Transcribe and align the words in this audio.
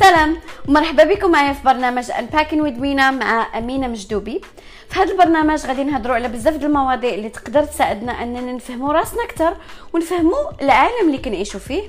سلام 0.00 0.36
ومرحبا 0.68 1.04
بكم 1.04 1.30
معايا 1.30 1.52
في 1.52 1.64
برنامج 1.64 2.04
with 2.04 2.80
مينا 2.80 3.10
مع 3.10 3.58
أمينة 3.58 3.88
مجدوبي. 3.88 4.40
في 4.88 5.00
هذا 5.00 5.12
البرنامج 5.12 5.66
غادي 5.66 5.84
نهضروا 5.84 6.14
على 6.14 6.28
بزاف 6.28 6.56
د 6.56 6.64
المواضيع 6.64 7.14
اللي 7.14 7.28
تقدر 7.28 7.64
تساعدنا 7.64 8.22
أننا 8.22 8.52
نفهموا 8.52 8.92
راسنا 8.92 9.24
أكثر 9.24 9.56
ونفهموا 9.92 10.62
العالم 10.62 11.06
اللي 11.06 11.18
كنعيشوا 11.18 11.60
فيه 11.60 11.82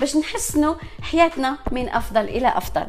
باش 0.00 0.16
نحسنوا 0.16 0.74
حياتنا 1.02 1.58
من 1.72 1.88
أفضل 1.88 2.24
إلى 2.24 2.48
أفضل. 2.48 2.86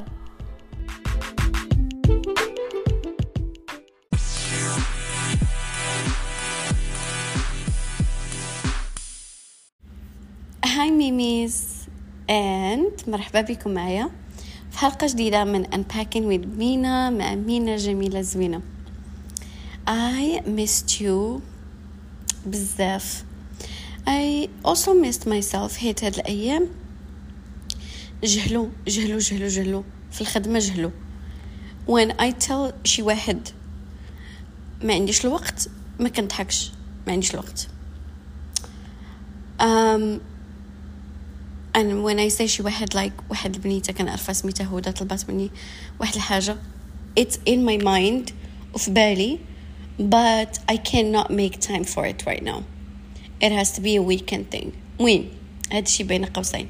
هاي 10.66 10.91
ميميز 10.91 11.68
and 12.30 13.09
مرحبا 13.09 13.41
بكم 13.41 13.72
معايا. 13.72 14.09
في 14.72 14.78
حلقة 14.78 15.08
جديدة 15.08 15.44
من 15.44 15.66
Unpacking 15.66 16.23
with 16.32 16.48
مينا 16.58 17.10
مع 17.10 17.36
مينا 17.36 17.77
جميلة 17.77 18.22
زوينة. 18.22 18.62
I 19.88 20.41
missed 20.46 21.02
you 21.02 21.41
بزاف. 22.46 23.24
I 24.08 24.48
also 24.68 24.94
missed 24.94 25.26
myself. 25.26 25.77
حيت 25.77 26.04
هاد 26.04 26.16
الأيام. 26.16 26.68
جهلو 28.24 28.70
جهلو 28.88 29.18
جهلو 29.18 29.48
جهلو. 29.48 29.84
في 30.12 30.22
الخدمة 30.22 30.60
جهلو. 30.60 30.91
When 31.88 32.12
I 32.12 32.48
tell 32.48 32.74
شي 32.84 33.02
واحد 33.02 33.48
ما 34.84 34.94
عنديش 34.94 35.26
الوقت 35.26 35.70
ما 35.99 36.10
كنضحكش. 36.10 36.72
ما 37.08 37.13
عنديش 37.13 37.34
الوقت. 37.34 37.68
Um, 39.60 40.22
and 41.80 42.04
when 42.04 42.20
I 42.20 42.28
say 42.28 42.46
شي 42.46 42.64
واحد 42.64 42.94
like 42.94 43.30
واحد 43.30 43.56
البنيتة 43.56 43.94
كنعرفها 43.94 44.34
سميتها 44.34 44.77
هدى 44.77 44.91
طلبات 44.91 45.30
مني 45.30 45.52
واحد 45.99 46.16
الحاجة. 46.16 46.58
It's 47.20 47.36
in 47.49 47.66
my 47.66 47.77
mind 47.84 48.34
وفي 48.74 48.91
بالي 48.91 49.40
but 49.99 50.60
I 50.71 50.77
cannot 50.77 51.30
make 51.32 51.60
time 51.60 51.84
for 51.84 52.05
it 52.05 52.26
right 52.26 52.44
now. 52.44 52.63
It 53.41 53.52
has 53.52 53.71
to 53.71 53.82
be 53.82 53.96
a 53.96 54.02
weekend 54.02 54.52
thing. 54.52 54.71
وين 54.99 55.30
هذا 55.71 55.80
الشيء 55.80 56.05
بين 56.05 56.26
قوسين. 56.26 56.68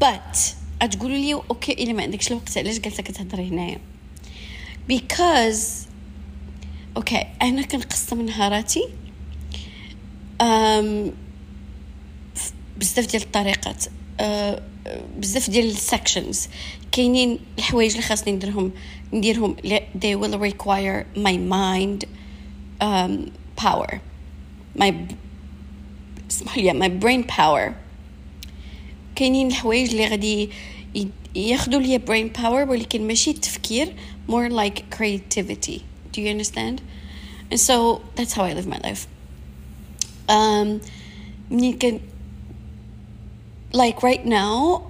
But 0.00 0.38
تقولوا 0.90 1.16
لي 1.16 1.34
أوكي 1.34 1.72
إلا 1.72 1.92
ما 1.92 2.02
عندكش 2.02 2.28
الوقت 2.28 2.58
علاش 2.58 2.78
جالسه 2.78 3.02
كتهضري 3.02 3.48
هنايا؟ 3.48 3.78
Because 4.92 5.88
okay 6.96 7.26
أنا 7.42 7.62
كنقسم 7.62 8.20
نهاراتي 8.20 8.88
um, 10.42 11.12
بزاف 12.76 13.06
ديال 13.06 13.22
الطريقات. 13.22 13.84
بزاف 15.17 15.49
ديال 15.49 15.65
السكشنز 15.65 16.47
كاينين 16.91 17.39
الحوايج 17.57 17.91
اللي 17.91 18.03
خاصني 18.03 18.33
نديرهم 18.33 18.71
نديرهم 19.13 19.55
they 20.01 20.15
will 20.21 20.37
require 20.51 21.05
my 21.17 21.35
mind 21.37 22.05
um, 22.81 23.29
power 23.65 23.97
my 24.79 24.93
اسمحوا 26.31 26.61
لي 26.61 26.73
my 26.73 27.03
brain 27.03 27.31
power 27.31 27.71
كاينين 29.15 29.47
الحوايج 29.47 29.89
اللي 29.89 30.07
غادي 30.07 30.49
ياخذوا 31.35 31.81
لي 31.81 31.99
brain 31.99 32.37
power 32.41 32.69
ولكن 32.69 33.07
ماشي 33.07 33.31
التفكير 33.31 33.93
more 34.29 34.49
like 34.49 34.97
creativity 34.97 35.79
do 36.13 36.21
you 36.21 36.29
understand 36.37 36.81
and 37.51 37.59
so 37.59 38.01
that's 38.15 38.33
how 38.33 38.43
I 38.43 38.53
live 38.53 38.67
my 38.67 38.79
life 38.89 39.07
um 40.29 40.79
منين 41.51 41.77
كان 41.79 41.99
like 43.74 43.98
right 44.02 44.24
now 44.24 44.82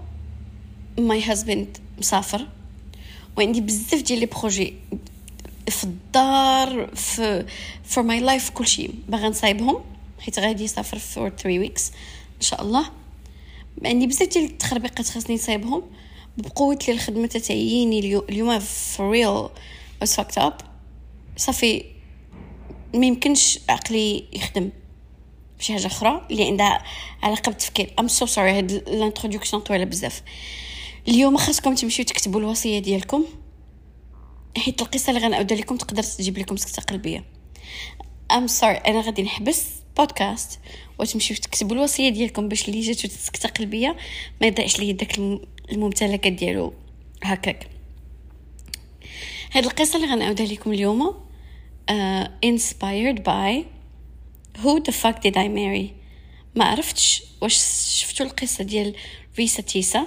my 0.99 1.21
husband 1.31 1.81
مسافر 1.99 2.47
وعندي 3.37 3.61
بزاف 3.61 4.03
ديال 4.03 4.21
لي 4.21 4.27
بروجي 4.27 4.75
في 5.69 5.85
الدار 5.85 6.95
في 6.95 7.47
for 7.95 8.03
my 8.03 8.21
life 8.31 8.53
كل 8.53 8.67
شيء. 8.67 8.95
باغا 9.09 9.29
نصايبهم 9.29 9.85
حيت 10.21 10.39
غادي 10.39 10.65
يسافر 10.65 10.99
for 10.99 11.33
three 11.43 11.69
weeks 11.69 11.83
إن 12.37 12.41
شاء 12.41 12.63
الله. 12.63 12.91
عندي 13.85 14.07
بزاف 14.07 14.29
ديال 14.29 14.45
التخربيقات 14.45 15.09
خاصني 15.09 15.35
نصايبهم. 15.37 15.83
بقوة 16.39 16.79
لي 16.89 16.95
الخدمة 16.95 17.27
تتعييني 17.27 17.99
اليوم 18.29 18.61
for 18.61 19.01
real 19.15 19.51
was 20.05 20.17
fucked 20.17 20.43
up. 20.43 20.65
صافي 21.37 21.85
ما 22.95 23.07
يمكنش 23.07 23.59
عقلي 23.69 24.25
يخدم. 24.33 24.71
شي 25.65 25.73
حاجة 25.73 25.87
أخرى 25.87 26.27
اللي 26.31 26.45
عندها 26.45 26.83
علاقة 27.23 27.51
بالتفكير. 27.51 27.95
I'm 27.99 28.09
so 28.09 28.27
sorry 28.27 28.51
هاد 28.51 28.73
l'introduction 28.73 29.63
طويلة 29.63 29.85
بزاف. 29.85 30.23
اليوم 31.09 31.37
خاصكم 31.37 31.75
تمشيو 31.75 32.05
تكتبوا 32.05 32.41
الوصية 32.41 32.79
ديالكم 32.79 33.25
حيت 34.57 34.83
القصة 34.83 35.11
اللي 35.11 35.27
غنعاود 35.27 35.53
لكم 35.53 35.77
تقدر 35.77 36.03
تجيب 36.03 36.39
لكم 36.39 36.57
سكتة 36.57 36.83
قلبية. 36.83 37.25
I'm 38.33 38.47
sorry 38.47 38.75
أنا 38.75 39.01
غادي 39.01 39.23
نحبس 39.23 39.67
بودكاست 39.97 40.61
وتمشيو 40.99 41.37
تكتبوا 41.37 41.77
الوصية 41.77 42.09
ديالكم 42.09 42.49
باش 42.49 42.69
اللي 42.69 42.81
جاتو 42.81 43.09
سكتة 43.09 43.49
قلبية 43.49 43.97
ما 44.41 44.47
يضيعش 44.47 44.79
ليا 44.79 44.93
داك 44.93 45.19
الممتلكات 45.73 46.33
ديالو 46.33 46.75
هكاك. 47.23 47.69
هاد 49.53 49.65
القصة 49.65 49.97
اللي 49.97 50.07
غنعاودها 50.07 50.47
لكم 50.47 50.73
اليوم 50.73 51.15
uh, 51.91 52.27
inspired 52.47 53.19
by 53.19 53.74
who 54.63 54.81
the 54.81 54.93
fuck 54.93 55.21
did 55.21 55.37
I 55.37 55.49
marry? 55.49 56.05
ما 56.55 56.65
عرفتش 56.65 57.23
واش 57.43 57.55
شفتوا 58.01 58.27
القصة 58.27 58.65
ديال 58.65 58.95
ريسا 59.39 59.63
تيسا 59.63 60.07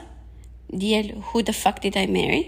ديال 0.69 1.21
who 1.23 1.41
the 1.41 1.53
fuck 1.53 1.81
did 1.81 1.93
I 1.93 2.07
marry 2.07 2.45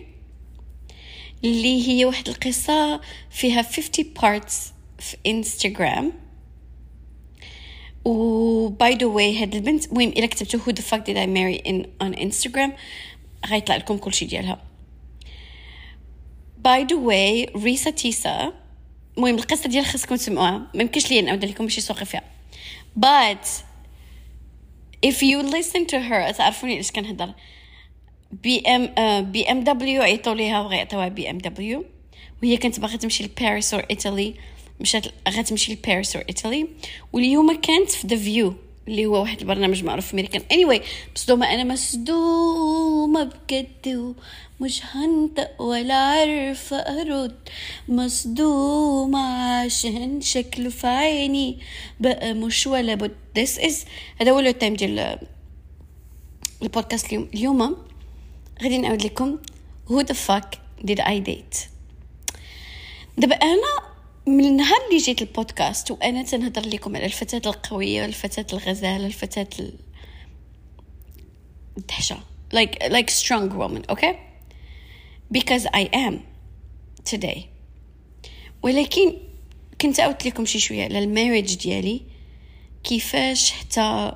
اللي 1.43 1.87
هي 1.87 2.05
واحد 2.05 2.29
القصة 2.29 3.01
فيها 3.29 3.61
50 3.61 4.05
parts 4.19 4.53
في 4.99 5.17
انستغرام 5.27 6.13
و 8.05 8.67
by 8.67 8.95
the 8.95 9.05
way 9.05 9.41
هاد 9.41 9.55
البنت 9.55 9.85
المهم 9.85 10.09
إلا 10.09 10.25
كتبتو 10.25 10.57
who 10.57 10.75
the 10.75 10.83
fuck 10.83 11.03
did 11.05 11.17
I 11.17 11.27
marry 11.27 11.71
in 11.71 11.85
on 12.03 12.19
Instagram 12.19 12.71
غيطلع 13.45 13.75
لكم 13.75 13.97
كلشي 13.97 14.25
ديالها. 14.25 14.61
by 16.57 16.83
the 16.83 16.95
way 16.95 17.45
ريسا 17.55 17.89
تيسا 17.89 18.53
المهم 19.19 19.35
القصة 19.35 19.69
ديال 19.69 19.85
خاصكم 19.85 20.15
تسمعوها. 20.15 20.57
ما 20.73 20.81
يمكنش 20.81 21.11
ليا 21.11 21.21
نعاود 21.21 21.45
لكم 21.45 21.63
باش 21.63 21.77
يسوقي 21.77 22.05
فيها. 22.05 22.23
But 22.99 23.47
if 25.05 25.15
you 25.15 25.43
listen 25.43 25.85
to 25.85 25.97
her 26.09 26.37
تعرفوني 26.37 26.73
علاش 26.73 26.91
كنهضر. 26.91 27.33
BM 28.31 28.93
BMW 29.31 30.01
عيطوا 30.01 30.33
ليها 30.33 30.61
وغيعطيوها 30.61 31.07
BMW 31.07 31.85
وهي 32.43 32.57
كانت 32.57 32.79
باغا 32.79 32.95
تمشي 32.95 33.23
لباريس 33.23 33.73
or 33.73 33.85
إيطالي. 33.91 34.35
مشات 34.79 35.05
غتمشي 35.29 35.73
لباريس 35.73 36.15
or 36.15 36.25
إيطالي. 36.29 36.67
واليوم 37.13 37.61
كانت 37.61 37.91
في 37.91 38.07
The 38.07 38.15
View 38.15 38.55
اللي 38.89 39.05
هو 39.05 39.21
واحد 39.21 39.39
البرنامج 39.39 39.83
معروف 39.83 40.13
أمريكان. 40.13 40.41
Anyway 40.41 40.81
مصدومه 41.15 41.53
أنا 41.53 41.73
مصدومه 41.73 43.23
بجد 43.23 44.15
مش 44.61 44.81
هنطق 44.85 45.61
ولا 45.61 45.93
عارفة 45.93 46.77
أرد. 46.77 47.35
مصدومة 47.87 49.19
عشان 49.59 50.21
شكله 50.21 50.69
في 50.69 50.87
عيني 50.87 51.59
بقى 51.99 52.33
مش 52.33 52.67
ولا 52.67 52.95
بد. 52.95 53.11
This 53.39 53.61
is 53.61 53.73
هذا 54.21 54.31
هو 54.31 54.39
التايم 54.39 54.73
ديال 54.73 55.19
البودكاست 56.61 57.05
اليوم 57.05 57.29
اليوم. 57.33 57.77
غادي 58.63 58.77
نعاود 58.77 59.03
لكم 59.03 59.37
who 59.89 60.03
the 60.03 60.15
fuck 60.27 60.57
did 60.85 60.99
I 60.99 61.19
date 61.29 61.57
دابا 63.17 63.35
أنا 63.35 63.88
من 64.29 64.45
النهار 64.45 64.77
اللي 64.89 64.97
جيت 64.97 65.21
البودكاست 65.21 65.91
وأنا 65.91 66.23
تنهضر 66.23 66.69
لكم 66.69 66.95
على 66.95 67.05
الفتاة 67.05 67.49
القوية 67.49 68.05
الفتاه 68.05 68.45
الغزالة 68.53 69.05
الفتاة 69.05 69.47
الدهشة. 71.77 72.17
Like 72.53 72.77
like 72.89 73.09
strong 73.09 73.49
woman 73.61 73.83
okay? 73.89 74.15
Because 75.31 75.65
I 75.73 75.89
am 75.93 76.13
today. 77.11 77.39
ولكن 78.63 79.13
كنت 79.81 79.99
عاودت 79.99 80.25
لكم 80.25 80.45
شي 80.45 80.59
شوية 80.59 80.83
على 80.83 80.99
ال 80.99 81.06
mariage 81.06 81.55
ديالي. 81.55 82.01
كيفاش 82.83 83.51
حتى 83.51 84.11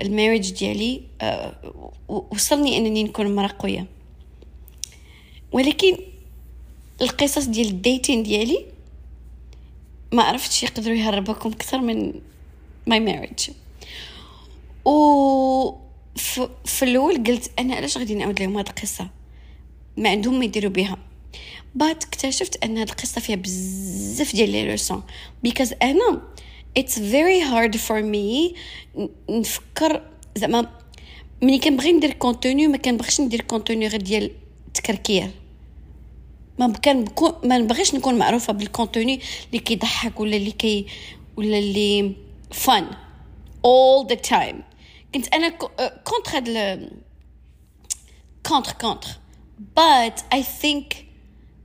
ال 0.00 0.06
mariage 0.06 0.52
ديالي 0.52 1.02
أه 1.20 1.82
وصلني 2.08 2.78
أنني 2.78 3.02
نكون 3.02 3.34
مرا 3.34 3.46
قوية. 3.46 3.86
ولكن 5.52 5.96
القصص 7.00 7.44
ديال 7.44 7.68
ال 7.68 7.76
dating 7.76 8.22
ديالي 8.22 8.69
ما 10.12 10.22
عرفتش 10.22 10.62
يقدروا 10.62 10.96
يعجبوكم 10.96 11.52
أكثر 11.52 11.78
من 11.80 12.12
my 12.86 13.00
marriage 13.00 13.50
و 14.84 15.74
في 16.64 16.82
الأول 16.82 17.24
قلت 17.24 17.50
أنا 17.58 17.74
علاش 17.74 17.98
غادي 17.98 18.14
نعاود 18.14 18.40
لهم 18.40 18.56
هاد 18.56 18.68
القصة؟ 18.68 19.08
ما 19.96 20.08
عندهم 20.10 20.38
ما 20.38 20.44
يديروا 20.44 20.70
بها 20.70 20.96
بعد 21.74 21.96
اكتشفت 21.96 22.64
أن 22.64 22.78
هاد 22.78 22.88
القصة 22.88 23.20
فيها 23.20 23.36
بزاف 23.36 24.32
ديال 24.32 24.50
les 24.50 24.70
leçons. 24.70 25.02
because 25.42 25.74
أنا 25.82 26.22
it's 26.78 26.92
very 26.92 27.42
hard 27.50 27.76
for 27.78 28.02
me 28.02 28.56
نفكر 29.30 30.02
زعما 30.36 30.70
ملي 31.42 31.58
كنبغي 31.58 31.92
ندير 31.92 32.12
contenu 32.12 32.66
ما 32.66 32.76
كنبغيش 32.76 33.20
ندير 33.20 33.40
contenu 33.40 33.88
غير 33.88 34.00
ديال 34.00 34.30
كركير 34.86 35.30
ما 36.60 36.72
كان 36.72 37.04
ما 37.44 37.58
نبغيش 37.58 37.94
نكون 37.94 38.14
معروفة 38.14 38.52
بال 38.52 38.67
contenu 38.67 39.20
اللي 39.46 39.58
كيضحك 39.58 40.20
ولا 40.20 40.36
اللي 40.36 40.50
كي 40.50 40.86
ولا 41.36 41.58
اللي 41.58 42.12
fun 42.50 42.86
all 43.66 44.06
the 44.12 44.16
time. 44.30 44.56
كنت 45.14 45.34
أنا 45.34 45.48
contre 46.04 46.36
هاد 46.36 46.90
contre 48.46 48.72
contre 48.72 49.08
but 49.60 50.22
I 50.34 50.42
think 50.42 51.04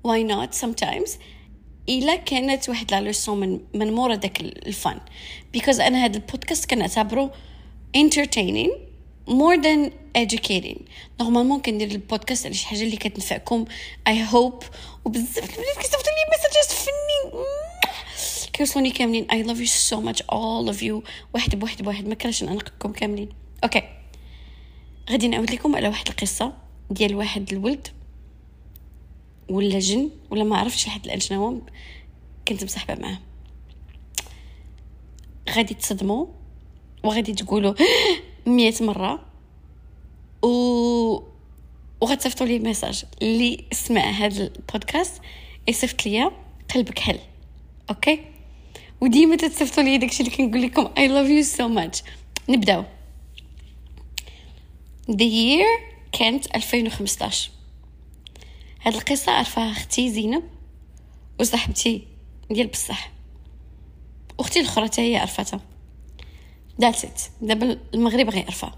why 0.03 0.21
not 0.23 0.53
sometimes? 0.65 1.09
إلا 1.89 2.15
كانت 2.15 2.69
واحد 2.69 2.91
لا 2.91 3.13
من 3.27 3.59
من 3.73 3.93
مورا 3.93 4.15
داك 4.15 4.41
ال 4.41 4.56
fun 4.56 4.99
because 5.57 5.79
أنا 5.79 6.05
هذا 6.05 6.17
البودكاست 6.17 6.69
كنعتبره 6.69 7.31
entertaining. 7.97 8.71
More 9.27 9.57
than 9.57 9.91
educating. 10.17 10.81
normalement 11.21 11.61
كندير 11.61 11.91
البودكاست 11.91 12.45
على 12.45 12.55
شي 12.55 12.67
حاجة 12.67 12.81
اللي 12.81 12.97
كتنفعكم 12.97 13.65
I 14.07 14.25
hope 14.29 14.63
وبزاف 15.05 15.37
البنات 15.37 15.77
كيصيفطوا 15.77 16.11
لي 16.11 16.31
messageات 16.31 16.71
فنين 16.71 17.43
كيوصلوني 18.53 18.91
كاملين. 18.91 19.31
I 19.31 19.43
love 19.43 19.59
you 19.59 19.65
so 19.65 20.01
much 20.01 20.21
all 20.21 20.67
of 20.67 20.83
you 20.83 21.03
واحد 21.33 21.59
بواحد 21.59 21.81
بواحد. 21.81 22.07
ما 22.07 22.15
كرهش 22.15 22.43
ننقكم 22.43 22.91
كاملين. 22.91 23.29
أوكي 23.63 23.83
غادي 25.09 25.27
نعاود 25.27 25.51
لكم 25.51 25.75
على 25.75 25.87
واحد 25.87 26.07
القصة 26.07 26.53
ديال 26.91 27.15
واحد 27.15 27.53
الولد. 27.53 27.87
ولا 29.49 29.79
جن 29.79 30.09
ولا 30.29 30.43
ما 30.43 30.57
عرفتش 30.57 30.87
لحد 30.87 31.05
الآن 31.05 31.19
شنو 31.19 31.61
كنت 32.47 32.63
مصاحبة 32.63 33.01
معاه. 33.01 33.19
غادي 35.49 35.73
تصدموا. 35.73 36.25
وغادي 37.03 37.33
تقولوا 37.33 37.73
مية 38.45 38.73
مرة. 38.81 39.25
و 40.45 41.35
وغتصيفطوا 42.01 42.47
لي 42.47 42.59
message 42.59 43.05
اللي 43.21 43.65
سمع 43.71 44.01
هذا 44.01 44.43
البودكاست 44.43 45.21
يصيفط 45.67 46.05
ليا 46.05 46.31
قلبك 46.75 46.99
حل 46.99 47.19
أوكي؟ 47.89 48.19
وديما 49.01 49.35
تتصيفطوا 49.35 49.83
لي 49.83 49.97
داكشي 49.97 50.23
اللي 50.23 50.35
كنقول 50.35 50.61
لكم 50.61 50.89
I 50.97 51.07
love 51.07 51.29
you 51.29 51.43
so 51.43 51.67
much 51.67 52.03
نبداو. 52.49 52.83
The 55.11 55.23
year 55.23 55.95
كانت 56.11 56.55
2015 56.55 57.51
هاد 58.81 58.93
القصة 58.93 59.31
عرفها 59.31 59.71
أختي 59.71 60.09
زينب 60.09 60.43
وصاحبتي 61.39 62.07
ديال 62.51 62.67
بصح. 62.67 63.11
أختي 64.39 64.59
الأخرى 64.59 64.85
حتى 64.85 65.01
هي 65.01 65.17
عرفتها. 65.17 65.61
that's 66.81 67.05
it 67.05 67.21
دابا 67.41 67.79
المغرب 67.93 68.29
غيعرفها 68.29 68.75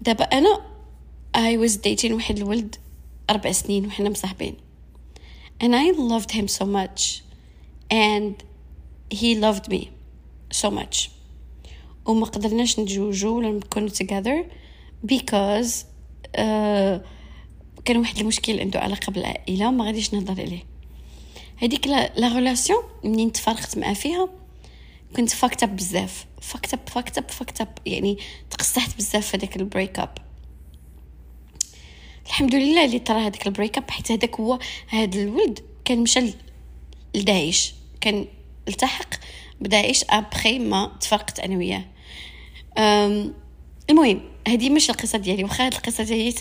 دابا 0.00 0.24
أنا 0.24 0.60
I 1.36 1.56
was 1.56 1.72
dating 1.72 2.10
واحد 2.12 2.36
الولد 2.36 2.76
أربع 3.30 3.52
سنين 3.52 3.86
وحنا 3.86 4.10
مصاحبين. 4.10 4.54
And 5.62 5.74
I 5.74 5.90
loved 5.92 6.30
him 6.30 6.48
so 6.48 6.64
much. 6.64 7.22
And 7.90 8.34
he 9.10 9.34
loved 9.34 9.68
me 9.68 9.90
so 10.50 10.70
much. 10.70 11.10
وما 12.06 12.26
قدرناش 12.26 12.80
نتزوجوا 12.80 13.36
ولا 13.36 13.50
نكونوا 13.50 13.88
together 13.88 14.44
because 15.06 15.84
uh, 16.36 17.00
كان 17.84 17.96
واحد 17.96 18.18
المشكل 18.18 18.60
عنده 18.60 18.80
علاقة 18.80 19.12
بالعائلة 19.12 19.68
وما 19.68 19.84
غاديش 19.84 20.14
نهضر 20.14 20.40
عليه. 20.42 20.64
هذيك 21.56 21.86
la 21.86 22.34
relation 22.34 22.82
منين 23.04 23.32
تفرقت 23.32 23.78
معاه 23.78 23.94
فيها؟ 23.94 24.28
كنت 25.16 25.30
fucked 25.30 25.62
up 25.62 25.76
بزاف. 25.76 26.26
fucked 26.40 26.74
up 26.74 26.88
fucked 26.88 27.18
up 27.18 27.30
fucked 27.30 27.60
up 27.60 27.78
يعني 27.86 28.18
تقصحت 28.50 28.96
بزاف 28.96 29.26
في 29.26 29.36
هذاك 29.36 29.56
ال 29.56 29.63
break 29.63 29.98
up 29.98 30.18
الحمد 32.26 32.54
لله 32.54 32.84
اللي 32.84 32.98
طرا 32.98 33.18
هذاك 33.18 33.46
ال 33.46 33.51
break 33.51 33.78
up 33.78 33.90
حيت 33.90 34.12
هذاك 34.12 34.40
هو 34.40 34.58
هذا 34.88 35.22
الولد 35.22 35.60
كان 35.84 35.98
مشى 35.98 36.20
لداعش. 37.14 37.74
كان 38.00 38.26
التحق 38.68 39.14
بداعش 39.60 40.04
ابخي 40.10 40.58
ما 40.58 40.96
تفرقت 41.00 41.40
أنا 41.40 41.56
وياه. 41.56 41.84
المهم 43.90 44.20
هذه 44.48 44.70
مش 44.70 44.90
القصة 44.90 45.18
ديالي. 45.18 45.44
واخا 45.44 45.66
هذه 45.66 45.74
القصة 45.74 46.04
ديالي 46.04 46.32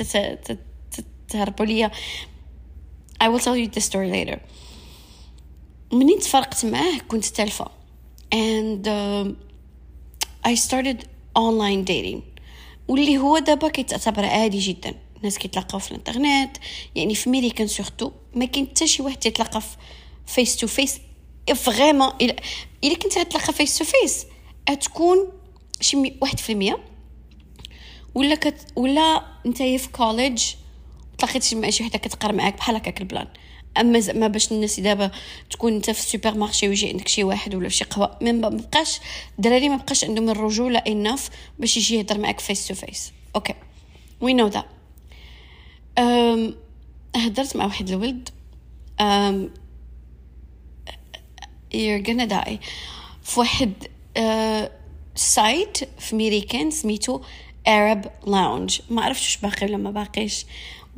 تهربوا 1.27 1.65
ليا. 1.65 1.91
I 3.23 3.25
will 3.25 3.39
tell 3.39 3.55
you 3.55 3.67
the 3.75 3.83
story 3.83 4.09
later. 4.11 4.39
منين 5.93 6.19
تفرقت 6.19 6.65
معاه؟ 6.65 6.97
كنت 7.07 7.25
تالفة. 7.25 7.82
And 8.33 8.88
uh, 8.88 9.25
I 10.51 10.56
started 10.56 11.00
online 11.38 11.83
dating. 11.85 12.21
واللي 12.88 13.18
هو 13.18 13.38
دابا 13.38 13.68
كيتعتبر 13.68 14.25
عادي 14.25 14.59
جدا. 14.59 14.95
الناس 15.18 15.38
كيتلاقاو 15.38 15.80
في 15.80 15.91
الإنترنت. 15.91 16.57
يعني 16.95 17.15
في 17.15 17.30
ميريكان 17.30 17.68
surtout 17.68 18.12
ما 18.35 18.45
كاين 18.45 18.68
حتى 18.68 18.88
شي 18.88 19.03
واحد 19.03 19.18
تيتلاقى 19.18 19.62
في 19.62 19.77
face 20.27 20.56
to 20.56 20.68
face 20.68 21.00
vraiment 21.56 22.12
الا 22.83 22.95
كنت 22.95 23.18
غتلاقى 23.18 23.53
face 23.53 23.77
to 23.77 23.85
face 23.85 24.25
غتكون 24.71 25.27
شي 25.81 26.13
واحد 26.21 26.39
في 26.39 26.51
المية. 26.51 26.83
ولا 28.15 28.35
كت 28.35 28.68
ولا 28.75 29.25
نتايا 29.45 29.77
في 29.77 29.89
college 29.89 30.44
تلاقيتي 31.18 31.56
مع 31.56 31.69
شي 31.69 31.83
وحدة 31.83 31.97
كتقرا 31.97 32.31
معاك 32.31 32.57
بحال 32.57 32.75
هكاك 32.75 33.01
ال 33.01 33.06
plan. 33.06 33.27
أما 33.77 33.99
زعما 33.99 34.27
باش 34.27 34.51
الناس 34.51 34.79
دابا 34.79 35.11
تكون 35.49 35.73
أنت 35.73 35.89
في 35.89 35.99
ال 36.00 36.38
supermarché 36.38 36.69
ويجي 36.69 36.89
عندك 36.89 37.07
شي 37.07 37.23
واحد 37.23 37.55
ولا 37.55 37.69
شي 37.69 37.83
قهوة 37.83 38.17
ما 38.21 38.49
بقاش 38.49 38.99
الدراري 39.37 39.69
ما 39.69 39.75
بقاش 39.75 40.03
عندهم 40.03 40.29
الرجوله 40.29 40.79
enough 40.80 41.30
باش 41.59 41.77
يجي 41.77 41.95
يهضر 41.95 42.17
معاك 42.17 42.39
face 42.39 42.68
to 42.68 42.74
face 42.74 43.12
okay. 43.35 43.53
We 44.21 44.33
know 44.33 44.47
that 44.47 44.65
هدرت 47.15 47.55
مع 47.55 47.65
واحد 47.65 47.89
الولد. 47.89 48.29
um, 49.01 49.49
you're 51.73 52.03
gonna 52.07 52.29
die. 52.29 52.57
في 53.23 53.39
واحد 53.39 53.73
site 55.15 55.77
uh, 55.77 55.85
في 55.99 56.15
ميريكان 56.15 56.71
سميتو 56.71 57.21
Arab 57.67 58.05
Lounge. 58.25 58.81
ما 58.89 59.01
عرفتش 59.01 59.37
باقي 59.37 59.65
ولا 59.65 59.77
ما 59.77 59.91
باقيش. 59.91 60.45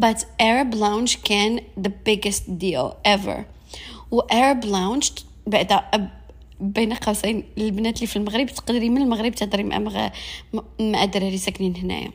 But 0.01 0.17
Arab 0.39 0.73
Lounge 0.73 1.17
كان 1.23 1.59
the 1.79 1.89
biggest 1.89 2.43
deal 2.59 2.95
ever. 3.07 3.45
و 4.11 4.21
Arab 4.21 4.65
Lounge 4.65 5.23
بعد 5.47 5.81
بين 6.59 6.93
قوسين 6.93 7.43
البنات 7.57 7.95
اللي 7.95 8.07
في 8.07 8.15
المغرب 8.15 8.45
تقدري 8.45 8.89
من 8.89 9.01
المغرب 9.01 9.35
تهضري 9.35 9.63
مع 9.63 9.79
مغ... 9.79 10.07
مع 10.79 11.03
الدراري 11.03 11.37
ساكنين 11.37 11.75
هنايا. 11.77 12.11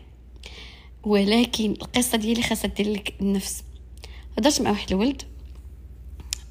ولكن 1.05 1.71
القصة 1.71 2.19
ديالي 2.19 2.43
خاصها 2.43 2.69
دير 2.69 2.93
لك 2.93 3.15
النفس. 3.21 3.65
هضرت 4.39 4.61
مع 4.61 4.71
واحد 4.71 4.93
الولد 4.93 5.23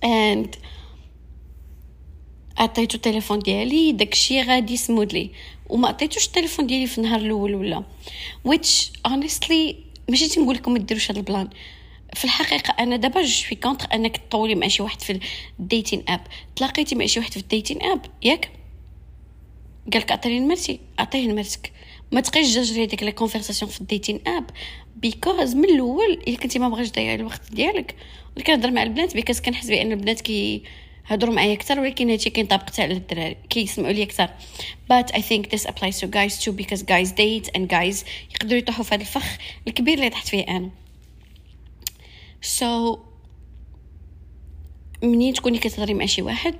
and 0.06 0.58
عطيتو 2.58 2.96
التليفون 2.96 3.40
ديالي 3.40 3.92
داكشي 3.92 4.42
غادي 4.42 4.78
سمودلي 4.78 5.32
وما 5.70 5.88
عطيتوش 5.88 6.28
التليفون 6.28 6.68
ديالي 6.68 6.88
في 6.88 6.98
النهار 6.98 7.20
الأول 7.20 7.56
ولا. 7.56 7.84
Which 8.48 8.92
honestly 9.08 9.76
ماشي 10.10 10.28
تنقول 10.28 10.56
لكم 10.56 10.74
ما 10.74 10.80
ديروش 10.80 11.12
هذا 11.12 11.20
ال 11.20 11.25
plan. 11.25 11.50
في 12.14 12.26
الحقيقة 12.26 12.76
أنا 12.80 12.96
دابا 12.96 13.22
je 13.22 13.46
suis 13.46 13.56
contre 13.56 13.88
أنك 13.94 14.18
تطولي 14.18 14.56
مع 14.56 14.68
شي 14.68 14.84
واحد 14.84 15.02
في 15.02 15.20
ال 15.60 15.66
dating 15.66 16.04
app 16.08 16.22
تلاقيتي 16.56 16.96
مع 16.96 17.06
شي 17.06 17.20
واحد 17.20 17.32
في 17.32 17.38
ال 17.38 17.44
dating 17.44 17.84
app 17.84 18.06
ياك؟ 18.24 18.52
قالك 19.94 20.12
عطيني 20.12 20.40
نمرتي 20.40 20.80
عطيه 21.00 21.28
نمرتك 21.28 21.72
ما 22.12 22.22
تبقيش 22.22 22.56
تجري 22.56 22.84
هذيك 22.84 23.04
les 23.04 23.12
conversations 23.12 23.72
في 23.72 23.82
ال 23.82 23.88
dating 23.88 24.22
app 24.28 24.50
because 24.96 25.56
من 25.56 25.66
الأول 25.66 26.24
إلا 26.28 26.38
كنتي 26.38 26.60
ما 26.60 26.70
بغيتش 26.70 26.92
تضيعي 26.92 27.16
الوقت 27.16 27.42
ديالك. 27.52 27.96
كنهضر 28.48 28.72
مع 28.72 28.84
البنات 28.84 29.14
because 29.16 29.40
كنحس 29.40 29.68
بأن 29.68 29.92
البنات 29.92 30.22
كي 30.22 30.64
هضروا 31.10 31.34
معايا 31.34 31.54
أكثر 31.54 31.80
ولكن 31.80 32.10
هادشي 32.10 32.30
كينطبق 32.30 32.70
حتى 32.70 32.82
على 32.82 32.94
الدراري 32.94 33.38
كيسمعوا 33.50 33.92
لي 33.92 34.04
أكثر. 34.04 34.30
But 34.92 35.16
I 35.16 35.22
think 35.22 35.50
this 35.50 35.66
applies 35.66 36.00
to 36.00 36.08
guys 36.08 36.44
too 36.44 36.52
because 36.52 36.84
guys 36.84 37.12
date 37.12 37.50
and 37.56 37.68
guys 37.70 38.06
يقدروا 38.32 38.60
يطيحوا 38.60 38.84
في 38.84 38.96
هذا 38.96 39.02
الفخ 39.02 39.38
الكبير 39.68 39.98
اللي 39.98 40.10
طحت 40.10 40.28
فيه 40.28 40.44
أنا. 40.44 40.70
So 42.42 43.00
منين 45.04 45.34
تكوني 45.34 45.58
كتهضري 45.58 45.94
مع 45.94 46.06
شي 46.06 46.22
واحد 46.22 46.56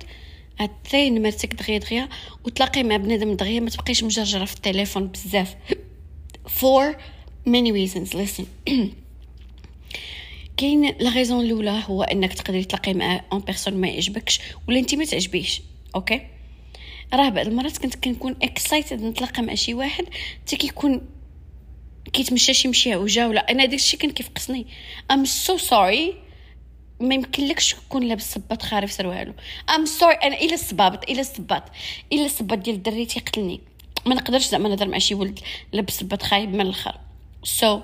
عطي 0.60 1.10
نمرتك 1.10 1.54
دغيا 1.54 1.78
دغيا 1.78 2.08
وتلاقي 2.44 2.82
مع 2.82 2.96
بنادم 2.96 3.34
دغيا 3.34 3.60
ما 3.60 3.70
تبقيش 3.70 4.04
مجرجرة 4.04 4.44
في 4.44 4.54
التليفون 4.54 5.06
بزاف. 5.06 5.56
For 6.60 6.96
many 7.46 7.72
reasons 7.72 8.14
listen. 8.14 8.46
كاين 10.60 10.94
لا 11.00 11.10
غيزون 11.10 11.44
الأولى 11.44 11.82
هو 11.86 12.02
أنك 12.02 12.32
تقدري 12.32 12.64
تلاقي 12.64 12.94
مع 12.94 13.24
أون 13.32 13.40
بيرسون 13.40 13.74
ما 13.74 13.88
يعجبكش 13.88 14.40
ولا 14.68 14.78
انت 14.78 14.94
ما 14.94 15.04
تعجبيش 15.04 15.62
okay؟ 15.94 16.26
راه 17.14 17.28
بعض 17.28 17.46
المرات 17.46 17.78
كنت 17.78 17.94
كنكون 17.94 18.36
excited 18.42 19.02
نتلاقى 19.02 19.42
مع 19.42 19.54
شي 19.54 19.74
واحد 19.74 20.04
حتى 20.42 20.56
كيكون 20.56 21.08
كيتمشى 22.12 22.54
شي 22.54 22.68
مشي 22.68 22.92
عوجة 22.92 23.28
ولا 23.28 23.50
أنا 23.50 23.64
داكشي 23.64 23.96
كان 23.96 24.10
كيفقسني. 24.10 24.66
I'm 25.10 25.24
so 25.24 25.56
sorry 25.56 26.14
ما 27.00 27.14
يمكنلكش 27.14 27.74
تكون 27.74 28.02
لابس 28.02 28.34
صباط 28.34 28.62
خارف 28.62 28.92
سروالو 28.92 29.32
I'm 29.74 29.84
sorry 29.84 30.14
أنا 30.14 30.40
إلا 30.40 30.54
الصبابط 30.54 31.10
إلا 31.10 31.20
الصباط 31.20 31.62
إلا 32.12 32.24
الصباط 32.26 32.58
ديال 32.58 32.76
الدري 32.76 33.06
تيقتلني. 33.06 33.60
ما 34.06 34.14
نقدرش 34.14 34.48
زعما 34.48 34.68
نهضر 34.68 34.88
مع 34.88 34.98
شي 34.98 35.14
ولد 35.14 35.38
لابس 35.72 36.00
صباط 36.00 36.22
خايب 36.22 36.54
من 36.54 36.60
الآخر. 36.60 36.94
so 37.42 37.80
so, 37.80 37.82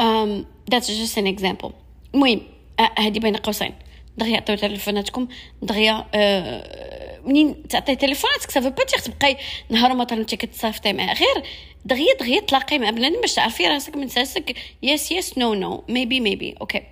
um, 0.00 0.59
that's 0.70 0.88
just 0.88 1.16
an 1.18 1.26
example. 1.26 1.72
المهم 2.14 2.40
آه، 2.80 2.90
هذه 2.98 3.18
بين 3.18 3.36
قوسين. 3.36 3.74
دغيا 4.16 4.36
عطيو 4.36 4.56
تليفوناتكم 4.56 5.28
دغيا 5.62 6.06
آه 6.14 7.20
منين 7.24 7.68
تعطي 7.68 7.96
تليفوناتك 7.96 8.50
سافو 8.50 8.70
با 8.70 8.84
تبقاي 8.84 9.36
نهار 9.68 9.94
مثلا 9.94 10.18
انت 10.18 10.34
كتصافتي 10.34 10.92
معاه 10.92 11.14
غير 11.14 11.44
دغيا 11.84 12.14
دغيا 12.20 12.40
تلاقي 12.40 12.78
مع 12.78 12.90
بنادم 12.90 13.20
باش 13.20 13.34
تعرفي 13.34 13.66
راسك 13.66 13.96
من 13.96 14.08
ساسك 14.08 14.56
yes 14.82 15.12
yes 15.12 15.38
no 15.38 15.54
no 15.54 15.84
maybe 15.88 16.20
maybe 16.20 16.54
okay 16.60 16.82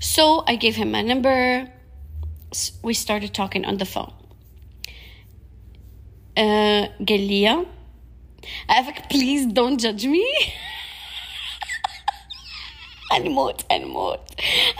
So 0.00 0.44
I 0.46 0.56
gave 0.56 0.76
him 0.76 0.92
my 0.92 1.02
number. 1.02 1.70
We 2.82 2.92
started 2.94 3.32
talking 3.32 3.64
on 3.64 3.76
the 3.78 3.86
phone. 3.86 4.12
Uh, 6.36 6.88
قال 7.08 7.20
لي 7.28 7.66
عافاك 8.68 9.12
please 9.12 9.46
don't 9.46 9.80
judge 9.80 10.06
me. 10.06 10.26
غنموت 13.12 13.72
غنموت 13.72 14.20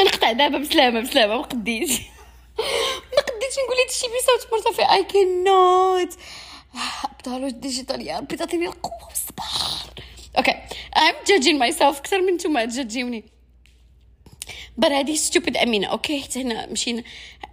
غنقطع 0.01 0.33
دابا 0.33 0.59
بسلامة 0.59 1.01
بسلامة 1.01 1.37
ما 1.37 1.43
قديتش. 1.43 1.93
ما 3.17 3.23
قديتش 3.23 3.57
نقول 3.65 3.77
هادشي 3.85 4.07
بصوت 4.07 4.53
مرتفع. 4.53 4.95
اي 4.95 5.05
كان 5.05 5.45
نوت 5.45 6.15
ابطال 7.05 7.61
ديجيتال 7.61 8.07
يا 8.07 8.19
ربي 8.19 8.37
تعطيني 8.37 8.67
القوة 8.67 9.09
والصبر. 9.09 10.03
Okay 10.39 10.55
I'm 10.97 11.27
judging 11.29 11.59
myself. 11.59 11.99
أكثر 11.99 12.23
من 12.23 12.35
نتوما 12.35 12.65
ت 12.65 12.70
judge 12.70 12.98
يوني. 12.98 13.25
بر 14.77 14.99
هادي 14.99 15.17
stupid 15.17 15.57
أمينة. 15.57 15.87
okay 15.87 16.23
حتى 16.23 16.43
هنا 16.43 16.67
مشينا. 16.67 17.03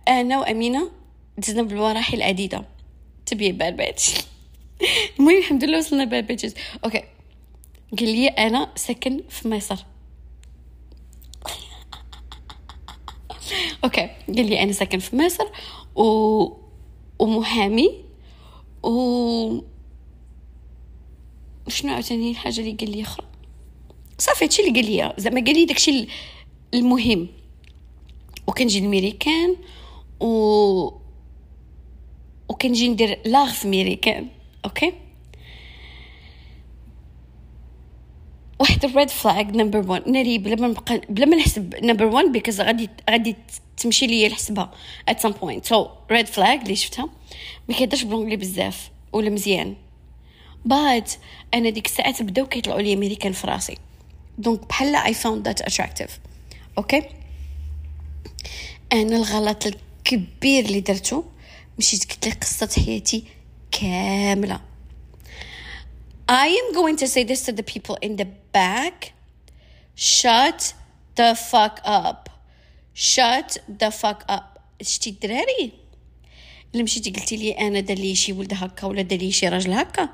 أنا 0.08 0.40
وأمينة 0.40 0.92
دزنا 1.38 1.64
بالمراحل 1.64 2.22
عديده 2.22 2.66
to 3.26 3.39
be 3.39 3.52
bad 3.52 3.78
bitch 3.78 4.12
المهم 5.20 5.38
الحمد 5.38 5.64
لله 5.64 5.78
وصلنا 5.78 6.04
bad 6.04 6.28
bitches 6.28 6.56
okay 6.86 7.04
قال 8.00 8.10
لي 8.10 8.28
أنا 8.28 8.72
ساكن 8.76 9.24
في 9.30 9.48
مصر. 9.48 9.78
okay 13.84 14.10
قال 14.28 14.50
لي 14.50 14.64
أنا 14.64 14.72
ساكن 14.72 15.00
في 15.00 15.16
مصر 15.16 15.46
و 15.96 16.04
ومحامي 17.20 18.04
و 18.84 19.62
شنو 21.68 21.94
عاوتاني؟ 21.94 22.32
الحاجة 22.32 22.60
اللي 22.60 22.72
قال 22.72 22.92
لي 22.92 23.02
أخرى. 23.02 23.26
صافي 24.18 24.46
هادشي 24.46 24.62
اللي 24.68 24.82
قال 24.82 24.92
لي 24.92 25.14
زعما 25.18 25.42
قال 25.46 25.56
لي 25.56 25.66
داكشي 25.66 26.08
المهم. 26.74 27.28
وكنجي 28.48 28.80
الميريكان 28.80 29.56
و 30.20 31.04
وكنجي 32.50 32.90
ندير 32.90 33.20
le 33.26 33.52
rêve 33.52 33.68
américain 33.68 34.28
okay؟ 34.66 34.94
واحد 38.64 38.86
ال 38.86 38.92
red 38.92 39.10
flag 39.10 39.56
number 39.56 39.90
1 39.90 40.10
ناري 40.10 40.38
بلا 40.38 40.56
ما 40.56 40.68
نبقى 40.68 41.02
بلا 41.10 41.26
ما 41.26 41.36
نحسب 41.36 41.76
number 41.76 42.06
1 42.06 42.26
because 42.26 42.62
غادي 42.62 42.90
غادي 43.10 43.36
تمشي 43.78 44.08
ليا 44.08 44.28
الحسبة 44.28 44.70
at 45.10 45.20
some 45.20 45.32
point 45.32 45.66
so 45.66 45.88
red 46.12 46.28
flag 46.28 46.60
اللي 46.60 46.76
شفتها. 46.76 47.10
ما 47.70 47.76
كيهضرش 47.76 48.04
ب 48.04 48.07
l'anglais 48.07 48.36
بزاف 48.36 48.90
ولا 49.14 49.30
مزيان. 49.30 49.76
but 50.66 51.12
أنا 51.54 51.70
ديك 51.70 51.86
الساعات 51.86 52.22
بداو 52.22 52.46
كيطلعوا 52.46 52.82
لي 52.82 52.94
امريكان 52.94 53.32
في 53.32 53.48
راسي. 53.48 53.78
donc 54.38 54.68
بحال 54.70 54.96
I 54.96 55.14
found 55.14 55.48
that 55.48 55.62
attractive 55.62 56.20
okay 56.78 57.04
أنا 58.94 59.16
الغلط 59.16 59.66
الكبير 59.66 60.66
اللي 60.66 60.80
درتو 60.80 61.24
مشيت 61.80 62.12
قلت 62.12 62.28
لك 62.28 62.42
قصة 62.42 62.70
حياتي 62.86 63.24
كاملة. 63.72 64.60
I 66.32 66.48
am 66.48 66.74
going 66.74 66.96
to 66.96 67.08
say 67.08 67.24
this 67.24 67.42
to 67.46 67.52
the 67.52 67.64
people 67.64 67.98
in 68.02 68.16
the 68.16 68.28
back. 68.54 69.14
Shut 69.96 70.74
the 71.16 71.36
fuck 71.36 71.76
up. 71.86 72.30
Shut 72.94 73.58
the 73.80 73.92
fuck 73.92 74.22
up. 74.30 74.54
شتي 74.82 75.10
الدراري؟ 75.10 75.72
اللي 76.74 76.84
مشيتي 76.84 77.12
قلتي 77.12 77.36
لي 77.36 77.52
أنا 77.52 77.80
دار 77.80 77.98
لي 77.98 78.16
شي 78.16 78.34
ولد 78.34 78.54
هكا 78.54 78.88
ولا 78.88 79.02
دار 79.02 79.20
لي 79.20 79.32
شي 79.32 79.48
راجل 79.50 79.72
هكا. 79.72 80.10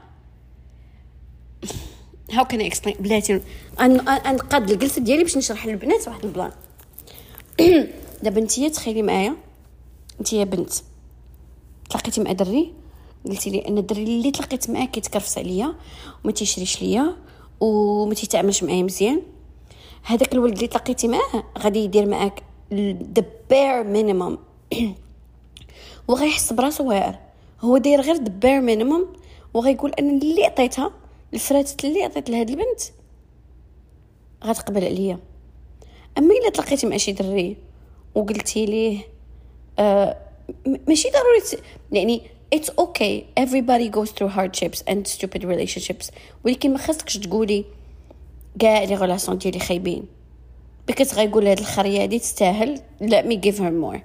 how 2.32 2.46
can 2.46 2.62
I 2.62 2.66
explain 2.66 2.98
بلاتي. 3.00 3.42
نقاد 3.80 4.72
الجلسة 4.72 5.02
ديالي 5.02 5.24
باش 5.24 5.38
نشرح 5.38 5.66
للبنات 5.66 6.08
واحد 6.08 6.26
البلان. 6.26 6.52
دابا 8.24 8.42
نتيا 8.42 8.70
تخيلي 8.70 9.02
معايا. 9.02 9.36
نتيا 10.22 10.44
بنت. 10.44 10.74
تلاقيتي 11.90 12.22
مع 12.22 12.32
دري؟ 12.32 12.74
قلتي 13.26 13.50
لي 13.50 13.68
ان 13.68 13.78
الدري 13.78 14.04
اللي 14.04 14.32
تلاقيت 14.32 14.70
معاه 14.70 14.86
كيتكرفس 14.86 15.38
عليا 15.38 15.76
وما 16.24 16.34
تيشريش 16.34 16.82
ليا. 16.82 17.16
وما 17.60 18.14
تيتعاملش 18.14 18.64
معايا 18.64 18.84
مزيان. 18.84 19.22
هذاك 20.04 20.34
الولد 20.34 20.54
اللي 20.54 20.68
تلاقيتي 20.68 21.08
معاه 21.08 21.44
غادي 21.58 21.80
يدير 21.80 22.06
معاك 22.06 22.44
bare 23.52 23.84
minimum. 23.94 24.38
وغيحس 26.08 26.54
براسو 26.54 26.90
واعر. 26.90 27.20
هو 27.62 27.78
داير 27.78 28.02
غير 28.02 28.16
bare 28.16 28.64
minimum 28.76 29.20
وغيقول 29.54 29.92
أنا 29.92 30.12
اللي 30.12 30.46
عطيتها 30.46 30.92
الفراتت 31.34 31.86
اللي 31.86 32.04
عطيت 32.04 32.30
لهاد 32.30 32.50
البنت 32.50 32.82
غتقبل 34.44 34.86
عليا. 34.86 35.20
أما 36.18 36.34
إلا 36.34 36.50
تلاقيتي 36.50 36.88
مع 36.88 36.98
شي 36.98 37.12
دري 37.12 37.58
وقلتي 38.16 38.66
ليه 38.66 39.00
آه 39.80 40.18
ماشي 40.88 41.10
ضروري 41.10 41.64
يعني 41.92 42.22
it's 42.56 42.70
okay. 42.78 43.26
Everybody 43.38 43.90
goes 43.90 44.12
through 44.12 44.32
hardships 44.38 44.80
and 44.88 45.08
stupid 45.08 45.44
relationships. 45.44 46.12
ولكن 46.46 46.74
ما 46.74 46.78
خاصكش 46.78 47.18
تقولي 47.18 47.66
كاع 48.60 48.84
لي 48.84 48.96
غولاسيون 48.96 49.38
ديالي 49.38 49.60
خايبين. 49.60 50.06
بيكوز 50.88 51.14
غايقول 51.14 51.48
هاد 51.48 51.60
الخرية 51.60 52.04
هادي 52.04 52.20
تستاهل. 52.20 52.82
Let 53.02 53.26
me 53.26 53.36
give 53.36 53.58
her 53.58 53.72
more. 53.72 54.00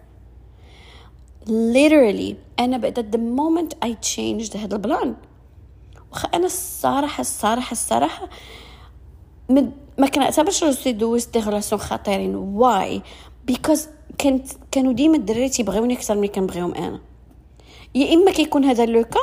Literally 1.47 2.35
أنا 2.59 2.79
بعد 2.79 3.17
the 3.17 3.19
moment 3.19 3.89
I 3.89 3.93
changed 3.93 4.57
هاد 4.57 4.73
البلان. 4.73 5.15
واخا 6.13 6.29
أنا 6.29 6.47
الصراحه 6.47 7.21
الصراحه 7.21 7.73
الصراحة 7.73 8.29
ما 9.99 10.07
كنعتبرش 10.15 10.65
راسي 10.65 10.93
دوزت 10.93 11.33
des 11.33 11.45
relations 11.45 11.81
خطيرين. 11.81 12.35
why 12.35 13.03
because 13.45 13.89
كانت 14.19 14.49
كانوا 14.71 14.93
ديما 14.93 15.17
الدراري 15.17 15.49
تيبغيوني 15.49 15.95
أكثر 15.95 16.17
من 16.17 16.27
كنبغيهم 16.29 16.75
أنا. 16.75 17.01
يا 17.95 18.15
إما 18.15 18.31
كيكون 18.31 18.65
هذا 18.65 18.87
لوكا 18.87 19.21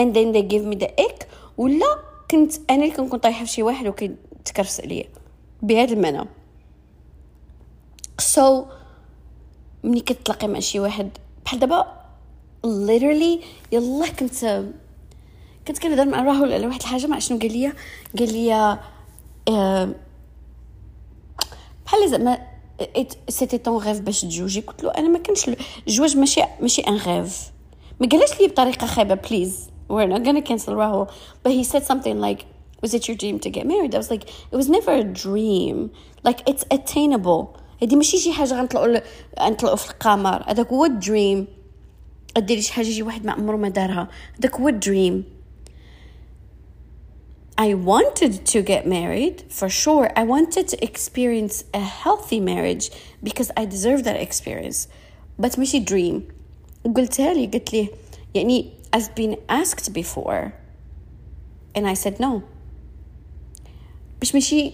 and 0.00 0.14
then 0.14 0.32
they 0.32 0.42
give 0.42 0.64
me 0.64 0.76
the 0.76 0.90
ick 1.00 1.26
ولا 1.56 1.98
كنت 2.30 2.52
أنا 2.70 2.84
اللي 2.84 2.96
كنكون 2.96 3.18
طايحة 3.18 3.44
في 3.44 3.50
شي 3.50 3.62
واحد 3.62 3.86
وكيتكرفس 3.86 4.80
عليا 4.80 5.04
بهذا 5.62 5.92
المعنى. 5.92 6.28
So 8.22 8.42
ملي 9.84 10.00
كتلاقي 10.00 10.48
مع 10.48 10.58
شي 10.58 10.80
واحد 10.80 11.10
بحال 11.44 11.60
دابا 11.60 11.86
literally 12.66 13.44
يلا 13.72 14.08
كنت 14.08 14.64
كنت 15.68 15.78
كنهضر 15.78 16.04
مع 16.04 16.22
راهول 16.22 16.52
على 16.52 16.66
واحد 16.66 16.80
الحاجة 16.80 17.06
مع 17.06 17.18
شنو 17.18 17.38
قال 17.38 17.52
لي؟ 17.52 17.72
قال 18.18 18.32
لي 18.32 18.78
آه 19.48 19.94
بحال 21.86 22.10
زعما 22.10 22.45
c'était 23.28 23.58
ton 23.58 23.76
rêve 23.76 24.00
باش 24.00 24.20
تجوجي 24.20 24.60
قلت 24.60 24.84
له 24.84 24.90
أنا 24.90 25.08
ما 25.08 25.18
كانش 25.18 25.50
الجواج 25.88 26.16
ماشي 26.16 26.40
ماشي 26.60 26.82
un 26.82 26.94
rêve 26.94 27.50
ما 28.00 28.08
قالش 28.08 28.40
لي 28.40 28.46
بطريقة 28.46 28.86
خايبة 28.86 29.14
please 29.14 29.70
we're 29.88 30.08
not 30.08 30.24
gonna 30.24 30.42
cancel 30.42 30.74
Rahul. 30.74 31.08
But 31.42 31.52
he 31.52 31.62
said 31.62 31.84
something 31.84 32.20
like 32.20 32.46
was 32.82 32.92
it 32.94 33.08
your 33.08 33.16
dream 33.16 33.38
to 33.40 33.50
get 33.50 33.66
married? 33.66 33.94
I 33.94 33.98
was 33.98 34.10
like 34.10 34.24
it 34.52 34.56
was 34.60 34.68
never 34.68 34.92
a 34.92 35.04
dream. 35.04 35.90
Like 36.24 36.40
it's 36.48 36.64
attainable. 36.70 37.60
هادي 37.82 37.96
ماشي 37.96 38.18
شي 38.18 38.32
حاجة 38.32 38.54
غنطلعوا 38.54 39.00
غنطلعوا 39.40 39.76
في 39.76 39.90
القمر. 39.90 40.42
هذاك 40.46 40.68
هو 40.68 40.84
الدريم. 40.84 41.46
ديري 42.36 42.62
شي 42.62 42.72
حاجة 42.72 42.86
شي 42.86 43.02
واحد 43.02 43.26
ما 43.26 43.32
عمره 43.32 43.56
ما 43.56 43.68
دارها. 43.68 44.08
هذاك 44.38 44.54
هو 44.54 44.68
الدريم. 44.68 45.35
I 47.58 47.72
wanted 47.72 48.44
to 48.52 48.60
get 48.60 48.86
married 48.86 49.44
for 49.48 49.70
sure. 49.70 50.10
I 50.14 50.24
wanted 50.24 50.68
to 50.68 50.84
experience 50.84 51.64
a 51.72 51.80
healthy 51.80 52.38
marriage 52.38 52.90
because 53.22 53.50
I 53.56 53.64
deserve 53.64 54.04
that 54.04 54.20
experience. 54.20 54.88
But 55.38 55.58
ماشي 55.58 55.80
dream. 55.84 56.22
قلتها 56.94 57.34
لي 57.34 57.46
قلت 57.46 57.72
لي 57.72 57.88
يعني 58.34 58.72
I've 58.96 59.14
been 59.14 59.36
asked 59.48 59.92
before 59.92 60.52
and 61.74 61.86
I 61.86 61.94
said 61.94 62.20
no. 62.20 62.42
باش 64.20 64.34
ماشي 64.34 64.72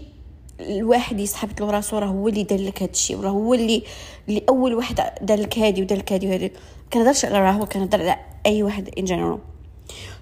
الواحد 0.61 1.21
يسحب 1.21 1.61
له 1.61 1.71
راسو 1.71 1.99
راه 1.99 2.07
هو 2.07 2.29
اللي 2.29 2.43
دار 2.43 2.61
لك 2.61 2.83
هذا 2.83 2.91
الشيء 2.91 3.17
وراه 3.19 3.31
هو 3.31 3.55
اللي 3.55 3.83
اللي 4.29 4.43
أول 4.49 4.75
واحد 4.75 5.01
دار 5.23 5.39
لك 5.39 5.59
هادي 5.59 5.83
ودار 5.83 5.99
لك 5.99 6.13
هادي 6.13 6.27
وهادي 6.27 6.53
كنهضرش 6.93 7.25
على 7.25 7.39
راهول 7.39 7.67
كنهضر 7.67 8.01
على 8.01 8.19
أي 8.47 8.63
واحد 8.63 8.91
in 8.99 9.05
general 9.05 9.39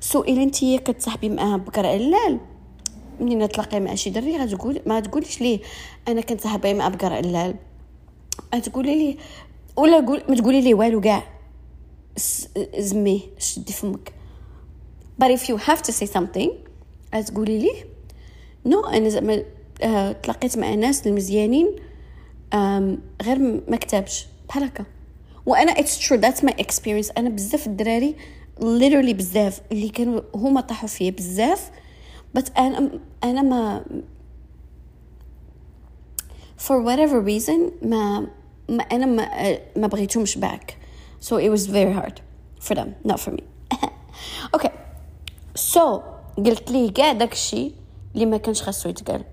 so 0.00 0.22
إلا 0.22 0.42
انت 0.42 0.64
كتصاحبي 0.64 1.28
معاه 1.28 1.56
بقرة 1.56 1.88
علال 1.88 2.40
منين 3.20 3.48
تلاقي 3.48 3.80
مع 3.80 3.94
شي 3.94 4.10
دري 4.10 4.36
غتقول 4.36 4.80
ما 4.86 5.00
تقوليش 5.00 5.40
ليه 5.40 5.60
أنا 6.08 6.20
كنت 6.20 6.40
صاحبي 6.40 6.74
مع 6.74 6.88
بقرة 6.88 7.12
علال 7.12 7.54
تقولي 8.62 8.94
ليه؟ 8.94 9.16
ولا 9.76 10.00
قول 10.06 10.22
ما 10.28 10.34
تقولي 10.34 10.60
ليه 10.60 10.74
والو 10.74 11.00
كاع 11.00 11.22
زميه 12.78 13.20
شدي 13.38 13.72
فمك. 13.72 14.12
But 15.22 15.26
if 15.26 15.40
you 15.48 15.56
have 15.56 15.82
to 15.82 15.92
say 15.92 16.06
something 16.16 16.50
تقولي 17.26 17.58
ليه؟ 17.58 17.84
no 18.66 18.80
أنا 18.80 19.08
زعما 19.08 19.42
آه، 19.82 20.12
تلاقيت 20.12 20.58
مع 20.58 20.74
ناس 20.74 21.06
المزيانين 21.06 21.76
غير 23.22 23.38
ما 23.68 23.76
كتبش 23.76 24.26
بحال 24.48 24.64
هكا. 24.64 24.84
وأنا 25.46 25.72
it's 25.72 26.08
true 26.08 26.18
that's 26.18 26.44
my 26.44 26.54
experience 26.58 27.10
أنا 27.18 27.28
بزاف 27.28 27.66
الدراري 27.66 28.14
literally 28.60 29.14
بزاف 29.14 29.60
اللي 29.72 29.88
كانوا 29.88 30.20
هما 30.34 30.60
طاحوا 30.60 30.88
فيا 30.88 31.10
بزاف 31.10 31.70
بس 32.34 32.44
أنا 32.58 32.90
أنا 33.24 33.42
ما 33.42 33.84
for 36.58 36.76
whatever 36.84 37.22
reason 37.24 37.86
ما, 37.86 38.26
ما 38.68 38.82
أنا 38.82 39.06
ما 39.06 39.58
ما 39.76 39.86
بغيتهمش 39.86 40.38
back. 40.38 40.72
So 41.20 41.32
it 41.36 41.50
was 41.50 41.66
very 41.66 41.92
hard 41.92 42.20
for 42.60 42.74
them 42.74 42.88
not 43.10 43.20
for 43.20 43.30
me. 43.30 43.42
Okay. 44.56 44.70
So 45.54 45.80
قلت 46.38 46.70
ليه 46.70 46.92
كاع 46.92 47.12
داكشي 47.12 47.72
اللي 48.14 48.26
ما 48.26 48.36
كانش 48.36 48.62
خاصو 48.62 48.88
يتقال 48.88 49.24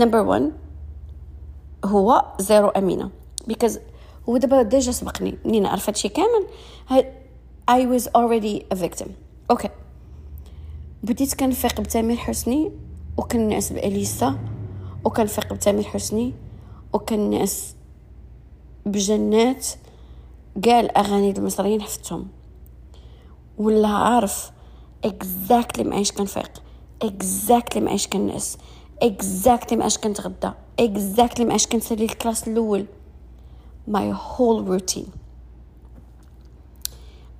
number 0.00 0.26
one 0.38 0.42
هو 1.84 2.24
زيرو 2.40 2.68
امينه 2.68 3.10
because 3.52 3.78
هو 4.28 4.36
دابا 4.36 4.62
déjà 4.62 4.92
سبقني 4.92 5.38
منين 5.44 5.66
عرف 5.66 5.88
هادشي 5.88 6.08
كامل 6.08 6.46
ه- 6.90 7.22
I 7.70 7.86
was 7.98 8.02
already 8.06 8.62
a 8.74 8.82
victim. 8.84 9.08
أوكي 9.50 9.68
بديت 11.02 11.34
كنفيق 11.34 11.80
بتامر 11.80 12.16
حسني 12.16 12.72
وكنعس 13.16 13.72
بأليسا 13.72 14.38
وكنفيق 15.04 15.52
بتامر 15.52 15.82
حسني 15.82 16.34
وكنعس 16.92 17.74
بجنات 18.86 19.66
كاع 20.62 20.80
الاغاني 20.80 21.30
المصريين 21.30 21.82
حفتهم. 21.82 22.28
ولا 23.58 23.88
عارف 23.88 24.50
exactly 25.04 25.84
معايش 25.84 26.12
كنفيق 26.12 26.62
exactly 27.02 27.80
معايش 27.80 28.06
كنعس 28.06 28.58
exactly 29.02 29.78
معايش 29.78 29.98
كنتغدى 29.98 30.50
exactly 30.78 31.44
معايش 31.44 31.66
كنسالي 31.66 32.04
ال 32.04 32.11
class 32.11 32.48
الأول. 32.48 32.86
My 33.90 34.12
whole 34.12 34.62
routine. 34.62 35.10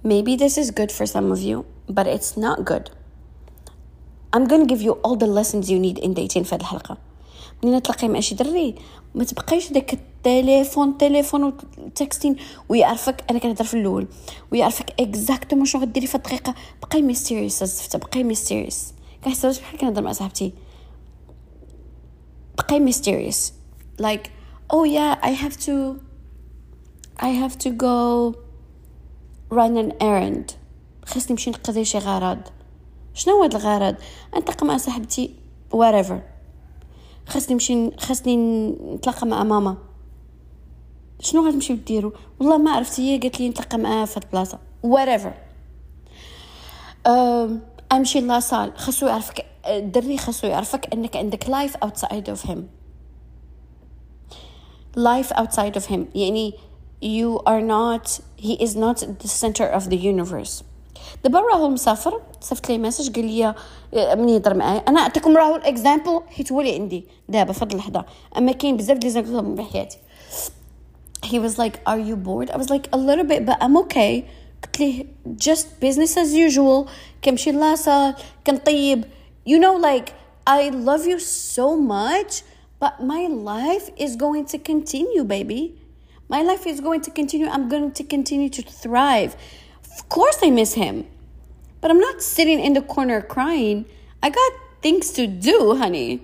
Maybe 0.04 0.36
this 0.36 0.58
is 0.58 0.70
good 0.70 0.90
for 0.90 1.06
some 1.06 1.30
of 1.30 1.40
you 1.40 1.64
but 1.88 2.06
it's 2.06 2.36
not 2.36 2.64
good. 2.64 3.01
I'm 4.36 4.46
gonna 4.46 4.66
give 4.66 4.82
you 4.82 4.92
all 5.04 5.16
the 5.16 5.26
lessons 5.26 5.64
you 5.70 5.78
need 5.78 5.98
in 5.98 6.14
dating 6.14 6.42
في 6.42 6.54
هذه 6.54 6.60
الحلقة. 6.60 6.98
منين 7.64 7.82
تلاقي 7.82 8.08
مع 8.08 8.20
شي 8.20 8.34
دري؟ 8.34 8.74
ما 9.14 9.24
تبقايش 9.24 9.72
داك 9.72 9.92
التليفون 9.92 10.98
تليفون 10.98 11.44
و 11.44 11.55
texting. 11.55 12.36
ويعرفك 12.68 13.24
أنا 13.30 13.38
كنهضر 13.38 13.64
في 13.64 13.74
الأول. 13.74 14.06
ويعرفك 14.52 15.00
exactement 15.00 15.64
شنو 15.64 15.82
غديري 15.82 16.06
في 16.06 16.14
الدقيقة. 16.14 16.54
بقاي 16.82 17.02
mysterious 17.02 17.62
الزفته 17.62 17.98
بقاي 17.98 18.24
mysterious 18.24 18.92
كنحسبها 19.24 19.52
بحال 19.52 19.78
كنهضر 19.78 20.02
مع 20.02 20.12
صاحبتي. 20.12 20.52
بقاي 22.58 22.80
mysterious 22.80 23.52
like 24.02 24.26
oh 24.72 24.84
yeah 24.84 25.16
I 25.22 25.32
have 25.44 25.56
to 25.66 26.00
I 27.18 27.30
have 27.42 27.58
to 27.64 27.70
go 27.70 28.34
run 29.50 29.76
an 29.76 29.92
errand. 30.00 30.52
خاصني 31.04 31.30
نمشي 31.30 31.50
نقضي 31.50 31.84
شي 31.84 31.98
غرض. 31.98 32.38
شنو 33.14 33.42
هاد 33.42 33.54
الغرض؟ 33.54 33.96
نتلاقى 34.36 34.66
مع 34.66 34.76
صاحبتي 34.76 35.34
whatever. 35.74 36.18
خاصني 37.26 37.54
نمشي 37.54 37.90
خاصني 37.96 38.36
نتلاقى 38.94 39.26
مع 39.26 39.44
ماما. 39.44 39.76
شنو 41.20 41.48
غتمشيو 41.48 41.76
ديروا 41.76 42.12
والله 42.40 42.58
ما 42.58 42.70
عرفت 42.70 43.00
هي 43.00 43.18
قالت 43.18 43.40
لي 43.40 43.48
نتلاقى 43.48 43.78
معاها 43.78 44.04
في 44.04 44.16
هاد 44.16 44.24
البلاصة. 44.24 44.58
whatever. 44.86 45.32
أمشي 47.92 48.20
لاصال 48.20 48.72
خاصو 48.76 49.06
يعرفك 49.06 49.46
الدري 49.66 50.18
خاصو 50.18 50.46
يعرفك 50.46 50.92
أنك 50.92 51.16
عندك 51.16 51.48
لايف 51.48 51.76
outside 51.76 52.28
of 52.28 52.48
him. 52.48 52.58
Life 54.96 55.32
outside 55.32 55.76
of 55.76 55.86
him. 55.86 56.00
يعني 56.14 56.54
you 57.02 57.40
are 57.46 57.60
not 57.60 58.20
he 58.38 58.56
is 58.64 58.76
not 58.76 58.98
the 59.22 59.28
center 59.28 59.66
of 59.66 59.88
the 59.90 59.96
universe. 59.96 60.62
دابا 61.24 61.40
راهول 61.40 61.68
مسافر 61.68 62.20
صيفط 62.40 62.68
لي 62.68 62.78
message 62.78 63.16
قال 63.16 63.24
لي 63.24 63.54
من 64.16 64.28
يهضر 64.28 64.54
معايا 64.54 64.82
أنا 64.88 65.00
اعطيكم 65.00 65.36
راهول 65.36 65.56
ال 65.56 65.64
example 65.64 66.20
حيت 66.28 66.52
هو 66.52 66.60
اللي 66.60 66.74
عندي 66.74 67.04
دابا 67.28 67.52
في 67.52 67.64
هاد 67.64 67.72
اللحظه 67.72 68.04
اما 68.38 68.52
كاين 68.52 68.76
بزاف 68.76 68.98
ديال 68.98 69.14
les 69.14 69.27
exemples 69.27 69.62
في 69.64 69.72
حياتي 69.72 69.98
he 71.24 71.38
was 71.38 71.56
like 71.58 71.76
are 71.86 72.00
you 72.08 72.16
bored 72.16 72.50
I 72.50 72.56
was 72.56 72.68
like 72.70 72.86
a 72.92 72.96
little 72.96 73.24
bit 73.24 73.46
but 73.46 73.56
I'm 73.60 73.76
okay 73.84 74.24
قلت 74.62 74.80
ليه 74.80 75.04
just 75.36 75.66
business 75.84 76.16
as 76.16 76.34
usual 76.34 76.90
كنمشي 77.24 77.52
la 77.52 77.70
salle 77.70 78.14
كنطيب 78.46 79.04
you 79.48 79.58
know 79.58 79.78
like 79.84 80.12
I 80.46 80.70
love 80.70 81.06
you 81.06 81.18
so 81.56 81.76
much 81.76 82.42
but 82.82 82.94
my 83.00 83.28
life 83.28 83.90
is 83.96 84.16
going 84.16 84.44
to 84.52 84.58
continue 84.58 85.24
baby 85.24 85.62
my 86.28 86.42
life 86.42 86.66
is 86.66 86.80
going 86.80 87.02
to 87.06 87.10
continue 87.10 87.48
I'm 87.48 87.68
going 87.68 87.92
to 87.92 88.04
continue 88.14 88.48
to 88.48 88.62
thrive 88.62 89.32
of 89.91 90.09
course 90.09 90.39
I 90.43 90.49
miss 90.59 90.73
him 90.83 90.95
but 91.81 91.87
I'm 91.91 91.99
not 92.09 92.21
sitting 92.21 92.59
in 92.67 92.73
the 92.73 92.81
corner 92.93 93.19
crying 93.21 93.85
I 94.25 94.29
got 94.29 94.51
things 94.81 95.11
to 95.17 95.23
do 95.49 95.57
honey 95.81 96.21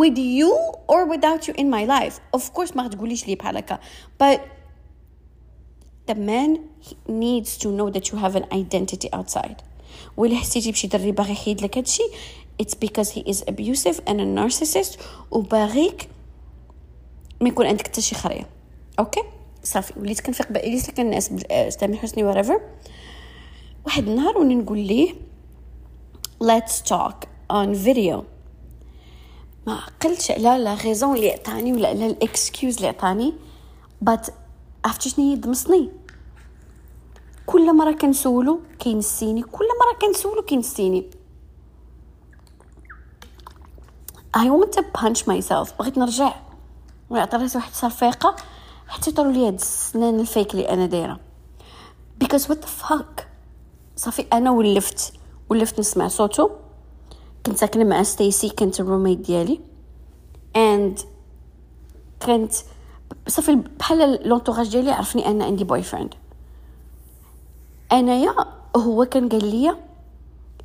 with 0.00 0.16
you 0.18 0.52
or 0.92 1.00
without 1.14 1.40
you 1.46 1.54
in 1.62 1.68
my 1.70 1.84
life 1.84 2.20
of 2.32 2.52
course 2.54 2.76
ما 2.76 2.88
تقوليش 2.88 3.28
لي 3.28 3.34
بحال 3.34 3.56
هكا 3.56 3.78
but 4.22 4.40
the 6.06 6.14
man 6.14 6.58
needs 7.08 7.56
to 7.58 7.68
know 7.68 7.88
that 7.90 8.10
you 8.10 8.16
have 8.18 8.34
an 8.36 8.46
identity 8.52 9.08
outside 9.12 9.62
وإلا 10.16 10.36
حسيتي 10.36 10.72
بشي 10.72 10.86
دري 10.86 11.12
باغي 11.12 11.32
يحيد 11.32 11.62
لك 11.62 11.78
هادشي 11.78 12.02
it's 12.62 12.74
because 12.74 13.10
he 13.10 13.20
is 13.20 13.42
abusive 13.50 14.00
and 14.06 14.20
a 14.20 14.24
narcissist 14.40 14.98
وباغيك 15.30 16.08
ما 17.40 17.48
يكون 17.48 17.66
عندك 17.66 17.86
حتى 17.86 18.00
شي 18.00 18.14
خريه 18.14 18.48
اوكي 18.98 19.22
صافي 19.71 19.99
وليت 19.99 20.19
كنفيق 20.21 20.51
ب 20.51 20.57
Elissa 20.57 20.91
كنعس 20.91 21.29
تامر 21.79 21.97
حسني 21.97 22.33
whatever. 22.33 22.61
واحد 23.85 24.07
النهار 24.07 24.37
وني 24.37 24.55
نقول 24.55 24.79
ليه 24.79 25.13
let's 26.43 26.73
talk 26.89 27.15
on 27.53 27.75
video. 27.85 28.23
ما 29.67 29.73
عقلتش 29.73 30.31
على 30.31 30.63
la 30.63 30.73
raison 30.73 31.15
اللي 31.15 31.31
عطاني 31.31 31.73
ولا 31.73 31.87
على 31.87 32.07
ال 32.07 32.17
excuse 32.17 32.75
اللي 32.75 32.87
عطاني 32.87 33.33
بات 34.01 34.27
عرفتي 34.85 35.09
شنو 35.09 35.31
يضمسني 35.31 35.89
كل 37.45 37.75
مرة 37.75 37.91
كنسولو 37.91 38.59
كينسيني 38.79 39.41
كل 39.41 39.65
مرة 39.65 40.07
كنسولو 40.07 40.41
كينسيني. 40.41 41.09
I 44.37 44.49
want 44.49 44.71
to 44.77 44.81
punch 44.99 45.19
myself. 45.19 45.77
بغيت 45.79 45.97
نرجع 45.97 46.35
ونعطي 47.09 47.37
راسي 47.37 47.57
واحد 47.57 47.69
الصفيقة. 47.71 48.35
حتى 48.87 49.09
يطلعوا 49.09 49.31
لي 49.31 49.47
هاد 49.47 49.53
السنان 49.53 50.19
ال 50.19 50.25
fake 50.25 50.51
اللي 50.51 50.69
أنا 50.69 50.85
دايرة. 50.85 51.19
What 52.23 52.55
the 52.55 52.83
fuck? 52.89 53.23
صافي 53.95 54.25
أنا 54.33 54.51
ولفت 54.51 55.13
ولفت 55.49 55.79
نسمع 55.79 56.07
صوتو 56.07 56.49
كنت 57.45 57.57
ساكنة 57.57 57.83
مع 57.83 58.03
ستيسي 58.03 58.49
كانت 58.49 58.79
ال 58.79 58.83
roommate 58.83 59.17
ديالي. 59.17 59.59
And 60.55 61.01
كانت 62.19 62.53
صافي 63.27 63.55
بحال 63.55 64.29
l'entourage 64.29 64.71
ديالي 64.71 64.91
عرفني 64.91 65.27
ان 65.27 65.41
عندي 65.41 65.63
boyfriend 65.63 66.13
أنايا 67.91 68.35
هو 68.75 69.05
كان 69.05 69.29
قال 69.29 69.45
لي 69.45 69.75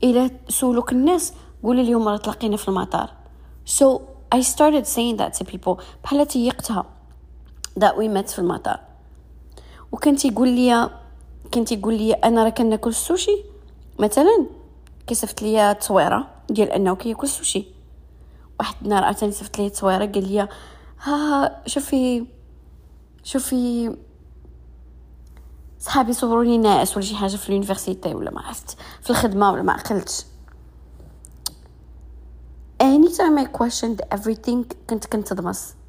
الا 0.04 0.30
سولوك 0.48 0.92
الناس 0.92 1.32
قولي 1.62 1.90
لهم 1.90 2.08
راه 2.08 2.16
تلاقينا 2.16 2.56
في 2.56 2.68
المطار. 2.68 3.10
So 3.66 4.00
I 4.34 4.40
started 4.40 4.86
saying 4.86 5.16
that 5.16 5.38
to 5.38 5.44
people. 5.44 5.82
بحال 6.04 6.26
تيقتها. 6.26 6.84
We 7.80 8.08
met 8.18 8.30
في 8.32 8.38
المطار 8.38 8.80
وكان 9.92 10.16
تيقول 10.16 10.48
لي 10.48 10.90
كان 11.52 11.64
تيقول 11.64 11.94
لي 11.94 12.12
أنا 12.12 12.44
راه 12.44 12.50
كناكل 12.50 12.90
السوشي. 12.90 13.44
مثلا 13.98 14.46
كيصيفط 15.06 15.42
لي 15.42 15.74
تصويرة 15.74 16.28
ديال 16.50 16.70
أنه 16.70 16.96
كياكل 16.96 17.26
السوشي. 17.26 17.64
واحد 18.60 18.74
النهار 18.82 19.04
عاوتاني 19.04 19.32
صيفط 19.32 19.58
لي 19.58 19.70
تصويرة 19.70 20.06
قال 20.06 20.28
لي 20.32 20.48
ها 21.02 21.62
شوفي 21.66 22.26
شوفي 23.24 23.96
صحابي 25.80 26.12
صوروني 26.12 26.58
ناعس 26.58 26.96
ولا 26.96 27.06
شي 27.06 27.14
حاجة 27.16 27.36
في 27.36 27.48
ال 27.48 27.54
university 27.54 28.14
ولا 28.14 28.30
ما 28.30 28.40
عرفت 28.40 28.76
في 29.02 29.10
الخدمة 29.10 29.52
ولا 29.52 29.62
ما 29.62 29.72
عقلتش 29.72 30.24
anytime 32.82 33.38
I 33.38 33.46
questioned 33.58 34.00
everything 34.18 34.64
كنت 34.90 35.06
كنتضمس 35.12 35.68
وأ- 35.68 35.81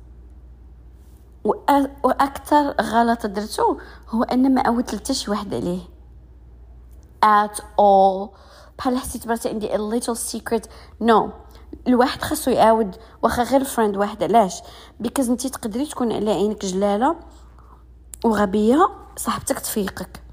وأكثر 2.03 2.75
غلط 2.81 3.25
درتو 3.25 3.77
هو 4.09 4.23
أن 4.23 4.53
ما 4.53 4.61
عاودت 4.61 4.95
حتى 4.95 5.13
شي 5.13 5.31
واحد 5.31 5.53
عليه. 5.53 5.81
At 7.25 7.59
all. 7.59 8.29
بحال 8.77 8.97
حسيت 8.97 9.27
براسي 9.27 9.49
عندي 9.49 9.69
a 9.69 9.77
little 9.77 10.15
secret. 10.15 10.67
No. 11.03 11.29
الواحد 11.87 12.21
خاصو 12.21 12.51
يعاود 12.51 12.95
واخا 13.23 13.43
غير 13.43 13.63
friend 13.63 13.97
واحد. 13.97 14.23
علاش؟ 14.23 14.61
بيكوز 14.99 15.29
انتي 15.29 15.49
تقدري 15.49 15.85
تكون 15.85 16.11
على 16.11 16.31
عينك 16.31 16.65
جلالة 16.65 17.15
وغبية 18.25 18.89
صاحبتك 19.15 19.59
تفيقك. 19.59 20.23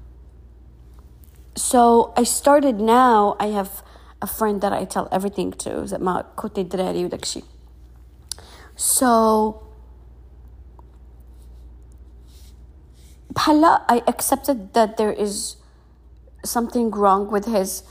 So 1.59 2.13
I 2.19 2.23
started 2.23 2.79
now. 2.79 3.35
I 3.39 3.47
have 3.47 3.83
a 4.21 4.27
friend 4.27 4.61
that 4.61 4.73
I 4.73 4.85
tell 4.85 5.07
everything 5.11 5.51
to. 5.51 5.85
زعما 5.85 6.25
كوتي 6.35 6.61
الدراري 6.61 7.05
وداك 7.05 7.23
الشيء 7.23 7.43
so 8.77 9.53
بحال 13.35 13.79
I 13.91 14.11
accepted 14.11 14.73
that 14.73 14.97
there 14.97 15.13
is 15.13 15.55
something 16.43 16.91
wrong 16.91 17.29
with 17.31 17.45
his 17.45 17.83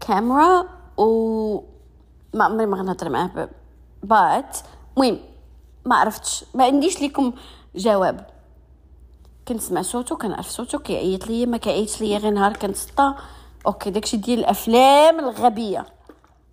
camera. 0.00 0.66
و 0.96 1.60
ما 2.34 2.44
عمري 2.44 2.66
ما 2.66 2.76
غنهضر 2.76 3.08
معاه 3.08 3.48
but 4.06 4.56
المهم 4.96 5.18
ما 5.84 5.96
عرفتش 5.96 6.44
ما 6.54 6.64
عنديش 6.64 7.00
ليكم 7.00 7.32
جواب 7.74 8.26
كنسمع 9.48 9.82
صوتو 9.82 10.16
كنعرف 10.16 10.48
صوتو 10.48 10.78
كيعيط 10.78 11.26
ليا 11.26 11.46
ما 11.46 11.56
كيعيطش 11.56 12.00
ليا 12.00 12.18
غير 12.18 12.32
نهار 12.32 12.56
كنتسطى 12.56 13.14
okay 13.66 13.90
داكشي 13.90 14.16
ديال 14.16 14.38
الافلام 14.38 15.20
الغبيه 15.20 15.86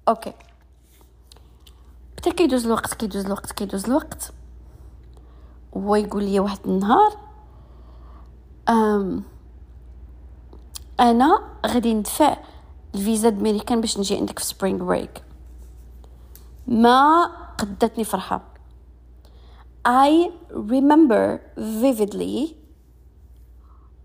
okay 0.08 0.34
بدا 2.18 2.32
كيدوز 2.32 2.66
الوقت 2.66 2.94
كيدوز 2.94 3.26
الوقت 3.26 3.52
كيدوز 3.52 3.86
الوقت 3.86 4.32
هو 5.78 5.96
يقول 5.96 6.24
لي 6.24 6.40
واحد 6.40 6.60
النهار 6.66 7.29
أنا 11.00 11.50
غادي 11.66 11.94
ندفع 11.94 12.38
الفيزا 12.96 13.30
د 13.30 13.37
ميريكان 13.37 13.82
باش 13.82 13.98
نجي 13.98 14.18
عندك 14.18 14.40
في 14.40 14.46
spring 14.46 14.86
break 14.86 15.24
ما 16.68 17.26
قدتني 17.58 18.04
فرحة. 18.04 18.42
I 19.88 20.32
remember 20.52 21.40
vividly 21.58 22.56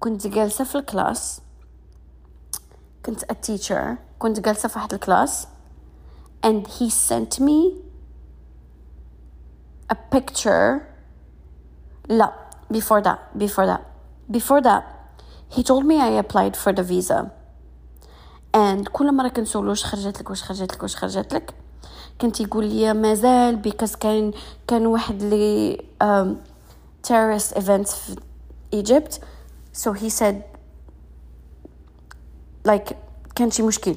كنت 0.00 0.26
جالسة 0.26 0.64
في 0.64 0.78
ال 0.78 0.87
class. 0.87 1.40
كنت 3.06 3.24
a 3.24 3.34
teacher. 3.34 3.98
كنت 4.18 4.40
جالسة 4.40 4.68
في 4.68 4.78
واحد 4.78 4.94
ال 4.94 5.02
class. 5.02 5.46
And 6.46 6.66
he 6.66 6.90
sent 6.90 7.40
me 7.40 7.72
a 9.92 9.96
picture. 10.14 10.80
لا 12.08 12.32
before 12.72 13.00
that 13.00 13.38
before 13.38 13.66
that. 13.66 13.93
Before 14.30 14.60
that 14.60 14.84
he 15.48 15.62
told 15.62 15.84
me 15.84 16.00
I 16.00 16.10
applied 16.22 16.56
for 16.56 16.72
the 16.72 16.82
visa. 16.82 17.30
And 18.54 18.88
كل 18.88 19.14
مرة 19.14 19.28
كنسولو 19.28 19.68
واش 19.70 19.84
خرجت 19.84 20.20
لك 20.20 20.30
واش 20.30 20.42
خرجت 20.42 20.72
لك 20.74 20.82
واش 20.82 20.96
خرجت 20.96 21.34
لك 21.34 21.54
كنت 22.20 22.40
يقول 22.40 22.66
لي 22.66 22.94
مازال 22.94 23.56
بيكاز 23.56 23.96
كان 23.96 24.32
كان 24.66 24.86
واحد 24.86 25.22
لي 25.22 25.78
um, 26.04 26.28
terrorist 27.08 27.54
events 27.56 27.94
في 27.94 28.16
Egypt. 28.74 29.12
So 29.82 29.92
he 29.92 30.10
said 30.10 30.34
like 32.68 32.94
كان 33.34 33.50
شي 33.50 33.62
مشكل. 33.62 33.96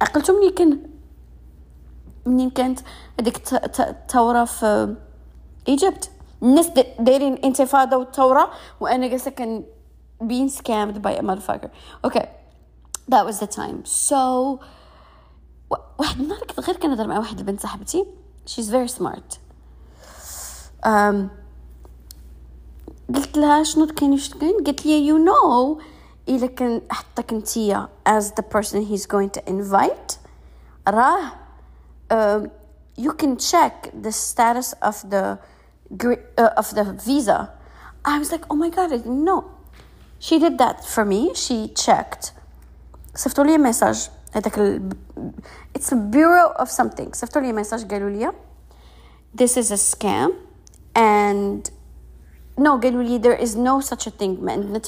عقلتو 0.00 0.32
مني 0.32 0.50
كان؟ 0.50 0.78
منين 2.26 2.50
كانت 2.50 2.80
هذيك 3.20 3.52
الثورة 3.80 4.44
في 4.44 4.96
ايجيبت 5.68 6.10
الناس 6.43 6.69
دايرين 6.99 7.33
انتفاضه 7.33 7.97
والثوره 7.97 8.51
وانا 8.79 9.07
جالسه 9.07 9.31
كان 9.31 9.63
being 10.23 10.49
scammed 10.49 11.01
by 11.01 11.11
a 11.11 11.21
motherfucker 11.21 11.69
okay 12.07 12.29
that 13.11 13.25
was 13.25 13.39
the 13.39 13.47
time 13.47 13.85
so 13.85 14.59
واحد 15.99 16.19
النهار 16.19 16.39
كنت 16.39 16.59
غير 16.59 16.75
كنهضر 16.75 17.07
مع 17.07 17.19
واحد 17.19 17.39
البنت 17.39 17.61
صاحبتي 17.61 18.05
she's 18.49 18.69
very 18.69 18.99
smart 18.99 19.37
um, 20.85 21.15
قلت 23.15 23.37
لها 23.37 23.63
شنو 23.63 23.87
كاين 23.87 24.11
واش 24.11 24.29
كاين 24.29 24.63
قالت 24.63 24.85
لي 24.85 25.11
you 25.11 25.25
know 25.25 25.81
الا 26.29 26.47
كان 26.47 26.81
حطك 26.91 27.33
نتيا 27.33 27.89
as 28.09 28.23
the 28.23 28.43
person 28.43 28.81
he's 28.81 29.05
going 29.05 29.39
to 29.39 29.49
invite 29.49 30.17
راه 30.87 31.31
uh, 32.11 32.47
you 32.97 33.11
can 33.11 33.37
check 33.37 33.91
the 34.03 34.11
status 34.11 34.73
of 34.81 35.09
the 35.09 35.37
uh, 36.37 36.49
of 36.57 36.75
the 36.75 36.83
visa 37.05 37.51
I 38.05 38.19
was 38.19 38.31
like 38.31 38.45
oh 38.49 38.55
my 38.55 38.69
god 38.69 38.91
I 38.93 38.97
didn't 38.97 39.23
know 39.23 39.51
she 40.19 40.39
did 40.39 40.57
that 40.57 40.85
for 40.85 41.05
me 41.05 41.33
she 41.33 41.67
checked 41.69 42.33
صيفطوا 43.15 43.43
لي 43.43 43.57
ميساج 43.57 44.09
هذاك 44.31 44.59
ال... 44.59 44.89
it's 45.77 45.91
a 45.91 45.95
bureau 45.95 46.53
of 46.61 46.69
something 46.69 47.13
صيفطوا 47.13 47.41
لي 47.41 47.53
ميساج 47.53 47.93
قالوا 47.93 48.09
لي 48.09 48.31
this 49.41 49.57
is 49.57 49.71
a 49.71 49.77
scam 49.77 50.31
and 50.95 51.71
no 52.57 52.79
قالوا 52.79 53.03
لي 53.03 53.19
there 53.19 53.41
is 53.45 53.55
no 53.55 53.79
such 53.79 54.07
a 54.07 54.11
thing 54.11 54.39
ما 54.41 54.51
عندنا 54.51 54.81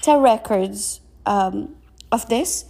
حتى 0.00 0.22
records 0.22 1.00
um, 1.26 1.68
of 2.12 2.28
this 2.28 2.64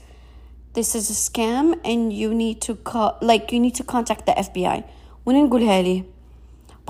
this 0.74 0.94
is 0.94 1.10
a 1.10 1.30
scam 1.30 1.74
and 1.84 2.12
you 2.12 2.34
need 2.34 2.60
to 2.60 2.74
call 2.74 3.16
like 3.22 3.52
you 3.52 3.60
need 3.60 3.74
to 3.74 3.84
contact 3.84 4.26
the 4.26 4.32
FBI 4.32 4.82
وين 5.26 5.46
نقولها 5.46 5.82
ليه 5.82 6.04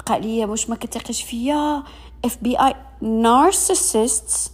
بقى 0.07 0.19
لي 0.19 0.45
واش 0.45 0.69
ما 0.69 0.75
كتقيش 0.75 1.23
فيا 1.23 1.83
اف 2.25 2.37
بي 2.41 2.57
اي 2.59 2.75
narcissists. 3.01 4.49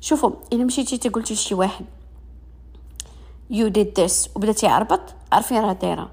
شوفوا 0.00 0.30
إلا 0.52 0.64
مشيتي 0.64 0.98
تقولتي 0.98 1.34
لشي 1.34 1.54
واحد. 1.54 1.84
You 3.52 3.70
did 3.70 4.02
this. 4.02 4.36
وبداتي 4.36 4.66
عربط 4.66 5.00
عارفين 5.32 5.58
راه 5.60 5.72
دايرة. 5.72 6.10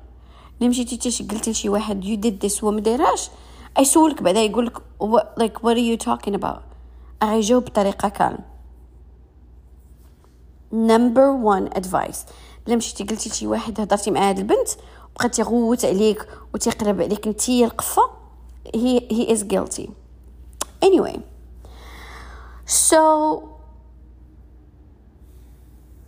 إلا 0.62 0.70
مشيتي 0.70 1.24
قلتي 1.24 1.52
لشي 1.52 1.70
واحد 1.70 2.04
you 2.04 2.26
did 2.26 2.50
this. 2.50 2.64
وما 2.64 2.82
دايرهاش 2.82 3.30
يسولك 3.80 4.22
بعدا 4.24 4.40
يقول 4.40 4.66
لك 4.66 4.78
like 5.40 5.60
what 5.62 5.76
are 5.76 6.00
you 6.00 6.06
talking 6.10 6.40
about? 6.40 6.60
غيجاوب 7.24 7.66
بطريقة 7.66 8.10
calm 8.10 8.40
number 10.74 11.22
1 11.22 11.70
advice 11.74 12.26
إلا 12.68 12.76
مشيتي 12.76 13.04
قلتي 13.04 13.30
لشي 13.30 13.48
واحد 13.48 13.82
هضرتي 13.82 14.12
مع 14.12 14.30
هاد 14.30 14.38
البنت 14.38 14.70
بقات 15.16 15.40
يغوت 15.40 15.86
عليك 15.86 16.28
وتيقلب 16.54 17.02
عليك 17.02 17.28
نتي 17.28 17.66
القفة. 17.66 18.23
He 18.74 19.00
he 19.10 19.30
is 19.30 19.44
guilty. 19.44 19.92
Anyway 20.82 21.22
so 22.66 23.50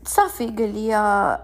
صافي 0.06 0.46
قال 0.46 0.74
لي 0.74 0.96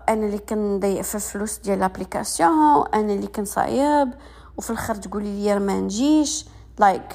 أنا 0.10 0.26
اللي 0.26 0.38
كنضيع 0.38 1.02
في 1.02 1.16
الفلوس 1.16 1.58
ديال 1.58 1.80
l'application 1.80 2.88
أنا 2.94 3.14
اللي 3.14 3.28
كنصايب 3.28 4.14
وفي 4.58 4.70
الآخر 4.70 4.96
تقولي 4.96 5.44
لي 5.44 5.60
ما 5.60 5.80
نجيش. 5.80 6.46
Like 6.82 7.14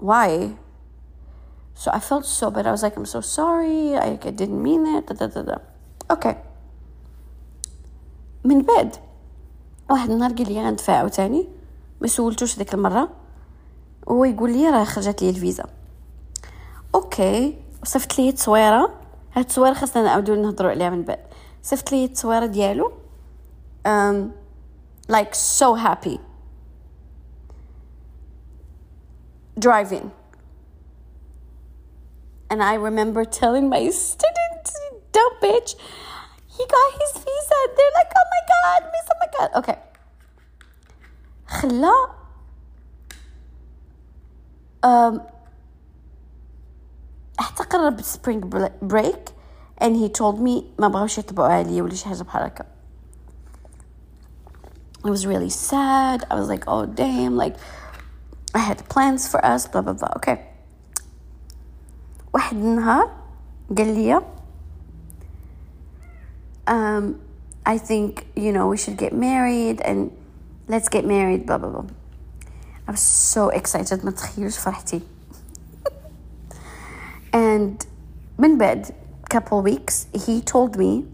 why? 0.00 0.50
So 1.74 1.90
I 1.90 2.00
felt 2.00 2.24
so 2.24 2.50
bad. 2.50 2.66
I 2.66 2.70
was 2.70 2.82
like 2.82 2.96
I'm 2.96 3.06
so 3.06 3.20
sorry. 3.20 3.96
I, 3.96 4.18
I 4.22 4.30
didn't 4.30 4.62
mean 4.62 4.86
it. 4.96 5.06
Da, 5.06 5.14
da, 5.14 5.26
da, 5.26 5.42
da. 5.42 5.58
okay. 6.12 6.36
من 8.44 8.62
بعد 8.62 8.96
واحد 9.90 10.10
النهار 10.10 10.32
قال 10.32 10.52
لي 10.52 10.64
غندفع 10.64 10.92
عاوتاني 10.92 11.48
ما 12.02 12.08
سولتوش 12.08 12.58
ديك 12.58 12.74
المرة 12.74 13.08
هو 14.08 14.24
يقول 14.24 14.52
لي 14.52 14.70
راه 14.70 14.84
خرجت 14.84 15.22
لي 15.22 15.30
الفيزا 15.30 15.64
okay 16.94 17.58
وصفت 17.82 18.18
ليه 18.18 18.30
التصويرة 18.30 18.94
هاد 19.32 19.44
التصويرة 19.44 19.74
خاصنا 19.74 20.02
نعاودو 20.02 20.34
نهضروا 20.34 20.70
عليها 20.70 20.90
من 20.90 21.02
بعد 21.02 21.18
صفت 21.62 21.92
ليه 21.92 22.04
التصويرة 22.04 22.46
ديالو 22.46 22.92
um, 23.88 24.32
like 25.08 25.34
so 25.34 25.74
happy 25.74 26.18
driving. 29.58 30.10
And 32.50 32.62
I 32.62 32.74
remember 32.74 33.24
telling 33.24 33.68
my 33.68 33.88
students, 33.90 34.72
dumb 35.12 35.32
bitch, 35.42 35.74
he 36.56 36.66
got 36.66 36.92
his 37.00 37.12
visa. 37.24 37.58
They're 37.76 37.94
like, 37.94 38.12
oh 38.18 38.26
my 38.34 38.42
god, 38.52 38.90
miss, 38.92 39.06
oh 39.10 39.18
my 39.20 39.28
god. 39.38 39.50
Okay. 39.60 39.78
خلا 41.51 41.93
um, 44.85 45.19
حتى 47.39 47.63
قرب 47.63 48.01
spring 48.01 48.41
break 48.81 49.31
and 49.81 49.95
he 49.95 50.09
told 50.09 50.39
me 50.39 50.63
ما 50.79 50.87
بغاوش 50.87 51.17
يطبعوا 51.17 51.53
عليا 51.53 51.83
ولا 51.83 51.93
شي 51.93 52.05
حاجه 52.05 52.23
بحال 52.23 52.43
هكا 52.43 52.65
it 55.07 55.09
was 55.09 55.25
really 55.25 55.49
sad. 55.49 56.25
I 56.29 56.35
was 56.35 56.49
like, 56.49 56.65
oh, 56.67 56.85
damn, 56.85 57.37
like, 57.37 57.55
I 58.53 58.59
had 58.59 58.87
plans 58.89 59.27
for 59.27 59.43
us, 59.45 59.67
blah, 59.67 59.81
blah, 59.81 59.93
blah. 59.93 60.13
Okay. 60.17 60.37
واحد 62.33 62.57
النهار 62.57 63.11
قال 63.77 63.87
لي 63.95 64.21
um, 66.67 67.21
I 67.65 67.77
think, 67.77 68.27
you 68.35 68.51
know, 68.51 68.67
we 68.67 68.77
should 68.77 68.97
get 68.97 69.13
married 69.13 69.81
and 69.81 70.11
let's 70.68 70.88
get 70.88 71.04
married, 71.04 71.46
blah, 71.46 71.58
blah, 71.58 71.68
blah. 71.68 71.84
I 72.88 72.90
was 72.90 73.00
so 73.00 73.48
excited. 73.48 74.04
ما 74.04 74.10
تخيلوش 74.10 74.58
فرحتي. 74.58 75.00
and 77.34 77.86
من 78.38 78.58
بعد 78.58 78.86
couple 79.34 79.62
weeks 79.62 80.06
he 80.14 80.42
told 80.42 80.76
me 80.76 81.04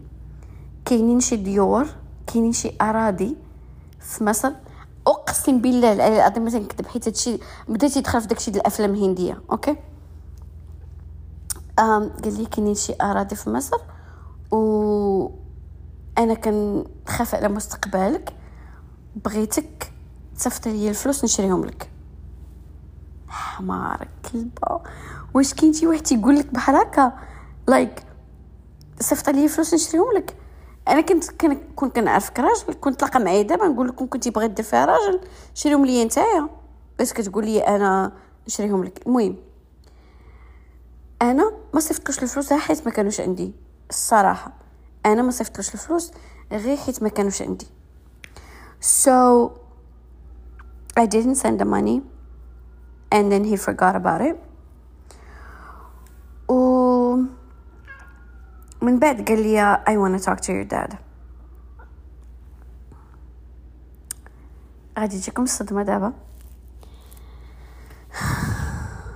كاينين 0.85 1.19
شي 1.19 1.35
ديور 1.35 1.87
كاينين 2.27 2.51
شي 2.51 2.71
أراضي 2.81 3.35
في 3.99 4.23
مصر 4.23 4.51
أقسم 5.07 5.61
بالله 5.61 5.93
العظيم 5.93 6.43
ما 6.43 6.49
تنكذب 6.49 6.87
حيت 6.87 7.07
هادشي 7.07 7.39
بديت 7.67 7.97
يدخل 7.97 8.21
في 8.21 8.27
داكشي 8.27 8.51
ديال 8.51 8.61
الأفلام 8.61 8.93
الهندية 8.93 9.41
okay 9.51 9.75
um 11.79 12.09
قال 12.23 12.37
لي 12.37 12.45
كاينين 12.45 12.75
شي 12.75 12.93
أراضي 13.01 13.35
في 13.35 13.49
مصر 13.49 13.77
و 14.51 15.31
أنا 16.17 16.33
كنخاف 16.33 17.35
على 17.35 17.47
مستقبلك 17.47 18.33
بغيتك 19.15 19.91
تصيفط 20.35 20.67
لي 20.67 20.89
الفلوس 20.89 21.23
نشريهم 21.23 21.65
لك. 21.65 21.89
حمار 23.27 24.07
كلبة. 24.31 24.81
واش 25.33 25.53
كاين 25.53 25.73
شي 25.73 25.87
واحد 25.87 26.01
تيقول 26.01 26.35
لك 26.39 26.53
بحال 26.53 26.75
هكا؟ 26.75 27.13
like 27.67 28.03
صيفط 28.99 29.29
لي 29.29 29.47
فلوس 29.47 29.73
نشريهم 29.73 30.11
لك. 30.15 30.35
أنا 30.87 31.01
كنت 31.01 31.31
كنت 31.75 31.95
كنعرفك 31.95 32.39
راجل 32.39 32.73
كنت 32.73 32.99
تلاقى 32.99 33.19
معايا 33.19 33.41
دابا 33.41 33.67
نقول 33.67 33.87
لكم 33.87 34.07
كنتي 34.07 34.29
باغي 34.29 34.47
دير 34.47 34.65
فيها 34.65 34.85
راجل 34.85 35.19
شريهم 35.53 35.85
لي 35.85 36.05
نتايا. 36.05 36.49
بس 36.99 37.13
كتقول 37.13 37.45
لي 37.45 37.59
أنا 37.59 38.11
نشريهم 38.47 38.83
لك. 38.83 39.07
المهم 39.07 39.35
أنا 41.21 41.51
ما 41.73 41.79
صيفطلوش 41.79 42.23
الفلوس 42.23 42.53
حيت 42.53 42.85
ما 42.85 42.91
كانوش 42.91 43.21
عندي. 43.21 43.53
الصراحة 43.89 44.51
أنا 45.05 45.21
ما 45.21 45.31
صيفطلوش 45.31 45.73
الفلوس 45.73 46.11
غير 46.51 46.77
حيت 46.77 47.03
ما 47.03 47.09
كانوش 47.09 47.41
عندي. 47.41 47.67
so 48.80 49.60
I 50.96 51.06
didn't 51.06 51.36
send 51.36 51.58
the 51.60 51.64
money 51.64 52.02
and 53.10 53.30
then 53.32 53.44
he 53.44 53.56
forgot 53.56 53.96
about 53.96 54.20
it 54.20 54.36
و 56.48 57.16
من 58.82 58.98
بعد 58.98 59.28
قال 59.28 59.42
لي 59.42 59.78
I 59.86 59.96
want 59.96 60.18
to 60.18 60.24
talk 60.24 60.40
to 60.40 60.52
your 60.52 60.64
dad 60.64 60.96
غادي 64.98 65.18
تجيكم 65.18 65.42
الصدمة 65.42 65.82
دابا 65.82 66.12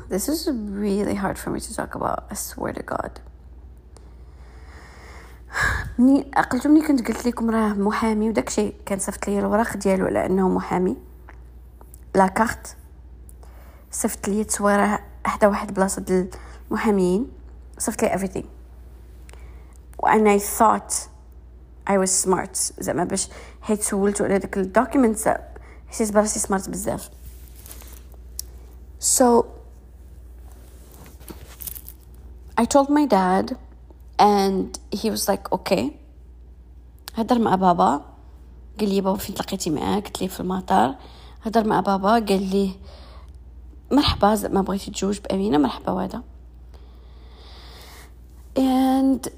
This 0.08 0.28
is 0.28 0.48
really 0.50 1.14
hard 1.14 1.38
for 1.38 1.50
me 1.50 1.60
to 1.60 1.74
talk 1.74 1.94
about 1.94 2.26
I 2.30 2.34
swear 2.34 2.72
to 2.72 2.82
God 2.82 3.20
مني 5.97 6.31
عقلتو 6.35 6.69
مني 6.69 6.87
كنت 6.87 7.07
قلت 7.07 7.25
لكم 7.25 7.49
راه 7.49 7.73
محامي 7.73 8.29
وداكشي 8.29 8.73
كان 8.85 8.99
صيفط 8.99 9.27
لي 9.27 9.39
الوراق 9.39 9.77
ديالو 9.77 10.05
على 10.05 10.25
أنه 10.25 10.49
محامي. 10.49 10.97
la 12.15 12.27
carte 12.27 12.75
صيفط 13.91 14.27
لي 14.27 14.43
تصويره 14.43 14.99
حدا 15.25 15.47
واحد 15.47 15.73
بلاصة 15.73 16.27
المحاميين. 16.71 17.31
صيفط 17.77 18.03
لي 18.03 18.09
everything. 18.09 18.45
and 20.05 20.27
I 20.27 20.37
thought 20.37 20.93
I 21.87 21.97
was 21.97 22.11
smart. 22.25 22.57
زعما 22.79 23.03
باش 23.03 23.29
حيت 23.61 23.81
سولتو 23.81 24.23
على 24.23 24.39
داك 24.39 24.57
ال 24.57 24.64
documents 24.64 25.29
حسيت 25.87 26.13
براسي 26.13 26.39
smart 26.39 26.69
بزاف. 26.69 27.09
So 28.99 29.45
I 32.61 32.65
told 32.65 32.89
my 32.89 33.05
dad 33.05 33.57
and 34.19 34.79
he 34.91 35.09
was 35.09 35.27
like 35.27 35.51
okay. 35.51 35.91
هدر 37.15 37.39
مع 37.39 37.55
بابا. 37.55 38.05
قال 38.79 38.89
لي 38.89 39.01
بابا 39.01 39.17
فين 39.17 39.35
تلاقيتي 39.35 39.69
معاه 39.69 39.99
قلت 39.99 40.21
لي 40.21 40.27
في 40.27 40.39
المطار. 40.39 40.95
هدر 41.41 41.67
مع 41.67 41.79
بابا 41.79 42.11
قال 42.11 42.49
لي 42.49 42.71
مرحبا 43.91 44.47
ما 44.47 44.61
بغيتي 44.61 44.91
تتزوج 44.91 45.19
بأمينة؟ 45.19 45.57
مرحبا 45.57 45.91
وهذا. 45.91 46.23
And 48.57 49.29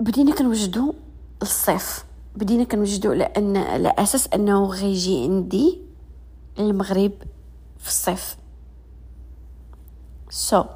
بدينا 0.00 0.34
كنوجدو 0.34 0.94
الصيف 1.42 2.04
بدينا 2.36 2.64
كنوجدو 2.64 3.10
على 3.10 3.24
ان 3.24 3.56
على 3.56 3.94
أساس 3.98 4.28
أنه 4.34 4.66
غيجي 4.66 5.24
عندي 5.24 5.78
المغرب 6.58 7.12
في 7.78 7.88
الصيف. 7.88 8.36
so 10.30 10.62
so, 10.62 10.66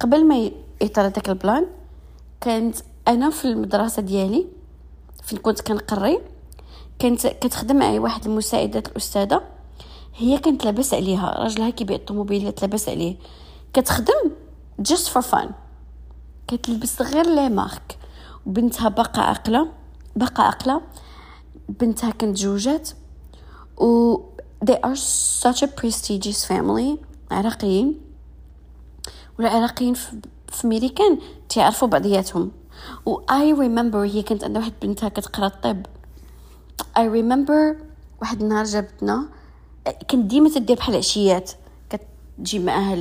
قبل 0.00 0.28
ما 0.28 0.50
يطرى 0.80 1.08
داك 1.08 1.28
البلان. 1.28 1.66
كانت 2.40 2.76
أنا 3.08 3.30
في 3.30 3.44
المدرسة 3.44 4.02
ديالي 4.02 4.46
فين 5.22 5.38
كنت 5.38 5.60
كنقري 5.60 6.20
كانت 6.98 7.26
كتخدم 7.26 7.76
معايا 7.76 8.00
واحد 8.00 8.26
المساعدة 8.26 8.82
الأستاذة. 8.86 9.42
هي 10.16 10.38
كانت 10.38 10.64
لاباس 10.64 10.94
عليها 10.94 11.30
راجلها 11.38 11.70
كيبيع 11.70 11.96
الطوموبيلات 11.96 12.62
لاباس 12.62 12.88
عليه. 12.88 13.16
كتخدم 13.72 14.30
just 14.88 15.08
for 15.14 15.22
fun. 15.22 15.46
كتلبس 16.48 17.02
غير 17.02 17.26
les 17.26 17.48
marques. 17.48 17.98
وبنتها 18.46 18.88
باقا 18.88 19.22
عاقله 19.22 19.68
باقا 20.16 20.42
عاقله 20.42 20.80
بنتها 21.68 22.10
كانت 22.10 22.36
judge 22.36 22.90
و 23.78 24.16
they 24.64 24.76
are 24.86 24.98
such 25.42 25.62
a 25.62 25.68
prestigious 25.80 26.48
family 26.48 26.98
عراقيين. 27.30 28.00
والعراقيين 29.38 29.94
في, 29.94 30.20
في 30.52 30.66
ميريكان 30.66 31.18
تعرفوا 31.48 31.88
بعضياتهم. 31.88 32.52
و 33.06 33.16
I 33.20 33.54
remember 33.56 33.96
هي 33.96 34.22
كانت 34.22 34.44
عندها 34.44 34.60
واحد 34.60 34.72
بنتها 34.82 35.08
كتقرا 35.08 35.46
الطب. 35.46 35.86
I 36.98 37.00
remember 37.00 37.76
واحد 38.20 38.42
النهار 38.42 38.64
جابتنا 38.64 39.28
كانت 40.08 40.24
ديما 40.30 40.48
تدير 40.48 40.76
بحال 40.76 40.96
عشيات. 40.96 41.50
كتجي 41.90 42.58
معاها 42.58 42.94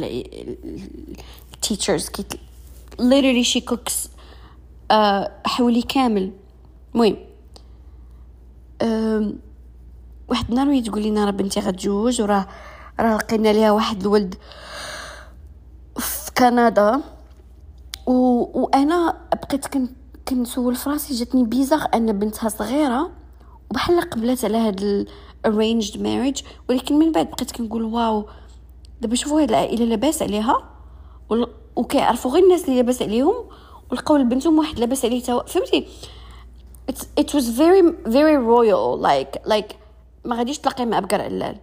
ال 1.54 1.60
teachers 1.60 2.10
كيت 2.10 2.34
literally 3.02 3.46
she 3.54 3.62
cooks 3.72 3.94
uh, 4.92 5.28
حولي 5.46 5.82
كامل. 5.82 6.32
المهم 6.96 7.18
um, 8.84 9.34
واحد 10.28 10.50
النهار 10.50 10.68
وهي 10.68 10.82
تقول 10.82 11.04
لنا 11.04 11.26
راه 11.26 11.32
بنتي 11.32 11.60
غتجوج 11.60 12.22
وراه 12.22 12.48
راه 13.00 13.16
لقينا 13.16 13.50
ليها 13.54 13.72
واحد 13.72 14.02
الولد 14.02 14.36
في 15.98 16.32
كندا. 16.38 17.02
وأنا 18.06 19.18
بقيت 19.34 19.68
كن 19.68 19.90
كنسول 20.28 20.76
في 20.76 20.90
راسي 20.90 21.14
جاتني 21.14 21.44
بيزار 21.44 21.88
أن 21.94 22.20
بنتها 22.20 22.50
صغيرة 22.50 23.12
وبحال 23.72 24.10
قبلات 24.10 24.46
على 24.46 24.58
هاد 24.58 25.08
arranged 25.48 25.94
marriage 25.96 26.44
ولكن 26.70 27.00
من 27.00 27.12
بعد 27.12 27.26
بقيت 27.26 27.52
كنقول 27.52 27.84
واو 27.84 28.26
دابا 29.02 29.16
شوفوا 29.16 29.42
هاد 29.42 29.50
العائلة 29.50 29.86
لاباس 29.86 30.22
عليها 30.22 30.70
وكيعرفوا 31.76 32.32
غير 32.32 32.44
الناس 32.44 32.66
اللي 32.66 32.76
لاباس 32.76 33.02
عليهم 33.02 33.36
ولقاو 33.92 34.18
لبنتهم 34.18 34.60
واحد 34.60 34.80
لاباس 34.80 35.06
عليه 35.06 35.24
توا 35.24 35.44
فهمتي؟ 35.44 35.88
It 37.22 37.30
was 37.34 37.46
very 37.62 37.82
very 38.06 38.38
royal 38.38 39.02
like 39.08 39.52
like 39.54 39.76
ما 40.26 40.36
غاديش 40.36 40.60
تلاقي 40.60 40.86
مع 40.86 41.00
بقر 41.00 41.22
علال. 41.22 41.58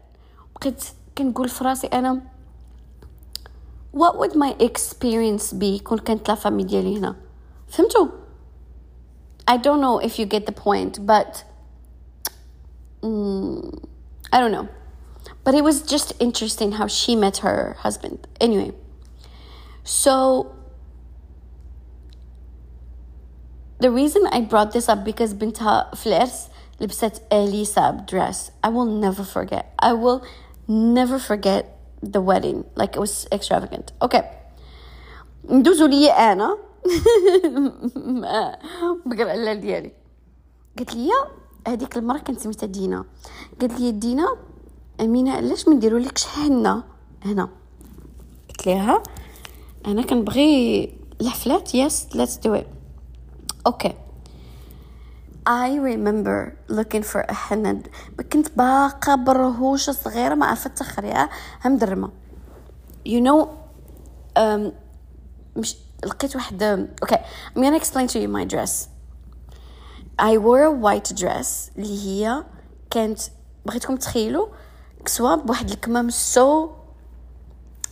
بقيت 0.57 0.85
كنقول 1.19 1.49
في 1.49 1.65
راسي 1.65 1.87
أنا 1.87 2.21
what 3.92 4.18
would 4.18 4.36
my 4.36 4.56
experience 4.60 5.54
be 5.54 5.80
كون 5.80 5.98
كانت 6.00 6.30
لا 6.30 6.36
فامي 6.36 6.64
ديالي 6.64 6.98
هنا 6.98 7.16
فهمتوا 7.68 8.08
I 9.50 9.58
don't 9.58 9.80
know 9.80 9.98
if 10.00 10.20
you 10.20 10.26
get 10.26 10.46
the 10.46 10.52
point 10.52 11.06
but 11.06 11.44
mm, 13.02 13.84
I 14.34 14.40
don't 14.40 14.52
know 14.52 14.68
but 15.44 15.56
it 15.56 15.64
was 15.64 15.82
just 15.82 16.14
interesting 16.20 16.74
how 16.74 16.88
she 16.88 17.16
met 17.16 17.38
her 17.38 17.76
husband 17.80 18.28
anyway 18.42 18.72
so 19.84 20.54
the 23.80 23.92
reason 23.92 24.28
I 24.32 24.42
brought 24.42 24.72
this 24.74 24.90
up 24.90 25.04
because 25.06 25.34
بنتها 25.34 25.96
فليرس 25.96 26.48
لبست 26.82 27.22
اليسا 27.32 28.06
dress 28.12 28.52
I 28.64 28.70
will 28.70 28.86
never 28.86 29.24
forget 29.24 29.74
I 29.80 29.94
will 29.94 30.24
never 30.68 31.20
forget 31.20 31.71
the 32.03 32.21
wedding. 32.21 32.65
Like 32.77 32.97
it 32.97 33.01
was 33.01 33.27
extravagant. 33.33 33.93
Okay. 34.03 34.23
ندوزو 35.51 35.87
ليا 35.87 36.33
أنا. 36.33 36.59
بقرا 39.07 39.35
الليل 39.35 39.61
ديالي. 39.61 39.93
قالت 40.79 40.95
لي 40.95 41.11
هذيك 41.69 41.97
المره 41.97 42.19
كانت 42.19 42.41
سميتها 42.41 42.67
دينا. 42.67 43.05
قالت 43.61 43.81
لي 43.81 43.91
دينا 43.91 44.37
أمينة 45.01 45.33
علاش 45.33 45.69
ما 45.69 45.75
نديروا 45.75 45.99
لك 45.99 46.19
شحنه 46.19 46.85
هنا. 47.25 47.49
قلت 48.49 48.67
لها 48.67 49.03
أنا 49.87 50.03
كنبغي 50.03 50.93
الحفلات 51.21 51.75
يس 51.75 52.07
do 52.47 52.51
it 52.51 52.67
okay. 53.69 54.02
I 55.48 55.78
remember 55.78 56.58
looking 56.68 57.04
for 57.04 57.22
a 57.30 57.34
حنة 57.34 57.84
كنت 58.34 58.58
باقا 58.58 59.16
برهوشة 59.16 59.92
صغيرة 59.92 60.36
ما 60.36 60.46
عرفت 60.46 60.78
تخريها 60.78 61.30
هم 61.66 61.78
درمة 61.78 62.10
you 63.10 63.22
know 63.22 63.48
um, 64.40 64.72
مش 65.56 65.76
لقيت 66.06 66.36
واحد 66.36 66.88
okay 67.06 67.18
I'm 67.56 67.62
gonna 67.62 67.78
explain 67.78 68.08
to 68.08 68.20
you 68.20 68.28
my 68.28 68.46
dress 68.46 68.88
I 70.20 70.38
wore 70.38 70.64
a 70.64 70.72
white 70.72 71.14
dress 71.16 71.72
اللي 71.78 72.06
هي 72.06 72.44
كانت 72.90 73.20
بغيتكم 73.66 73.96
تخيلوا 73.96 74.48
كسوة 75.06 75.36
بواحد 75.36 75.70
الكمام 75.70 76.10
so 76.12 76.70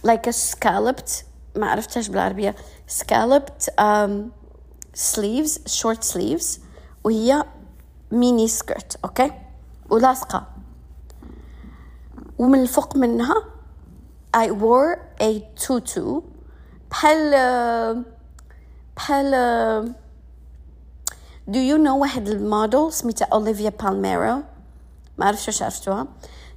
like 0.07 0.27
a 0.27 0.33
scalloped 0.33 1.23
ما 1.55 1.67
عرفتهاش 1.67 2.07
بالعربية 2.07 2.55
scalloped 3.01 3.65
um, 3.79 4.11
sleeves 4.95 5.59
short 5.81 6.03
sleeves 6.03 6.59
وهي 7.04 7.44
mini 8.12 8.48
skirt 8.48 8.96
okay؟ 9.04 9.32
ولاصقة. 9.90 10.46
ومن 12.38 12.60
الفوق 12.62 12.96
منها 12.96 13.34
I 14.36 14.50
wore 14.50 14.98
a 15.20 15.40
tutu. 15.56 16.22
بحال 16.90 18.04
بحال 18.96 19.94
do 21.50 21.58
you 21.58 21.78
know 21.78 21.92
واحد 21.92 22.28
الموديل 22.28 22.92
سميتها 22.92 23.28
اوليفيا 23.32 23.70
بالميرو 23.70 24.42
ما 25.18 25.26
أعرف 25.26 25.42
شو 25.42 25.64
عرفتوها 25.64 26.06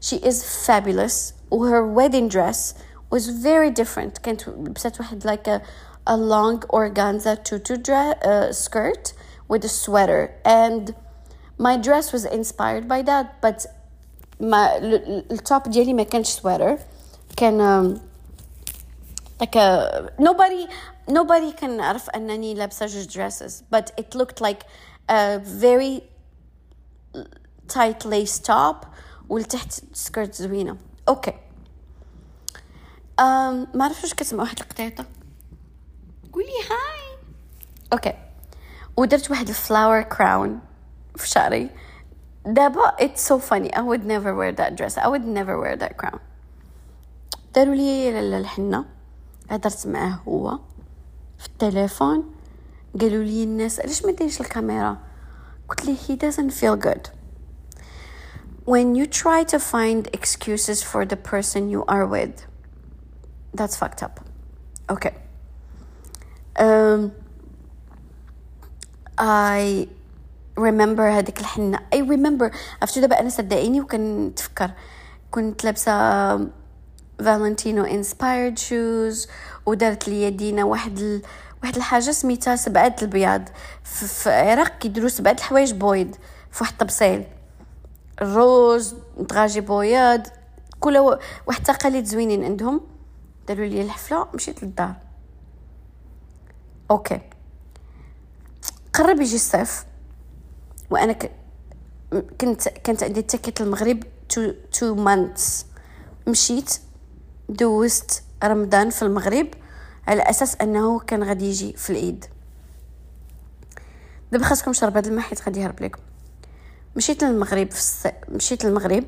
she 0.01 0.15
is 0.15 0.43
fabulous. 0.67 1.33
و 1.51 1.65
her 1.65 1.87
wedding 1.87 2.27
dress 2.29 2.73
was 3.09 3.27
very 3.27 3.69
different. 3.71 4.17
كانت 4.23 4.49
لبست 4.49 4.99
واحد 4.99 5.23
like 5.23 5.47
a, 5.47 5.61
a 6.07 6.17
long 6.17 6.59
organza 6.69 7.35
tutu 7.43 7.77
dress, 7.77 8.15
uh, 8.25 8.51
skirt. 8.51 9.13
with 9.48 9.64
a 9.64 9.68
sweater 9.68 10.22
and 10.44 10.94
my 11.58 11.76
dress 11.76 12.12
was 12.12 12.24
inspired 12.24 12.86
by 12.88 13.02
that 13.02 13.26
but 13.40 13.66
ما 14.40 14.76
التوب 15.30 15.62
ديالي 15.62 15.94
ما 15.94 16.02
كانش 16.02 16.36
sweater 16.40 16.78
كان 17.36 17.58
um, 17.60 18.00
like 19.42 19.56
a 19.56 20.10
nobody 20.18 20.68
nobody 21.10 21.52
can 21.60 21.80
عرف 21.80 22.10
انني 22.10 22.54
لابسه 22.54 22.86
جوج 22.86 23.18
dresses 23.18 23.52
but 23.74 23.92
it 24.00 24.14
looked 24.14 24.40
like 24.40 24.62
a 25.10 25.38
very 25.38 26.02
tight 27.68 28.04
lace 28.04 28.38
top 28.38 28.86
ولتحت 29.28 29.72
سكرت 29.92 30.34
زوينه 30.34 30.76
اوكي 31.08 31.32
أم 33.20 33.66
ما 33.74 33.82
اعرف 33.82 34.02
واش 34.04 34.14
كتسمع 34.14 34.42
واحد 34.42 34.60
القطيطه 34.60 35.04
قولي 36.32 36.46
هاي 36.46 37.18
اوكي 37.92 38.14
ودرت 38.96 39.30
واحد 39.30 39.48
الفلاور 39.48 40.02
كراون 40.02 40.60
في 41.16 41.28
شعري 41.28 41.70
دابا 42.46 42.96
it's 43.00 43.20
so 43.20 43.38
funny 43.38 43.70
I 43.74 43.80
would 43.80 44.04
never 44.04 44.34
wear 44.34 44.52
that 44.52 44.76
dress 44.76 44.98
I 44.98 45.08
would 45.08 45.24
never 45.24 45.58
wear 45.58 45.76
that 45.76 45.96
crown 45.96 46.18
داروا 47.54 47.74
لي 47.74 48.38
الحنه 48.38 48.84
هدرت 49.50 49.86
معاه 49.86 50.20
هو 50.28 50.58
في 51.38 51.46
التليفون 51.46 52.34
قالوا 53.00 53.24
لي 53.24 53.44
الناس 53.44 53.80
علاش 53.80 54.04
ما 54.04 54.12
ديرش 54.12 54.40
الكاميرا 54.40 54.98
قلت 55.68 55.84
لي 55.84 55.96
he 55.96 56.16
doesn't 56.20 56.52
feel 56.52 56.76
good 56.86 57.08
when 58.64 58.94
you 58.94 59.06
try 59.06 59.42
to 59.44 59.58
find 59.58 60.08
excuses 60.18 60.82
for 60.82 61.06
the 61.06 61.16
person 61.16 61.70
you 61.70 61.84
are 61.88 62.06
with 62.06 62.36
that's 63.58 63.76
fucked 63.76 64.02
up 64.02 64.20
okay 64.90 65.14
um 66.64 67.12
I 69.21 69.87
remember 70.59 71.01
هذيك 71.01 71.39
الحنة. 71.39 71.77
I 71.95 71.97
remember. 71.97 72.55
عرفتو 72.81 73.01
دابا 73.01 73.19
أنا 73.19 73.29
صدقيني 73.29 73.81
وكنتفكر 73.81 74.71
كنت 75.31 75.63
لابسة 75.63 76.35
Valentino 77.19 77.83
inspired 77.83 78.57
shoes 78.57 79.27
ودارت 79.65 80.07
لي 80.07 80.29
دينا 80.29 80.63
واحد 80.63 80.99
ال... 80.99 81.21
واحد 81.63 81.75
الحاجة 81.75 82.11
سميتها 82.11 82.55
سبعة 82.55 82.95
البياض. 83.01 83.49
في 83.83 84.27
العراق 84.27 84.77
كيديروا 84.79 85.09
سبعة 85.09 85.31
الحوايج 85.31 85.73
بويض 85.73 86.15
في 86.51 86.63
واحد 86.63 86.71
الطبسيل. 86.71 87.23
الروز 88.21 88.95
dragées 89.19 89.61
بويض 89.61 90.27
كل 90.79 90.97
واحد 91.47 91.63
تقاليد 91.63 92.05
زوينين 92.05 92.43
عندهم. 92.43 92.81
داروا 93.47 93.65
لي 93.65 93.81
الحفلة 93.81 94.27
مشيت 94.33 94.63
للدار. 94.63 94.95
okay. 96.91 97.21
قرب 98.93 99.21
يجي 99.21 99.35
الصيف. 99.35 99.85
وأنا 100.89 101.13
ك... 101.13 101.31
كنت 102.41 102.67
كانت 102.67 103.03
عندي 103.03 103.21
ticket 103.21 103.61
المغرب 103.61 104.03
two 104.29 104.51
two 104.79 104.95
months 104.95 105.65
مشيت 106.27 106.79
دوزت 107.49 108.23
رمضان 108.43 108.89
في 108.89 109.01
المغرب 109.01 109.47
على 110.07 110.21
أساس 110.21 110.55
أنه 110.61 110.99
كان 110.99 111.23
غادي 111.23 111.45
يجي 111.45 111.73
في 111.73 111.89
العيد. 111.89 112.25
دابا 114.31 114.45
خاصكم 114.45 114.71
نشرب 114.71 114.97
هذا 114.97 115.09
الماء 115.09 115.25
حيت 115.25 115.41
غادي 115.41 115.59
يهرب 115.59 115.83
لكم. 115.83 116.01
مشيت 116.95 117.23
للمغرب 117.23 117.71
في 117.71 117.77
الص... 117.77 118.07
مشيت 118.29 118.65
للمغرب 118.65 119.03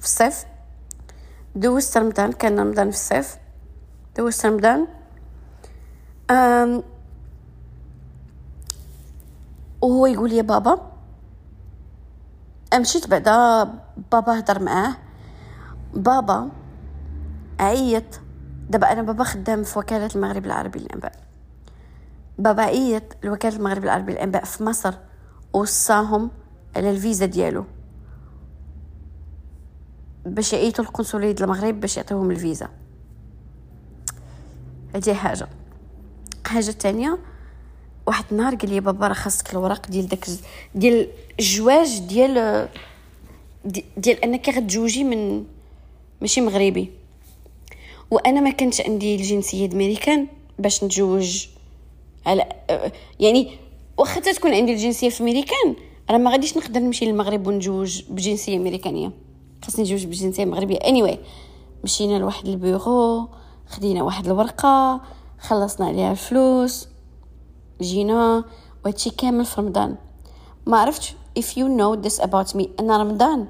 في 0.00 0.04
الصيف. 0.04 0.44
دوزت 1.54 1.96
رمضان 1.96 2.32
كان 2.32 2.60
رمضان 2.60 2.90
في 2.90 2.96
الصيف. 2.96 3.36
دوزت 4.16 4.46
رمضان. 4.46 4.86
أم... 6.30 6.82
وهو 9.82 10.06
يقول 10.06 10.30
لي 10.30 10.42
بابا 10.42 10.92
مشيت 12.74 13.08
بعدا 13.08 13.64
بابا 14.12 14.38
هضر 14.38 14.62
معاه. 14.62 14.96
بابا 15.94 16.50
عيط. 17.60 18.20
دابا 18.70 18.92
أنا 18.92 19.02
بابا 19.02 19.24
خدام 19.24 19.62
في 19.62 19.78
وكالة 19.78 20.10
المغرب 20.16 20.46
العربي 20.46 20.78
للانباء 20.78 21.12
بابا 22.38 22.62
عيط 22.62 23.02
لوكالة 23.24 23.56
المغرب 23.56 23.84
العربي 23.84 24.12
للانباء 24.12 24.44
في 24.44 24.64
مصر 24.64 24.94
وصاهم 25.52 26.30
على 26.76 26.90
الفيزا 26.90 27.26
ديالو. 27.26 27.64
باش 30.26 30.52
يعيطوا 30.52 30.84
القنصلية 30.84 31.34
المغرب 31.40 31.80
باش 31.80 31.96
يعطيوهم 31.96 32.30
الفيزا. 32.30 32.68
هذه 34.94 35.14
حاجة. 35.14 35.48
حاجة 36.46 36.70
تانية 36.70 37.18
واحد 38.06 38.24
النهار 38.32 38.54
قال 38.54 38.70
لي 38.70 38.80
بابا 38.80 39.06
راه 39.06 39.14
خاصك 39.14 39.52
الوراق 39.52 39.86
ديال 39.86 40.08
داك 40.08 40.26
ديال 40.74 41.08
الجواج 41.40 41.98
ديال 41.98 42.68
ديال 43.96 44.24
انك 44.24 44.48
غتجوجي 44.48 45.04
من 45.04 45.44
ماشي 46.20 46.40
مغربي. 46.40 46.90
وأنا 48.10 48.40
ما 48.40 48.50
كانش 48.50 48.80
عندي 48.80 49.16
الجنسيه 49.16 49.66
الميريكان 49.66 50.26
باش 50.58 50.84
نتزوج 50.84 51.46
على 52.26 52.48
يعني 53.20 53.58
واخا 53.98 54.20
تكون 54.20 54.54
عندي 54.54 54.72
الجنسيه 54.72 55.08
في 55.08 55.22
ميريكان 55.22 55.74
راه 56.10 56.18
ما 56.18 56.30
غاديش 56.30 56.56
نقدر 56.56 56.80
نمشي 56.80 57.04
للمغرب 57.04 57.46
ونجوج 57.46 58.02
بجنسية 58.10 58.56
أمريكانية. 58.56 59.12
خاصني 59.64 59.84
نجوج 59.84 60.06
بجنسية 60.06 60.44
مغربية. 60.44 60.78
Anyway 60.78 61.16
مشينا 61.84 62.18
لواحد 62.18 62.46
البيرو 62.46 63.28
خدينا 63.66 64.02
واحد 64.02 64.26
الورقة 64.26 65.00
خلصنا 65.38 65.86
عليها 65.86 66.10
الفلوس. 66.10 66.91
جينا 67.82 68.44
وهادشي 68.84 69.10
كامل 69.10 69.44
في 69.44 69.60
رمضان 69.60 69.96
ما 70.66 70.78
عرفتش. 70.78 71.14
If 71.38 71.56
you 71.56 71.66
know 71.78 71.96
this 72.06 72.22
about 72.24 72.56
me 72.56 72.66
إن 72.80 72.90
رمضان 72.90 73.46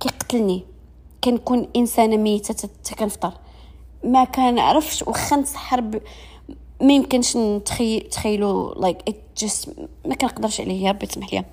كيقتلني. 0.00 0.64
كنكون 1.24 1.68
إنسانة 1.76 2.16
ميتة 2.16 2.68
حتى 2.68 2.94
كنفطر 2.94 3.32
ما 4.04 4.24
كنعرفش 4.24 5.02
واخا 5.02 5.36
نسحر 5.36 5.80
ب... 5.80 6.00
ما 6.80 6.92
يمكنش 6.92 7.36
نتخي... 7.36 8.00
تخيلوا 8.00 8.74
like 8.74 8.98
it 9.08 9.16
just 9.36 9.88
ما 10.04 10.14
كنقدرش 10.14 10.60
عليه 10.60 10.84
يا 10.84 10.90
ربي 10.90 11.06
تسمح 11.06 11.32
لي 11.34 11.44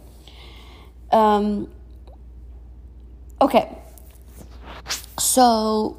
um, 1.12 1.68
okay 3.42 3.68
so 5.18 5.92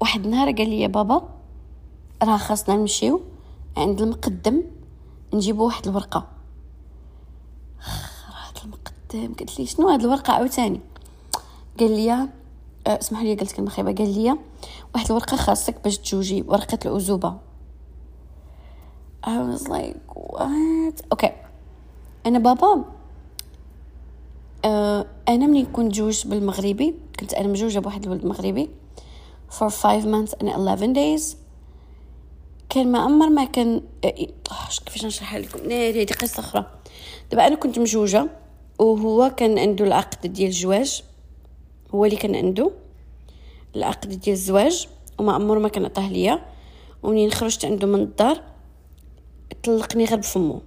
واحد 0.00 0.24
النهار 0.24 0.52
قال 0.52 0.70
لي 0.70 0.88
بابا 0.88 1.28
راه 2.22 2.36
خاصنا 2.36 2.76
نمشيو 2.76 3.20
عند 3.76 4.02
المقدم 4.02 4.62
نجيبو 5.34 5.64
واحد 5.64 5.88
الورقة. 5.88 6.26
رحت 8.28 8.64
المقدم؟ 8.64 9.34
قلت 9.34 9.60
لي 9.60 9.66
شنو 9.66 9.88
هاد 9.88 10.00
الورقة؟ 10.04 10.32
عاوتاني. 10.32 10.80
قال 11.80 11.90
لي 11.90 12.12
أه 12.12 12.28
اسمح 12.86 13.22
لي 13.22 13.34
قلت 13.34 13.52
كلمه 13.52 13.70
خايبه 13.70 13.92
قال 13.92 14.22
لي 14.22 14.38
واحد 14.94 15.06
الورقة 15.06 15.36
خاصك 15.36 15.84
باش 15.84 15.98
تجوجي 15.98 16.42
ورقة 16.42 16.78
العزوبه 16.86 17.36
I 19.26 19.28
was 19.28 19.68
like 19.68 20.14
what? 20.14 21.14
Okay. 21.14 21.32
أنا 22.26 22.38
بابا 22.38 22.84
أه 24.64 25.06
أنا 25.28 25.46
ملي 25.46 25.64
كنت 25.64 25.94
جوج 25.94 26.26
بالمغربي 26.26 26.94
كنت 27.20 27.34
أنا 27.34 27.48
مجوجة 27.48 27.78
بواحد 27.78 28.04
الولد 28.04 28.24
مغربي 28.24 28.70
for 29.50 29.70
five 29.70 30.04
months 30.04 30.34
and 30.40 30.48
11 30.48 30.92
days. 30.92 31.36
كان 32.68 32.92
ما 32.92 32.98
عمر 32.98 33.28
ما 33.28 33.44
كان 33.44 33.82
كيفاش 34.86 35.04
نشرحها 35.04 35.38
لكم؟ 35.38 35.68
ناري 35.68 36.02
هذه 36.02 36.12
قصة 36.12 36.40
أخرى. 36.40 36.66
دابا 37.30 37.46
أنا 37.46 37.56
كنت 37.56 37.78
مجوجة 37.78 38.28
وهو 38.78 39.30
كان 39.30 39.58
عنده 39.58 39.84
العقد 39.84 40.32
ديال 40.32 40.48
الزواج. 40.48 41.02
هو 41.94 42.04
اللي 42.04 42.16
كان 42.16 42.36
عنده 42.36 42.70
العقد 43.76 44.08
ديال 44.08 44.36
الزواج 44.36 44.88
وما 45.18 45.32
عمر 45.32 45.58
ما 45.58 45.68
كان 45.68 45.84
عطاه 45.84 46.08
ليا. 46.08 46.46
ومنين 47.02 47.30
خرجت 47.30 47.64
عنده 47.64 47.86
من 47.86 48.00
الدار 48.00 48.42
طلقني 49.62 50.04
غير 50.04 50.18
بفمو 50.18 50.62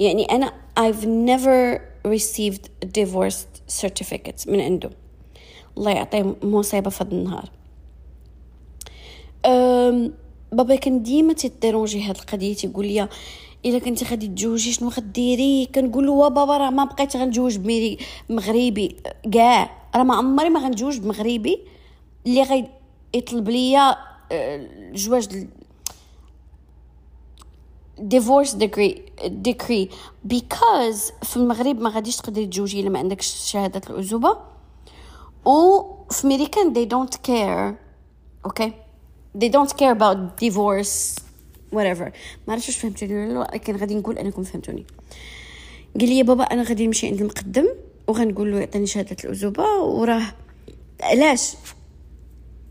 يعني 0.00 0.24
أنا 0.24 0.52
I've 0.78 1.04
never 1.04 1.80
received 2.04 2.68
a 2.84 2.86
divorce 2.86 3.46
certificate 3.82 4.48
من 4.48 4.60
عنده. 4.60 4.90
الله 5.78 5.90
يعطيه 5.90 6.36
مصيبة 6.42 6.90
في 6.90 7.00
النهار. 7.00 7.50
بابا 10.52 10.76
كان 10.76 11.02
ديما 11.02 11.32
تيديرونجي 11.32 12.02
هاد 12.02 12.16
القضية 12.16 12.54
تيقول 12.54 12.86
لي 12.86 13.08
إلا 13.64 13.78
كنتي 13.78 14.04
غادي 14.04 14.28
تجوجي 14.28 14.72
شنو 14.72 14.88
غديري؟ 14.88 15.66
كنقول 15.74 16.06
له 16.06 16.28
بابا 16.28 16.56
راه 16.56 16.70
ما 16.70 16.84
بقيت 16.84 17.16
غنجوج 17.16 17.56
بمغربي 18.28 18.96
كاع 19.32 19.70
راه 19.96 20.02
ما 20.02 20.14
عمري 20.14 20.50
ما 20.50 20.60
غنجوج 20.60 20.98
بمغربي. 20.98 21.58
اللي 22.26 22.42
غي 22.42 22.68
يطلب 23.14 23.48
ليا 23.48 23.96
الجواج 24.32 25.46
divorce 28.00 28.52
degree 28.52 28.96
decree. 29.24 29.88
Because 30.28 31.12
في 31.22 31.36
المغرب 31.36 31.80
ما 31.80 31.90
غاديش 31.90 32.16
تقدري 32.16 32.46
تجوجي 32.46 32.80
إلا 32.80 32.90
ما 32.90 32.98
عندكش 32.98 33.26
شهادة 33.26 33.80
العزوبه 33.90 34.36
وفي 35.44 36.26
ميريكان 36.26 36.74
they 36.74 36.88
don't 36.88 37.16
care 37.28 37.74
okay 38.50 38.85
they 39.40 39.48
don't 39.48 39.72
care 39.76 39.92
about 39.98 40.18
divorce 40.40 41.22
whatever. 41.72 42.12
ما 42.46 42.52
عرفتش 42.52 42.68
واش 42.68 42.78
فهمتوني. 42.78 43.14
ولا 43.14 43.32
لا 43.32 43.50
لكن 43.54 43.76
غادي 43.76 43.94
نقول 43.94 44.18
أنكم 44.18 44.42
فهمتوني. 44.42 44.84
قال 46.00 46.08
لي 46.08 46.22
بابا 46.22 46.44
أنا 46.44 46.62
غادي 46.62 46.86
نمشي 46.86 47.06
عند 47.06 47.20
المقدم 47.20 47.66
وغنقول 48.06 48.52
له 48.52 48.58
يعطيني 48.58 48.86
شهادة 48.86 49.16
العزوبه 49.24 49.80
وراه. 49.82 50.22
علاش؟ 51.00 51.52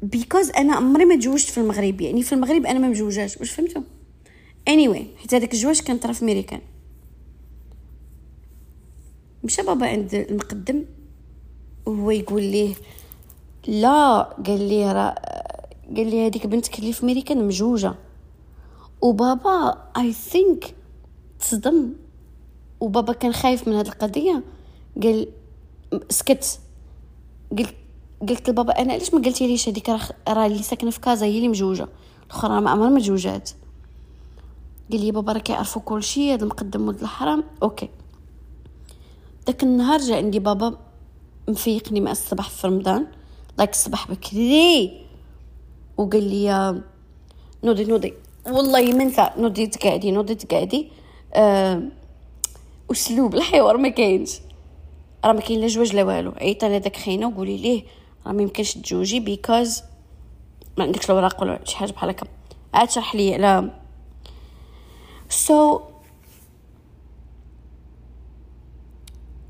بيكوز 0.02 0.50
أنا 0.50 0.76
عمري 0.76 1.06
ما 1.06 1.16
تزوجت 1.16 1.50
في 1.50 1.58
المغرب. 1.58 2.02
يعني 2.02 2.24
في 2.24 2.34
المغرب 2.34 2.66
أنا 2.66 2.80
ما 2.80 2.88
مجوجاش 2.88 3.38
واش 3.38 3.52
فهمتوا 3.52 3.82
anyway 4.70 5.20
حيت 5.22 5.34
هذاك 5.34 5.54
الزواج 5.54 5.82
كان 5.82 5.98
طرا 5.98 6.14
في 6.14 6.26
ميريكان 6.26 6.62
مشى 9.44 9.62
بابا 9.62 9.88
عند 9.88 10.16
المقدم 10.16 10.86
وهو 11.86 12.12
يقول 12.12 12.42
ليه 12.42 12.76
لا. 13.68 14.22
قال 14.22 14.70
لي 14.70 14.92
راه 14.92 15.16
قال 15.96 16.10
لي 16.10 16.28
هذيك 16.28 16.48
بنتك 16.48 16.80
اللي 16.80 16.94
في 16.94 17.06
ميريكان 17.06 17.48
مجوجة. 17.48 17.96
وبابا 19.02 19.78
اي 19.98 20.14
ثينك 20.14 20.76
تصدم. 21.40 21.94
وبابا 22.80 23.14
كان 23.14 23.34
خايف 23.34 23.68
من 23.68 23.74
هذه 23.74 23.88
القضية. 23.88 24.44
قال 25.04 25.28
سكت. 26.10 26.60
قلت 27.58 27.76
قلت 28.30 28.50
لبابا 28.50 28.82
أنا 28.82 28.94
علاش 28.94 29.14
ما 29.14 29.22
قلتي 29.22 29.48
ليش 29.48 29.70
هذيك 29.70 29.90
راه 30.28 30.46
اللي 30.46 30.64
ساكنة 30.64 30.90
في 30.92 31.00
كازا 31.00 31.26
هي 31.26 31.38
اللي 31.38 31.48
مجوجة؟ 31.48 31.88
الأخرى 32.26 32.62
ما 32.62 32.70
عمرها 32.70 32.90
ما 32.90 33.00
تزوجات 33.00 33.50
قال 34.92 35.02
لي 35.02 35.12
بابا 35.12 35.34
راه 35.34 35.40
كيعرفوا 35.40 35.82
كل 35.82 36.04
شيء 36.04 36.34
هذا 36.34 36.44
المقدم 36.44 36.88
ولد 36.88 37.02
الحرام. 37.02 37.44
okay. 37.64 37.90
داك 39.48 39.64
النهار 39.64 40.00
جا 40.00 40.16
عندي 40.16 40.40
بابا 40.40 40.78
مفيقني 41.50 42.02
مع 42.02 42.12
الصباح 42.12 42.50
في 42.50 42.68
رمضان. 42.68 43.08
like 43.58 43.70
الصباح 43.70 44.12
بكري. 44.12 45.05
وقال 45.98 46.24
لي 46.24 46.82
نوضي 47.64 47.86
نوضي 47.86 48.14
والله 48.48 48.94
منسى 48.94 49.30
نوضيت 49.38 49.84
قاعدي 49.84 50.12
نوضيت 50.12 50.52
قاعدي 50.52 50.92
أه 51.34 51.82
أسلوب 52.92 53.36
الحوار 53.36 53.78
ما 53.78 53.90
كاينش. 53.90 54.40
راه 55.26 55.34
ما 55.34 55.40
كاين 55.40 55.62
لا 55.62 55.68
جواج 55.68 55.96
لا 55.96 56.04
والو. 56.04 56.32
عيطي 56.32 56.70
لهداك 56.70 56.96
خينا 56.96 57.28
وقولي 57.28 57.58
ليه 57.58 57.84
راه 58.28 58.32
ما 58.32 58.42
يمكنش 58.42 58.74
تجوجي 58.74 59.20
because 59.20 59.84
ما 60.78 60.84
عندكش 60.84 61.10
الوراق 61.12 61.42
ولا 61.42 61.60
شي 61.64 61.78
حاجة 61.78 61.92
بحال 61.92 62.10
هكا. 62.10 62.28
عاد 62.74 62.90
شرح 62.90 63.16
لي 63.16 63.34
على. 63.34 63.72
So 65.30 65.82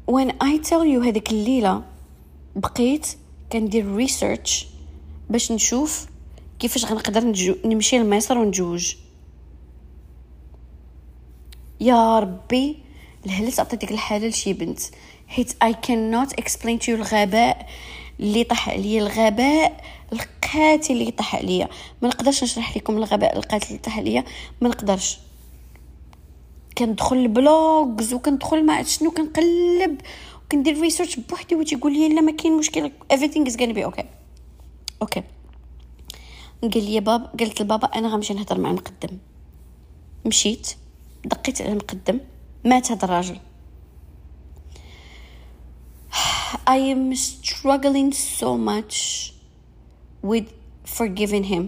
when 0.07 0.29
I 0.43 0.57
tell 0.69 0.83
you 0.85 1.03
هذيك 1.05 1.31
الليلة 1.31 1.83
بقيت 2.55 3.07
كندير 3.51 3.95
research 3.95 4.67
باش 5.29 5.51
نشوف 5.51 6.07
كيفاش 6.65 6.85
غنقدر 6.85 7.23
نجو 7.23 7.55
نمشي 7.65 7.99
لمصر 7.99 8.37
ونجوج؟ 8.37 8.95
يا 11.81 12.19
ربي 12.19 12.77
الهلت 13.25 13.59
عطيتك 13.59 13.91
الحلال 13.91 14.33
شي 14.33 14.53
بنت. 14.53 14.79
حيت 15.27 15.51
I 15.51 15.73
cannot 15.87 16.43
explain 16.43 16.79
to 16.79 16.85
you 16.85 16.89
الغباء 16.89 17.69
اللي 18.19 18.43
طاح 18.43 18.69
عليا 18.69 19.01
الغباء 19.01 19.83
القاتل 20.13 20.93
اللي 20.93 21.11
طاح 21.11 21.35
عليا. 21.35 21.69
ما 22.01 22.07
نقدرش 22.07 22.43
نشرح 22.43 22.77
لكم 22.77 22.97
الغباء 22.97 23.37
القاتل 23.37 23.67
اللي 23.67 23.79
طاح 23.79 23.97
عليا 23.97 24.23
ما 24.61 24.69
نقدرش. 24.69 25.19
كندخل 26.77 27.15
ال 27.15 27.31
blogs 27.31 28.13
وكندخل 28.13 28.65
ما 28.65 28.83
شنو 28.83 29.11
كنقلب 29.11 30.01
وكندير 30.45 30.81
research 30.81 31.19
بوحدي 31.19 31.55
وتيقول 31.55 31.93
لي 31.93 32.09
لا 32.09 32.21
ما 32.21 32.31
كاين 32.31 32.57
مشكل 32.57 32.91
everything 33.13 33.51
is 33.51 33.55
gonna 33.55 33.75
be 33.75 33.93
okay. 33.93 34.05
okay 35.01 35.23
قال 36.61 36.91
لي 36.91 36.99
بابا 36.99 37.25
قلت 37.39 37.61
لبابا 37.61 37.87
أنا 37.87 38.07
غنمشي 38.07 38.33
نهضر 38.33 38.59
مع 38.59 38.69
المقدم 38.69 39.17
مشيت 40.25 40.75
دقيت 41.25 41.61
على 41.61 41.71
المقدم 41.71 42.19
مات 42.63 42.91
هذا 42.91 43.05
الراجل. 43.05 43.39
I 46.67 46.77
am 46.77 47.15
struggling 47.15 48.11
so 48.11 48.57
much 48.57 49.33
with 50.23 50.47
forgiving 50.85 51.43
him. 51.43 51.63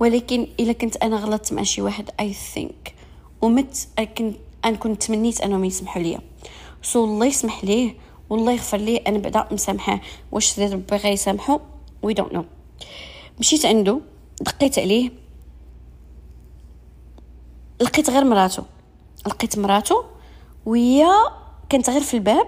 ولكن 0.00 0.46
إلا 0.60 0.72
كنت 0.72 0.96
أنا 0.96 1.16
غلطت 1.16 1.52
مع 1.52 1.62
شي 1.62 1.82
واحد 1.82 2.10
I 2.10 2.56
think. 2.56 2.92
ومت 3.42 3.88
كنت 4.18 4.36
أنا 4.64 4.76
كنت 4.76 5.02
تمنيت 5.02 5.40
أنهم 5.40 5.64
يسمحوا 5.64 6.02
لي. 6.02 6.18
سو 6.82 7.04
الله 7.04 7.26
يسمح 7.26 7.64
ليه 7.64 7.94
والله 8.30 8.52
يغفر 8.52 8.76
ليه 8.76 9.00
أنا 9.06 9.18
بعدا 9.18 9.48
مسامحاه 9.50 10.00
واش 10.32 10.58
ربي 10.60 10.96
غيسامحو؟ 10.96 11.60
We 12.06 12.14
don't 12.14 12.32
know. 12.32 12.44
مشيت 13.40 13.66
عنده 13.66 14.00
دقيت 14.40 14.78
عليه 14.78 15.10
لقيت 17.80 18.10
غير 18.10 18.24
مراته 18.24 18.64
لقيت 19.26 19.58
مراته 19.58 20.04
وهي 20.66 21.06
كانت 21.68 21.90
غير 21.90 22.00
في 22.00 22.14
الباب 22.14 22.46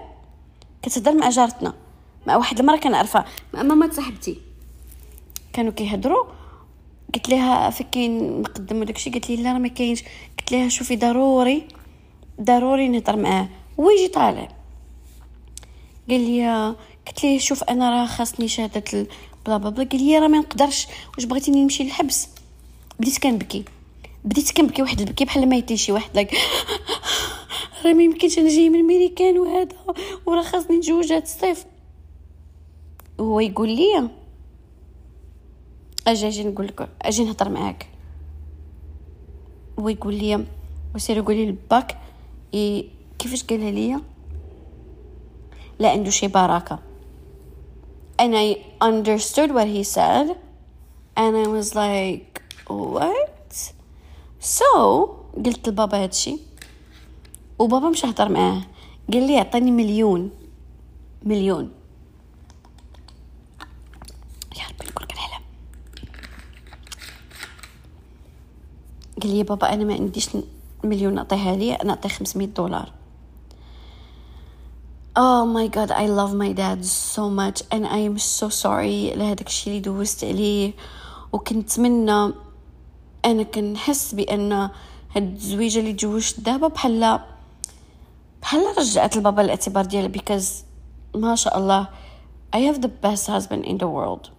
كتهضر 0.81 1.13
مع 1.13 1.29
جارتنا 1.29 1.73
مع 2.27 2.35
واحد 2.35 2.59
المرأة 2.59 2.77
كنعرفها 2.77 3.25
مع 3.53 3.63
ماما 3.63 3.91
صاحبتي. 3.91 4.37
كانوا 5.53 5.71
كيهضروا 5.71 6.25
قلت 7.13 7.29
لها 7.29 7.69
فين 7.69 8.41
مقدم 8.41 8.81
وداكشي 8.81 9.09
قالت 9.09 9.29
لي 9.29 9.35
لا 9.35 9.53
راه 9.53 9.59
ما 9.59 9.67
كاينش. 9.67 10.03
قلت 10.39 10.51
لها 10.51 10.69
شوفي 10.69 10.95
ضروري 10.95 11.67
ضروري 12.41 12.87
نهضر 12.87 13.15
معاه. 13.15 13.47
ويجي 13.77 14.07
طالع. 14.07 14.47
قال 16.09 16.19
لي 16.19 16.75
قلت 17.07 17.23
ليه 17.23 17.39
شوف 17.39 17.63
أنا 17.63 17.89
راه 17.89 18.05
خاصني 18.05 18.47
شهادة 18.47 19.07
bla 19.45 19.57
bla 19.57 19.69
bla 19.69 19.83
قال 19.83 20.03
لي 20.03 20.19
راه 20.19 20.27
ما 20.27 20.37
نقدرش. 20.37 20.87
واش 21.15 21.25
بغيتيني 21.25 21.63
نمشي 21.63 21.83
للحبس؟ 21.83 22.27
بديت 22.99 23.17
كنبكي. 23.17 23.65
بديت 24.25 24.51
كنبكي 24.51 24.81
واحد 24.81 24.99
البكي 24.99 25.25
بحال 25.25 25.49
مات 25.49 25.55
لي 25.55 25.77
شي 25.77 25.91
واحد 25.91 26.09
like 26.15 26.31
راه 27.85 27.93
ما 27.93 28.03
يمكنش 28.03 28.39
أنا 28.39 28.49
جاي 28.49 28.69
من 28.69 28.79
الميريكان 28.79 29.39
وهذا 29.39 29.75
وراه 30.25 30.43
خاصني 30.43 30.77
نتزوج 30.77 31.13
هاد 31.13 31.21
الصيف. 31.21 31.65
هو 33.19 33.39
يقول 33.39 33.69
لي 33.69 34.09
أجي 36.07 36.27
أجي 36.27 36.43
نقول 36.43 36.67
لك 36.67 36.89
أجي 37.01 37.23
نهضر 37.23 37.49
معاك. 37.49 37.87
هو 39.79 39.89
يقول 39.89 40.15
لي 40.15 40.45
وسير 40.95 41.17
يقول 41.17 41.35
لي 41.35 41.45
لباك 41.45 41.97
إيه 42.53 42.85
كيفاش 43.19 43.43
قالها 43.43 43.71
ليا 43.71 44.01
لا 45.79 45.91
عنده 45.91 46.09
شي 46.09 46.27
بركة. 46.27 46.79
And 48.23 48.33
I 48.45 48.47
understood 48.89 49.49
what 49.57 49.67
he 49.75 49.83
said 49.83 50.27
and 51.21 51.31
I 51.43 51.47
was 51.55 51.67
like 51.75 52.41
what? 52.67 53.73
So 54.39 54.69
قلت 55.45 55.69
لبابا 55.69 56.03
هادشي 56.03 56.37
وبابا 57.59 57.89
مش 57.89 58.05
هضر 58.05 58.29
معاه. 58.29 58.61
قال 59.13 59.27
لي 59.27 59.37
اعطيني 59.37 59.71
مليون. 59.71 60.31
مليون. 61.23 61.71
يا 64.57 64.63
ربي 64.69 64.89
نقول 64.89 65.07
كنحلم 65.07 65.43
قال 69.21 69.35
لي 69.35 69.43
بابا 69.43 69.73
أنا 69.73 69.83
ما 69.83 69.93
عنديش 69.93 70.29
مليون 70.83 71.13
نعطيها 71.13 71.55
لي 71.55 71.73
أنا 71.73 71.83
نعطيه 71.83 72.09
500 72.09 72.47
دولار. 72.47 72.91
Oh 75.15 75.45
my 75.45 75.67
god 75.67 75.91
I 75.91 76.07
love 76.07 76.33
my 76.33 76.53
dad 76.53 76.83
so 76.83 77.29
much 77.29 77.61
and 77.69 77.85
I 77.85 77.99
am 77.99 78.17
so 78.17 78.49
sorry. 78.49 79.13
لهداك 79.15 79.47
الشيء 79.47 79.67
اللي 79.67 79.79
دوزت 79.79 80.23
عليه 80.23 80.73
وكنتمنى 81.33 82.33
أنا 83.25 83.43
كنحس 83.43 84.13
بأن 84.15 84.51
هاد 85.15 85.35
الزويجة 85.35 85.79
اللي 85.79 85.93
تزوجت 85.93 86.39
دابا 86.39 86.67
بحال 86.67 87.19
بحال 88.41 88.77
رجعت 88.77 89.17
لبابا 89.17 89.41
الاعتبار 89.41 89.85
ديالها 89.85 90.11
because 90.11 90.45
ما 91.15 91.35
شاء 91.35 91.57
الله 91.57 91.87
I 92.55 92.59
have 92.59 92.81
the 92.81 92.89
best 93.05 93.27
husband 93.27 93.65
in 93.65 93.77
the 93.77 93.87
world. 93.87 94.29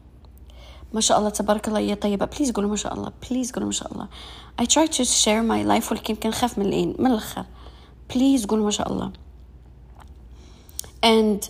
ما 0.93 1.01
شاء 1.01 1.19
الله 1.19 1.31
تبارك 1.31 1.69
الله 1.69 1.79
هي 1.79 1.95
طيبة. 1.95 2.27
please 2.27 2.51
قولوا 2.51 2.71
ما 2.71 2.77
شاء 2.77 2.95
الله. 2.95 3.13
please 3.31 3.53
قولوا 3.53 3.67
ما 3.67 3.73
شاء 3.73 3.93
الله. 3.93 4.09
I 4.63 4.65
try 4.65 4.87
to 4.87 5.05
share 5.05 5.43
my 5.43 5.63
life 5.63 5.93
ولكن 5.93 6.15
كنخاف 6.15 6.59
من 6.59 6.67
العين 6.67 6.97
من 6.99 7.07
الآخر. 7.07 7.45
please 8.15 8.47
قولوا 8.47 8.65
ما 8.65 8.71
شاء 8.71 8.93
الله. 8.93 9.13
And 11.13 11.41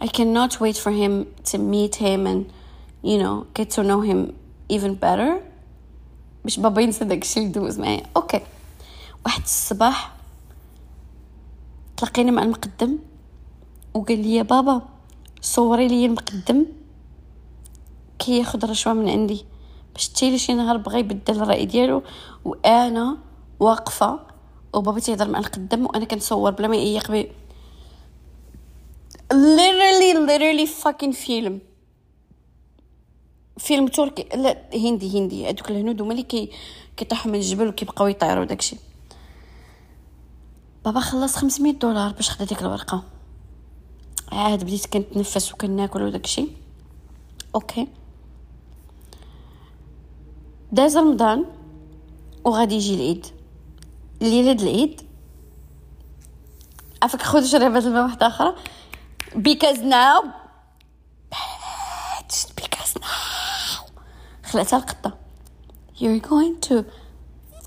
I 0.00 0.08
cannot 0.16 0.52
wait 0.64 0.76
for 0.84 0.92
him 1.02 1.12
to 1.50 1.56
meet 1.58 1.94
him 2.06 2.20
and 2.32 2.40
you 3.10 3.18
know 3.22 3.36
get 3.56 3.68
to 3.76 3.82
know 3.88 4.00
him 4.00 4.20
even 4.68 4.94
better. 4.94 5.32
باش 6.44 6.58
بابا 6.60 6.82
ينسى 6.82 7.04
داكشي 7.04 7.40
اللي 7.40 7.52
دوز 7.52 7.78
معايا 7.78 8.02
okay. 8.16 8.40
واحد 9.24 9.42
الصباح 9.42 10.12
تلاقينا 11.96 12.30
مع 12.30 12.42
المقدم 12.42 12.98
وقال 13.94 14.18
لي 14.18 14.34
يا 14.34 14.42
بابا 14.42 14.82
صوري 15.40 15.88
لي 15.88 16.06
المقدم. 16.06 16.66
كي 18.18 18.38
ياخذ 18.38 18.70
رشوه 18.70 18.92
من 18.92 19.08
عندي. 19.08 19.44
باش 19.92 20.08
تيلي 20.08 20.38
شي 20.38 20.54
نهار 20.54 20.76
بغى 20.76 21.00
يبدل 21.00 21.42
الرأي 21.42 21.66
ديالو 21.66 22.02
وأنا 22.44 23.18
واقفة 23.60 24.20
وبابا 24.74 25.00
تيهضر 25.00 25.30
مع 25.30 25.38
القدام 25.38 25.86
وأنا 25.86 26.04
كنصور 26.04 26.50
بلا 26.50 26.68
ما 26.68 26.76
يعيق 26.76 27.10
بي 27.10 27.32
literally 29.32 30.14
literally 30.28 30.66
fucking 30.84 31.10
فيلم 31.10 31.60
فيلم 33.58 33.86
تركي. 33.88 34.36
لا 34.36 34.62
هندي 34.74 35.18
هندي. 35.18 35.48
هذوك 35.48 35.70
الهنود 35.70 36.02
هما 36.02 36.12
اللي 36.12 36.22
كي 36.22 36.50
كيطيحوا 36.96 37.32
من 37.32 37.38
الجبل 37.38 37.68
وكيبقاو 37.68 38.06
يطيروا 38.06 38.44
داكشي 38.44 38.76
بابا 40.84 41.00
خلص 41.00 41.36
500 41.36 41.72
دولار 41.72 42.12
باش 42.12 42.30
خدا 42.30 42.44
ديك 42.44 42.62
الورقة. 42.62 43.04
عاد 44.32 44.64
بديت 44.64 44.86
كنتنفس 44.86 45.52
وكناكل 45.52 46.02
وداكشي 46.02 46.46
أوكي. 47.54 47.88
داز 50.72 50.96
رمضان 50.96 51.44
وغادي 52.44 52.74
يجي 52.74 52.94
العيد. 52.94 53.26
ليلة 54.20 54.62
العيد. 54.62 55.00
عافاك 57.02 57.22
خذ 57.22 57.44
شربة 57.44 57.78
الماء 57.78 58.02
واحدة 58.02 58.26
أخرى. 58.26 58.54
Because 59.36 59.78
now 59.78 60.34
because 62.56 62.94
now. 63.00 63.90
خلعتها 64.44 64.76
القطة. 64.76 65.18
You're 65.98 66.20
going 66.20 66.60
to 66.68 66.84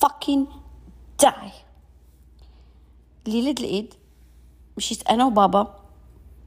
fucking 0.02 0.48
die. 1.24 1.54
ليلة 3.28 3.56
العيد 3.60 3.94
مشيت 4.78 5.08
أنا 5.08 5.26
وبابا. 5.26 5.80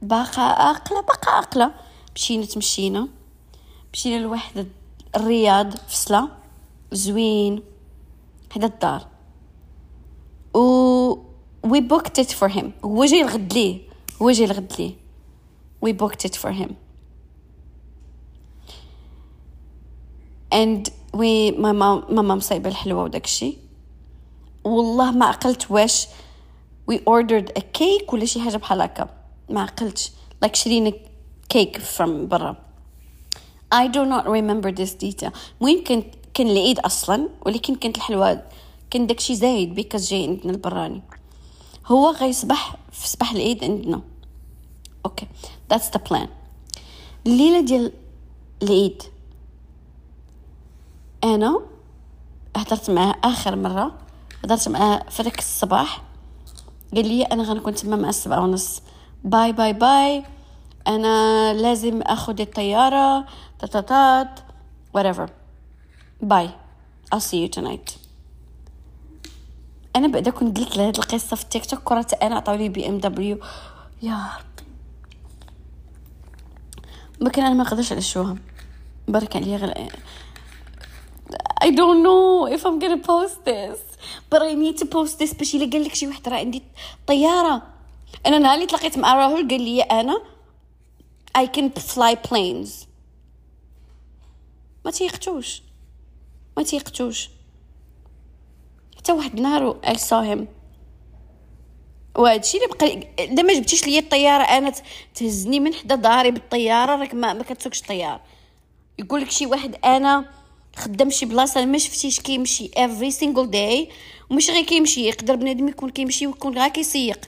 باقا 0.01 0.41
عاقلة 0.41 1.01
باقا 1.01 1.31
عاقلة 1.31 1.73
مشينا 2.15 2.45
تمشينا. 2.45 3.07
مشينا 3.93 4.23
لواحد 4.23 4.67
الرياض 5.15 5.75
فسلة 5.75 6.29
زوين. 6.91 7.63
هذا 8.55 8.65
الدار. 8.65 9.07
و 10.53 11.15
we 11.67 11.81
booked 11.81 12.17
it 12.23 12.31
for 12.31 12.49
him. 12.49 12.65
هو 12.85 13.05
جاي 13.05 13.21
الغد 13.21 13.53
ليه 13.53 13.81
هو 14.21 14.31
جاي 14.31 14.45
الغد 14.45 14.73
ليه 14.79 15.08
we 15.81 15.93
booked 15.93 16.25
it 16.25 16.35
for 16.35 16.51
him. 16.51 16.75
And 20.51 20.89
we 21.13 21.51
my 21.51 21.71
mom 21.71 22.11
ماما 22.11 22.35
مصايبة 22.35 22.69
الحلوة 22.69 23.03
وداك 23.03 23.25
الشي 23.25 23.57
والله 24.63 25.11
ما 25.11 25.25
عقلت 25.25 25.71
واش 25.71 26.07
we 26.91 26.95
ordered 26.95 27.51
a 27.59 27.61
cake 27.61 28.13
ولا 28.13 28.25
شي 28.25 28.41
حاجة 28.41 28.57
بحال 28.57 28.81
هكا. 28.81 29.09
ما 29.49 29.61
عقلتش 29.61 30.11
like 30.45 30.55
شرينا 30.55 30.91
كيك 31.49 31.77
from 31.77 32.09
برا. 32.09 32.55
I 33.71 33.87
do 33.87 34.05
not 34.05 34.25
remember 34.25 34.71
this 34.71 34.93
detail. 34.93 35.31
المهم 35.61 35.83
كان 35.83 36.03
كان 36.33 36.47
العيد 36.47 36.79
أصلا 36.79 37.29
ولكن 37.45 37.75
كانت 37.75 37.97
الحلوى 37.97 38.41
كان 38.91 39.07
داكشي 39.07 39.35
زايد 39.35 39.75
because 39.75 40.09
جاي 40.09 40.27
عندنا 40.27 40.51
البراني. 40.51 41.01
هو 41.85 42.09
غيصبح 42.09 42.75
في 42.91 43.07
صباح 43.07 43.31
العيد 43.31 43.63
عندنا. 43.63 44.01
okay 45.05 45.27
that's 45.69 45.91
the 45.91 46.03
plan 46.09 46.27
الليلة 47.25 47.61
ديال 47.61 47.93
العيد. 48.63 49.03
أنا 51.23 51.61
هضرت 52.57 52.89
معاه 52.89 53.15
آخر 53.23 53.55
مرة 53.55 53.91
هضرت 54.43 54.69
معاه 54.69 55.03
في 55.09 55.23
داك 55.23 55.39
الصباح. 55.39 56.01
قال 56.95 57.07
لي 57.07 57.23
أنا 57.23 57.43
غنكون 57.43 57.73
تما 57.73 57.95
مع 57.95 58.09
السبعة 58.09 58.41
ونص. 58.41 58.81
bye 59.23 59.51
bye 59.51 59.73
bye. 59.73 60.23
أنا 60.87 61.53
لازم 61.53 62.01
آخذ 62.01 62.41
الطيارة. 62.41 63.25
تاتاتات 63.59 64.39
whatever. 64.97 65.29
bye 66.21 66.49
I'll 67.15 67.19
see 67.19 67.47
you 67.47 67.59
tonight. 67.59 67.91
أنا 69.95 70.07
بعدا 70.07 70.31
كنت 70.31 70.59
قلت 70.59 70.77
لهاد 70.77 70.97
القصة 70.97 71.35
في 71.35 71.43
التيك 71.43 71.65
توك 71.65 71.79
كرة 71.79 72.07
أنا 72.21 72.35
عطاولي 72.35 72.69
BMW. 72.69 73.37
يا 74.01 74.29
ربي. 74.37 74.68
لكن 77.21 77.41
أنا 77.41 77.53
ما 77.53 77.63
نقدرش 77.63 77.93
ألشوها. 77.93 78.35
برك 79.07 79.35
عليا 79.35 79.57
غير 79.57 79.91
I 81.63 81.67
don't 81.67 82.01
know 82.05 82.47
if 82.55 82.61
I'm 82.65 82.79
gonna 82.79 83.03
post 83.11 83.45
this. 83.45 83.79
But 84.31 84.41
I 84.41 84.53
need 84.55 84.77
to 84.77 84.85
post 84.85 85.19
this 85.19 85.37
باش 85.37 85.55
إلا 85.55 85.71
قال 85.71 85.83
لك 85.83 85.95
شي 85.95 86.07
واحد 86.07 86.29
راه 86.29 86.37
عندي 86.37 86.63
طيارة. 87.07 87.63
أنا 88.25 88.37
نهار 88.37 88.55
اللي 88.55 88.65
تلاقيت 88.65 88.97
مع 88.97 89.15
راهول 89.15 89.47
قال 89.47 89.61
لي 89.61 89.81
أنا 89.81 90.21
I 91.37 91.41
can 91.41 91.81
fly 91.81 92.15
planes. 92.29 92.69
ما 94.85 94.91
تيقتوش. 94.91 95.61
ما 96.57 96.63
تيقتوش. 96.63 97.29
حتى 98.97 99.11
واحد 99.11 99.37
النهار 99.37 99.79
I 99.85 99.97
saw 99.97 100.35
him. 100.35 100.58
وهادشي 102.19 102.57
اللي 102.57 102.67
بقى 102.67 103.07
إلا 103.25 103.43
ما 103.43 103.53
جبتيش 103.53 103.87
ليا 103.87 103.99
الطيارة 103.99 104.43
أنا 104.43 104.73
تهزني 105.15 105.59
من 105.59 105.73
حدا 105.73 105.95
داري 105.95 106.31
بالطيارة 106.31 106.95
راك 106.95 107.13
ما, 107.13 107.33
ما 107.33 107.43
كتسوقش 107.43 107.81
الطياره 107.81 108.21
يقول 108.99 109.21
لك 109.21 109.31
شي 109.31 109.45
واحد 109.45 109.75
أنا 109.85 110.25
خدام 110.75 111.09
شي 111.09 111.25
بلاصة 111.25 111.65
ما 111.65 111.77
شفتيش 111.77 112.19
كيمشي 112.19 112.67
every 112.67 113.13
single 113.13 113.51
day 113.53 113.93
ومش 114.29 114.49
غير 114.49 114.63
كيمشي 114.63 115.01
يقدر 115.07 115.35
بنادم 115.35 115.67
يكون 115.67 115.89
كيمشي 115.89 116.27
ويكون 116.27 116.57
غير 116.57 116.67
كيسيق. 116.67 117.19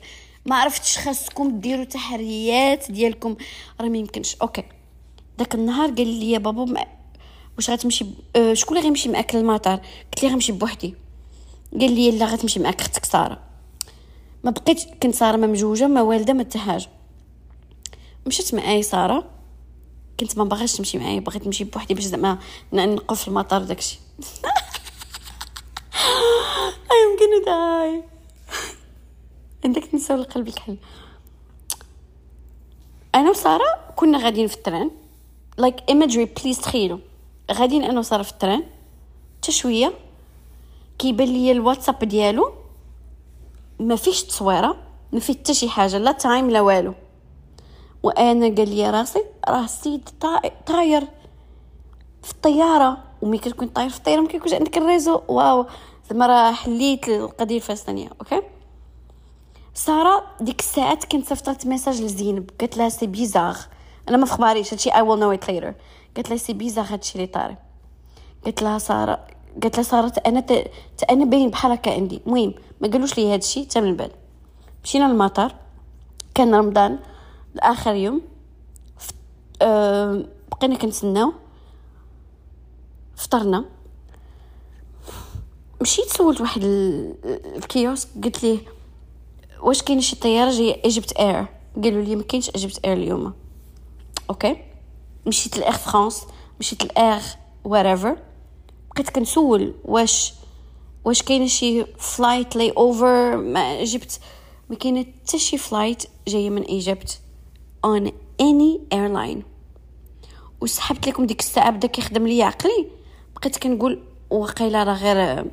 ما 0.46 0.56
عرفتش 0.56 0.98
خاصكم 0.98 1.60
ديروا 1.60 1.84
تحريات 1.84 2.92
ديالكم. 2.92 3.36
راه 3.82 3.90
ما 3.90 3.98
يمكنش. 3.98 4.36
okay. 4.42 4.64
داك 5.38 5.56
النهار 5.56 5.92
قال 5.92 6.08
لي 6.08 6.40
بابا 6.40 6.86
واش 7.58 7.70
غتمشي 7.70 8.06
أه 8.36 8.54
شكون 8.54 8.78
اللي 8.78 8.88
غيمشي 8.88 9.10
معاك 9.10 9.36
للمطار 9.36 9.76
قلت 10.14 10.24
ليه 10.24 10.30
غنمشي 10.30 10.52
بوحدي. 10.52 10.96
قال 11.80 11.92
لي 11.92 12.12
لا 12.12 12.26
غتمشي 12.26 12.60
معاك 12.60 12.82
أختك 12.82 13.06
ساره 13.06 13.51
ما 14.44 14.52
بقيتش 14.52 14.86
كنت 15.04 15.16
سارة 15.16 15.38
ما 15.38 15.48
مجوجة 15.48 15.88
ما 15.88 16.02
والدة 16.02 16.34
ما 16.34 16.44
حتى 16.44 16.90
مشيت 18.28 18.56
معايا 18.56 18.82
سارة. 18.82 19.30
كنت 20.20 20.38
ما 20.38 20.44
باغاش 20.44 20.74
تمشي 20.74 20.98
معايا 20.98 21.20
بغيت 21.20 21.46
نمشي 21.46 21.64
بوحدي 21.64 21.94
باش 21.94 22.04
زعما 22.04 22.38
نقف 22.74 23.22
في 23.22 23.28
المطار 23.28 23.64
داكشي 23.64 24.00
I'm 26.90 27.20
gonna 27.20 27.46
die 27.46 28.04
عندك 29.66 29.86
تنسى 29.86 30.14
القلب 30.14 30.48
الكحل 30.48 30.78
أنا 33.16 33.30
وسارة 33.30 33.94
كنا 33.96 34.18
غاديين 34.18 34.48
في 34.48 34.56
التران. 34.56 34.92
like 35.58 35.76
imagery 35.92 36.42
please 36.42 36.62
تخيلوا. 36.62 36.98
غاديين 37.52 37.84
أنا 37.84 38.00
وسارة 38.00 38.24
في 38.24 38.32
التران. 38.32 38.64
حتى 39.38 39.52
شوية. 39.52 39.94
كيبان 41.00 41.28
لي 41.28 41.52
الواتساب 41.52 42.04
ديالو. 42.04 42.54
ما 43.82 43.96
فيش 43.96 44.24
تصويرة 44.24 44.76
ما 45.12 45.20
فيه 45.20 45.34
حتى 45.34 45.54
شي 45.54 45.70
حاجة 45.70 45.98
لا 45.98 46.12
تايم 46.12 46.50
لا 46.50 46.62
والو. 46.62 46.94
وأنا 48.04 48.56
قال 48.56 48.70
لي 48.70 48.90
راسي 48.90 49.24
راه 49.50 49.64
السيد 49.64 50.10
طاير 50.66 51.08
في 52.24 52.32
الطيارة. 52.32 52.98
وملي 53.22 53.38
كتكون 53.38 53.68
طاير 53.68 53.90
في 53.90 53.98
الطيارة 53.98 54.22
ما 54.22 54.28
كيكونش 54.28 54.54
عندك 54.54 54.78
ال 54.78 54.83
réseau. 54.83 55.22
wow. 55.28 55.66
زعما 56.10 56.28
راه 56.28 56.52
حليت 56.52 57.10
القضية 57.10 57.56
الفلسطينيه 57.56 58.10
أوكي؟ 58.22 58.42
سارة 59.74 60.24
ديك 60.42 60.60
الساعات 60.60 61.06
كنت 61.06 61.28
صيفطت 61.28 61.66
message 61.66 62.02
لزينب. 62.02 62.50
قالت 62.60 62.78
لها 62.78 62.90
c'est 62.90 63.08
bizarre 63.08 63.56
أنا 64.10 64.18
ما 64.18 64.26
فخباريش 64.26 64.74
هادشي 64.74 64.90
I 64.90 65.02
will 65.02 65.20
know 65.20 65.32
it 65.32 65.50
later 65.50 65.74
قالت 66.16 66.30
لها 66.30 66.38
c'est 66.38 66.54
bizarre 66.54 66.86
هادشي 66.90 67.16
اللي 67.16 67.28
طاري. 67.28 67.58
قالت 68.46 68.62
لها 68.62 68.78
سارة 68.78 69.28
قالت 69.64 69.76
لها 69.76 69.84
سارة 69.84 70.14
أنا 70.26 70.40
ت... 70.40 70.72
أنا 71.10 71.26
باين 71.26 71.50
بحال 71.50 71.72
هكا 71.72 71.94
عندي. 71.94 72.22
المهم 72.28 72.54
ما 72.82 72.88
قالوش 72.88 73.18
لي 73.18 73.34
هادشي 73.34 73.66
حتى 73.66 73.82
من 73.82 73.96
بعد. 73.96 74.12
مشينا 74.84 75.04
للمطار. 75.04 75.56
كان 76.36 76.56
رمضان 76.56 77.00
لاخر 77.54 77.94
يوم. 77.94 78.22
أه... 79.62 80.26
بقينا 80.52 80.76
كنتسناو. 80.76 81.34
فطرنا. 83.16 83.66
مشيت 85.82 86.10
سولت 86.10 86.42
واحد 86.42 86.64
الكيوسك 86.64 88.10
قلت 88.24 88.44
ليه 88.44 88.60
واش 89.62 89.84
كاين 89.84 90.02
شي 90.02 90.16
طيارة 90.16 90.52
جاية 90.52 90.84
Egypt 90.84 91.12
Air 91.12 91.46
قالوا 91.84 92.04
لي 92.04 92.16
ما 92.16 92.24
كاينش 92.24 92.50
Egypt 92.50 92.80
Air 92.86 92.94
اليوم. 92.94 93.34
أوكي. 94.30 94.58
مشيت 95.26 95.58
ل 95.58 95.62
Air 95.62 95.74
France 95.74 96.24
مشيت 96.60 96.84
لاير 96.84 97.22
ويريفر 97.64 98.18
بقيت 98.96 99.10
كنسول 99.10 99.74
واش 99.86 100.34
واش 101.06 101.22
كاينة 101.22 101.48
شي 101.48 101.86
flight 101.86 102.56
ليوفر 102.56 103.38
ما 103.38 103.84
جبت 103.84 104.20
ما 104.70 104.76
كاينة 104.76 105.06
حتى 105.26 105.40
شي 105.40 105.58
flight 105.58 106.04
جاية 106.28 106.50
من 106.50 106.62
Egypt 106.62 107.22
on 107.86 108.12
any 108.42 108.82
airline 108.94 109.44
وسحاب 110.62 111.08
لكم 111.08 111.26
ديك 111.26 111.40
الساعة 111.40 111.70
بدا 111.70 111.88
كيخدم 111.88 112.28
لي 112.28 112.44
عقلي. 112.44 112.88
بقيت 113.36 113.58
كنقول 113.58 114.04
وقيلا 114.30 114.84
راه 114.84 114.94
غير 114.94 115.46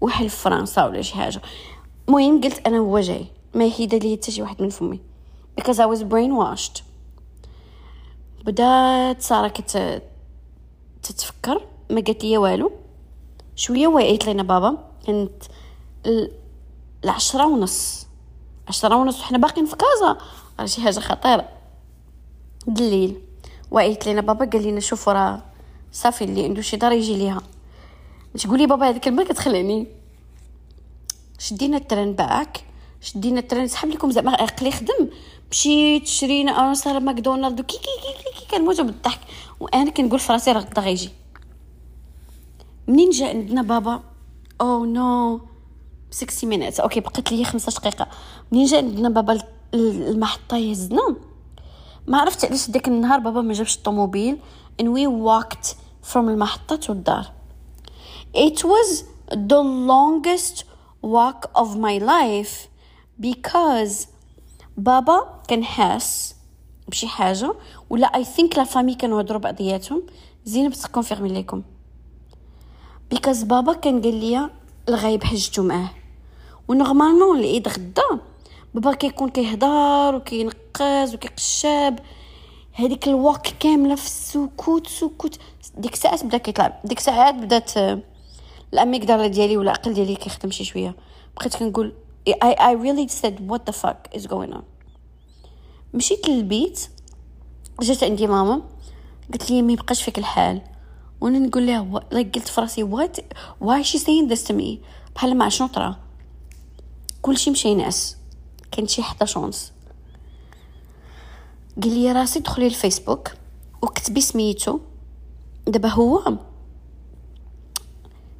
وحل 0.00 0.30
فرنسا 0.30 0.84
ولا 0.84 1.02
شي 1.02 1.14
حاجة. 1.14 1.42
المهم 2.08 2.40
قلت 2.40 2.66
أنا 2.66 2.78
هو 2.78 3.00
جاي. 3.00 3.26
ما 3.54 3.64
يحيد 3.64 3.94
لي 3.94 4.16
حتى 4.16 4.30
شي 4.30 4.42
واحد 4.42 4.62
من 4.62 4.68
فمي. 4.68 5.00
Because 5.60 5.76
I 5.76 5.96
was 5.96 6.02
brainwashed. 6.02 6.82
بدات 8.44 9.22
ساره 9.22 9.48
كت 9.48 10.02
تتفكر. 11.02 11.66
ما 11.90 12.00
قالت 12.00 12.24
لي 12.24 12.38
والو. 12.38 12.72
شوية 13.56 13.86
وعيت 13.86 14.26
لنا 14.26 14.42
بابا. 14.42 14.78
كانت 15.06 15.42
العشرة 17.04 17.46
ونص. 17.46 18.06
عشرة 18.68 18.96
ونص 18.96 19.20
وحنا 19.20 19.38
باقيين 19.38 19.66
في 19.66 19.76
كازا. 19.76 20.18
راه 20.60 20.66
شي 20.66 20.80
حاجة 20.80 21.00
خطيرة. 21.00 21.48
الليل 22.68 23.20
وعيت 23.70 24.06
لنا 24.06 24.20
بابا 24.20 24.44
قال 24.44 24.62
لنا 24.62 24.80
شوفوا 24.80 25.12
راه 25.12 25.42
صافي 25.92 26.24
اللي 26.24 26.44
عنده 26.44 26.62
شي 26.62 26.76
دار 26.76 26.92
يجي 26.92 27.16
ليها. 27.16 27.42
تقولي 28.38 28.66
بابا 28.66 28.86
هذيك 28.88 28.96
الكلمة 28.96 29.24
كتخلعني 29.24 29.86
شدينا 31.38 31.76
التران 31.76 32.12
باك 32.12 32.64
شدينا 33.00 33.40
التران 33.40 33.68
سحب 33.68 33.88
لكم 33.88 34.10
زعما 34.10 34.30
عقلي 34.30 34.70
خدم 34.70 35.08
مشيت 35.50 36.06
شرينا 36.06 36.58
أنا 36.58 36.74
صار 36.74 37.00
ماكدونالد 37.00 37.60
كي 37.60 37.78
كي 37.78 37.82
كي 37.82 38.40
كي 38.40 38.56
كنموت 38.56 38.80
بالضحك 38.80 39.20
وأنا 39.60 39.90
كنقول 39.90 40.18
في 40.18 40.32
راسي 40.32 40.52
راه 40.52 40.60
غدا 40.60 40.82
غيجي 40.82 41.10
منين 42.88 43.10
جا 43.10 43.28
عندنا 43.28 43.62
بابا؟ 43.62 44.00
أو 44.60 44.84
نو 44.84 45.40
60 46.10 46.50
مينيت 46.50 46.80
أوكي 46.80 47.00
بقات 47.00 47.32
لي 47.32 47.44
15 47.44 47.80
دقيقة. 47.80 48.08
منين 48.52 48.66
جا 48.66 48.76
عندنا 48.76 49.08
بابا 49.08 49.38
المحطة 49.74 50.56
يهزنا؟ 50.56 51.16
ما 52.06 52.18
عرفت 52.18 52.44
علاش 52.44 52.70
داك 52.70 52.88
النهار 52.88 53.18
بابا 53.18 53.40
ما 53.40 53.52
جابش 53.52 53.76
الطوموبيل 53.76 54.38
and 54.82 54.84
we 54.84 55.06
walked 55.06 55.66
from 56.12 56.16
المحطة 56.16 56.76
to 56.76 56.90
الدار. 56.90 57.24
It 58.36 58.64
was 58.64 59.04
the 59.32 59.62
longest 59.62 60.64
walk 61.02 61.50
of 61.54 61.68
my 61.76 61.98
life 61.98 62.68
because 63.20 64.06
بابا 64.76 65.40
كان 65.48 65.64
حاس 65.64 66.34
بشي 66.88 67.08
حاجة 67.08 67.54
ولا 67.90 68.06
I 68.06 68.24
think 68.24 68.58
la 68.58 68.64
famille 68.64 68.94
كانوا 68.94 69.20
هضروا 69.20 69.40
بعضياتهم. 69.40 70.02
زينب 70.44 70.72
تconfirmي 70.72 71.28
ليكم. 71.28 71.62
because 73.14 73.42
بابا 73.42 73.72
كان 73.72 74.02
قال 74.02 74.14
لي 74.14 74.50
الغايب 74.88 75.24
حجتو 75.24 75.62
معاه. 75.62 75.90
و 76.68 76.74
normalement 76.74 77.38
العيد 77.38 77.68
غدا 77.68 78.20
بابا 78.74 78.94
كيكون 78.94 79.28
كيهضر 79.28 80.14
وكينقز 80.14 81.14
وكيقشاب. 81.14 81.98
هذيك 82.72 83.08
الواك 83.08 83.54
كاملة 83.60 83.94
في 83.94 84.06
السكوت 84.06 84.86
سكوت. 84.86 85.38
ديك 85.76 85.92
الساعات 85.92 86.24
بدأ 86.24 86.38
كيطلع 86.38 86.80
ديك 86.84 86.98
الساعات 86.98 87.34
بدات 87.34 87.72
الاميغدالا 88.72 89.26
ديالي 89.26 89.56
ولا 89.56 89.70
العقل 89.70 89.94
ديالي 89.94 90.14
كيخدم 90.14 90.50
شي 90.50 90.64
شوية. 90.64 90.96
بقيت 91.36 91.56
كنقول 91.56 91.92
I, 92.30 92.54
I 92.60 92.72
really 92.84 93.08
said 93.08 93.34
what 93.50 93.60
the 93.70 93.74
fuck 93.82 94.18
is 94.18 94.26
going 94.26 94.52
on. 94.54 94.62
مشيت 95.94 96.28
للبيت 96.28 96.88
جات 97.82 98.04
عندي 98.04 98.26
ماما 98.26 98.62
قالت 99.32 99.50
لي 99.50 99.62
ما 99.62 99.72
يبقاش 99.72 100.02
فيك 100.02 100.18
الحال. 100.18 100.62
وأنا 101.24 101.38
نقول 101.38 101.66
لها 101.66 102.00
like 102.12 102.34
قلت 102.34 102.48
في 102.48 102.60
راسي 102.60 102.84
what? 102.84 103.20
Why 103.64 103.82
she 103.82 103.98
saying 103.98 104.28
this 104.28 104.42
to 104.48 104.52
me? 104.52 104.78
بحال 105.14 105.36
ما 105.36 105.48
شنو 105.48 105.68
طرا؟ 105.68 105.96
كلشي 107.22 107.50
مشى 107.50 107.68
ينعس. 107.68 108.16
كان 108.72 108.86
شي 108.86 109.02
حتى 109.02 109.26
chance 109.26 109.72
قال 111.82 111.94
لي 111.94 112.12
راسي 112.12 112.40
دخلي 112.40 112.66
الفيسبوك 112.66 113.30
وكتبي 113.82 114.20
سميتو. 114.20 114.80
دابا 115.66 115.88
هو 115.88 116.38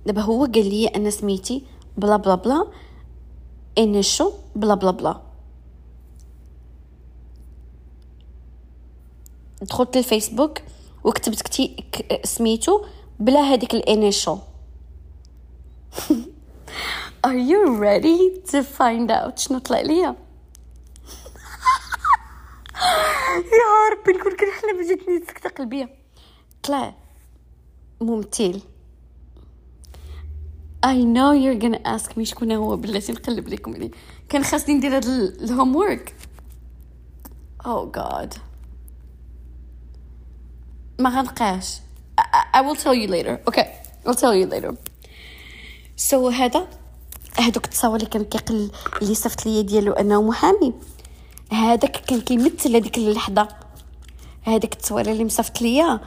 دابا 0.07 0.23
هو 0.23 0.45
قال 0.45 0.71
لي 0.71 0.87
أنا 0.87 1.11
سميتي 1.11 1.63
bla 1.97 2.17
bla 2.17 2.35
bla 2.35 2.67
انيشو 3.79 4.33
bla 4.57 4.75
bla 4.75 4.91
bla. 4.91 5.21
دخلت 9.63 9.97
للفيسبوك 9.97 10.59
وكتبت 11.05 11.43
كتي 11.43 11.85
سميتو 12.25 12.85
bla 13.21 13.41
هذيك 13.41 13.75
الانيشو 13.75 14.39
Are 17.27 17.39
you 17.51 17.61
ready 17.77 18.19
to 18.51 18.63
find 18.63 19.11
out 19.11 19.39
شنو 19.39 19.59
طلع 19.59 19.81
ليا؟ 19.81 20.17
يا 23.59 23.93
ربي 23.93 24.13
نكون 24.13 24.33
كنحلم 24.33 24.89
جاتني 24.89 25.19
سكتة 25.29 25.51
قلبية. 25.51 25.95
طلع 26.63 26.95
ممثل. 28.01 28.61
I 30.87 30.97
know 30.97 31.33
you're 31.33 31.61
gonna 31.65 31.83
ask 31.87 32.17
me 32.17 32.23
شكون 32.23 32.53
هو 32.53 32.77
بلاتي 32.77 33.13
نقلب 33.13 33.49
لكم 33.49 33.75
عليه. 33.75 33.91
كان 34.29 34.45
خاصني 34.45 34.75
ندير 34.75 34.97
هاد 34.97 35.05
ال 35.05 35.77
homework 35.77 36.15
oh 37.65 37.87
god. 37.99 38.39
ما 40.99 41.11
غنلقاش 41.11 41.79
I, 42.21 42.59
I 42.59 42.61
will 42.63 42.77
tell 42.77 42.95
you 42.95 43.09
later. 43.09 43.41
Okay 43.51 43.67
I'll 44.07 44.15
tell 44.15 44.35
you 44.35 44.47
later. 44.47 44.75
So 45.97 46.15
هذا 46.15 46.69
هذوك 47.39 47.65
التصاور 47.65 47.97
اللي 47.97 48.07
كان 48.07 48.25
كيقل 48.25 48.71
اللي 49.03 49.15
صفت 49.15 49.47
ليا 49.47 49.63
ديالو 49.63 49.93
انه 49.93 50.23
محامي 50.23 50.73
هذاك 51.53 51.97
كان 51.97 52.21
كيمثل 52.21 52.77
هذيك 52.77 52.99
اللحظة. 52.99 53.49
هذيك 54.43 54.73
التصويره 54.73 55.13
اللي 55.13 55.25
مصفت 55.25 55.63
ليا 55.63 56.01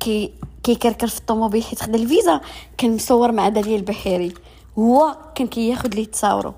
كي 0.00 0.34
كيكركر 0.62 1.06
في 1.06 1.18
الطوموبيل 1.18 1.62
حيت 1.62 1.82
خدا 1.82 1.98
الفيزا 1.98 2.40
كان 2.78 2.94
مصور 2.94 3.32
مع 3.32 3.48
داليا 3.48 3.76
البحيري. 3.76 4.34
هو 4.78 5.16
كان 5.34 5.46
كياخد 5.46 5.94
لي 5.94 6.06
تصاورو 6.06 6.54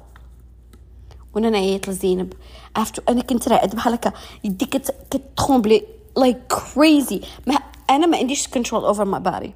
وأنا 1.34 1.50
نعيط 1.50 1.88
لزينب. 1.88 2.32
عرفتو؟ 2.76 3.02
أنا 3.08 3.22
كنت 3.22 3.48
راقد 3.48 3.74
بحال 3.76 3.92
هكا 3.92 4.12
يدي 4.44 4.66
كتخومبلي. 5.10 5.99
like 6.20 6.38
crazy 6.74 7.20
ما 7.46 7.54
أنا 7.90 8.06
ما 8.06 8.18
عنديش 8.18 8.48
control 8.48 8.84
over 8.84 9.04
my 9.04 9.18
body 9.18 9.54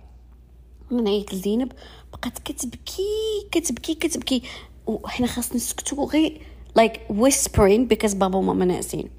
وأنا 0.91 1.03
نعيط 1.03 1.35
لزينب 1.35 1.73
بقات 2.13 2.39
كتبكي 2.39 3.47
كتبكي 3.53 3.95
كتبكي. 3.95 4.43
وحنا 4.87 5.27
خاصنا 5.27 5.57
نسكتو 5.57 6.05
غير 6.05 6.41
like 6.77 7.01
whispering 7.11 7.95
because 7.95 8.17
بابا 8.17 8.39
وماما 8.39 8.65
ناعسين 8.65 9.11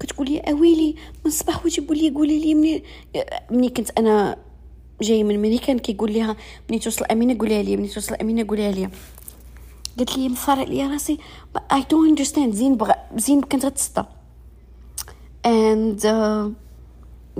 كتقول 0.00 0.30
لي 0.30 0.38
أويلي 0.40 0.94
من 1.24 1.26
الصباح 1.26 1.66
وتجيبوا 1.66 1.94
لي 1.94 2.10
قولي 2.10 2.38
لي 2.38 2.54
مني 2.54 2.82
مني 3.50 3.68
كنت 3.68 3.90
أنا 3.98 4.36
جاي 5.02 5.24
من 5.24 5.38
مني 5.38 5.58
كان 5.58 5.78
كيقول 5.78 6.14
لها 6.14 6.36
مني 6.70 6.78
توصل 6.78 7.04
أمينة 7.04 7.38
قوليها 7.38 7.62
لي 7.62 7.76
مني 7.76 7.88
توصل 7.88 8.14
أمينة 8.14 8.46
قوليها 8.48 8.72
لي. 8.72 8.88
قالت 9.98 10.18
لي 10.18 10.28
مفارق 10.28 10.68
لي 10.68 10.86
راسي 10.86 11.18
اي 11.72 11.84
دونت 11.90 12.08
اندرستاند 12.08 12.54
زين 12.54 12.76
بغا 12.76 12.94
زين 13.16 13.40
كنت 13.40 13.64
غتصدى 13.64 14.04
اند 15.46 16.00
uh, 16.00 16.61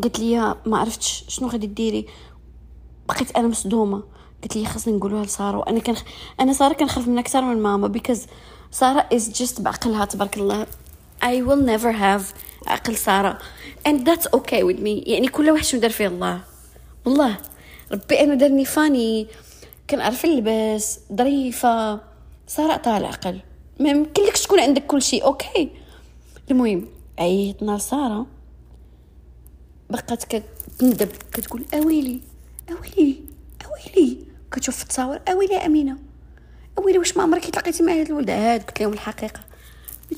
قالت 0.03 0.18
لي 0.18 0.57
ما 0.66 0.78
عرفتش 0.78 1.24
شنو 1.28 1.49
غادي 1.49 1.66
ديري. 1.66 2.07
بقيت 3.09 3.36
أنا 3.36 3.49
مصدومة. 3.49 4.03
قلت 4.43 4.57
لي 4.57 4.66
خاصني 4.66 4.97
نقولوها 4.97 5.24
لسارة. 5.24 5.59
وأنا 5.59 5.78
كان 5.80 5.97
أنا 6.40 6.53
سارة 6.53 6.72
كنخاف 6.72 7.09
منها 7.09 7.20
أكثر 7.20 7.43
من 7.43 7.62
ماما 7.62 7.88
بيكوز 7.88 8.26
سارة 8.70 9.09
از 9.12 9.32
جست 9.32 9.61
بعقلها 9.61 10.05
تبارك 10.05 10.38
الله. 10.38 10.66
I 11.22 11.40
will 11.47 11.62
never 11.66 11.93
have 11.93 12.34
عقل 12.66 12.97
سارة. 12.97 13.38
And 13.88 14.07
that's 14.07 14.26
okay 14.36 14.62
with 14.62 14.78
me. 14.78 15.09
يعني 15.09 15.28
كل 15.28 15.51
واحد 15.51 15.64
شنو 15.64 15.80
دار 15.80 15.90
فيه 15.90 16.07
الله. 16.07 16.40
والله 17.05 17.36
ربي 17.93 18.20
أنا 18.20 18.34
دارني 18.34 18.64
فاني. 18.64 19.26
كنعرف 19.90 20.26
نلبس 20.26 20.99
ظريفة. 21.12 22.01
سارة 22.47 22.72
عطاها 22.72 22.99
العقل. 22.99 23.40
ما 23.80 23.88
يمكن 23.88 24.22
لك 24.22 24.36
تكون 24.36 24.61
عندك 24.61 24.86
كل 24.86 25.03
شيء. 25.03 25.24
okay 25.24 25.70
المهم 26.51 26.88
عيطنا 27.18 27.76
لسارة. 27.76 28.26
بقات 29.93 30.24
كتندب 30.24 31.09
كتقول 31.32 31.64
أويلي 31.74 32.20
أويلي 32.70 33.16
أويلي. 33.66 34.18
كتشوف 34.53 34.82
التصاور 34.82 35.20
أويلي 35.28 35.57
أمينة. 35.57 35.97
أويلي 36.78 36.99
واش 36.99 37.16
ما 37.16 37.22
عمرك 37.22 37.45
تلاقيتي 37.45 37.82
مع 37.82 37.93
هاد 37.93 38.07
الولد؟ 38.07 38.30
هاد 38.30 38.62
قلت 38.62 38.80
لهم 38.80 38.93
الحقيقة. 38.93 39.40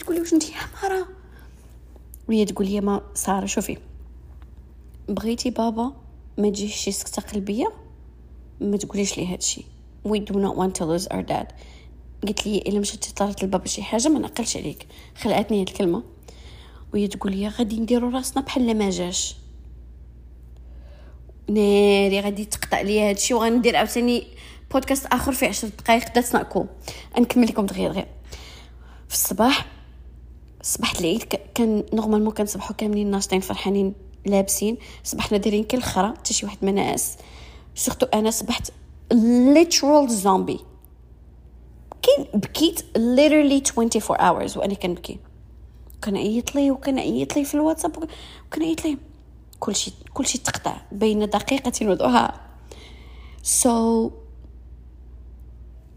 تقول 0.01 0.15
لي 0.15 0.21
واش 0.21 0.33
انت 0.33 0.45
حمارة؟ 0.45 1.09
وهي 2.29 2.45
تقول 2.45 2.67
لي 2.67 2.81
ما 2.81 3.03
ساره 3.15 3.47
شوفي. 3.47 3.79
بغيتي 5.09 5.51
بابا 5.51 5.93
ما 6.39 6.49
تجيش 6.51 6.75
شي 6.75 6.93
سكتة 6.93 7.23
قلبية؟ 7.23 7.73
ما 8.61 8.77
تقوليش 8.77 9.19
لي 9.19 9.27
هادشي 9.27 9.65
we 10.09 10.19
do 10.19 10.35
not 10.35 10.57
want 10.57 10.75
to 10.79 10.85
lose 10.85 11.09
our 11.15 11.23
dad. 11.23 11.53
قلت 12.27 12.47
لي 12.47 12.59
إلا 12.59 12.79
مشيتي 12.81 13.15
طلعت 13.15 13.45
لبابا 13.45 13.67
شي 13.67 13.83
حاجة 13.83 14.09
ما 14.09 14.19
نعقلش 14.19 14.57
عليك. 14.57 14.87
خلعتني 15.17 15.61
هاد 15.61 15.69
الكلمة. 15.69 16.03
وهي 16.95 17.09
تقول 17.09 17.33
لي 17.37 17.49
غادي 17.49 17.81
نديرو 17.81 18.09
راسنا 18.09 18.43
بحال 18.43 18.79
ما 18.79 18.91
جاش. 18.91 19.37
ناري 21.49 22.21
غادي 22.21 22.45
تقطع 22.45 22.81
لي 22.81 23.01
هادشي 23.01 23.35
وغندير 23.35 23.77
عاوتاني 23.77 24.27
بودكاست 24.73 25.07
آخر 25.07 25.33
في 25.33 25.47
عشر 25.47 25.69
دقائق 25.69 26.15
ذاتس 26.15 26.35
ناكو 26.35 26.67
نكمل 27.19 27.47
لكم 27.47 27.67
دغيا 27.67 27.89
دغيا. 27.89 28.07
في 29.09 29.15
الصباح 29.15 29.67
صباح 30.63 30.99
العيد 30.99 31.23
كان 31.55 31.85
normalement 31.93 32.33
كنصبحو 32.33 32.75
كاملين 32.75 33.11
ناشطين 33.11 33.41
فرحانين 33.41 33.95
لابسين. 34.27 34.77
صبحنا 35.05 35.39
دايرين 35.39 35.65
كل 35.65 35.83
خرا 35.83 36.09
حتى 36.09 36.35
شي 36.35 36.47
واحد 36.47 36.59
ما 36.63 36.71
ناعس 36.71 37.17
surtout 37.75 38.07
أنا 38.07 38.31
صبحت 38.31 38.71
literal 39.55 40.09
zombie 40.09 40.61
كاين 42.03 42.27
بكيت 42.35 42.81
literally 42.81 43.73
24 43.79 44.19
hours 44.19 44.57
وأنا 44.57 44.75
كنبكي. 44.75 45.19
كنعيط 46.05 46.55
ليه 46.55 46.71
وكنعيط 46.71 47.37
ليه 47.37 47.45
في 47.45 47.55
الواتساب 47.55 48.09
وكنعيط 48.47 48.85
ليه 48.85 48.97
كل 49.65 49.77
شيء 49.77 49.95
كل 50.15 50.27
شيء 50.27 50.41
تقطع 50.41 50.77
بين 50.93 51.29
دقيقة 51.29 51.89
وضحاها 51.89 52.41
so 53.43 54.09
so, 54.09 54.13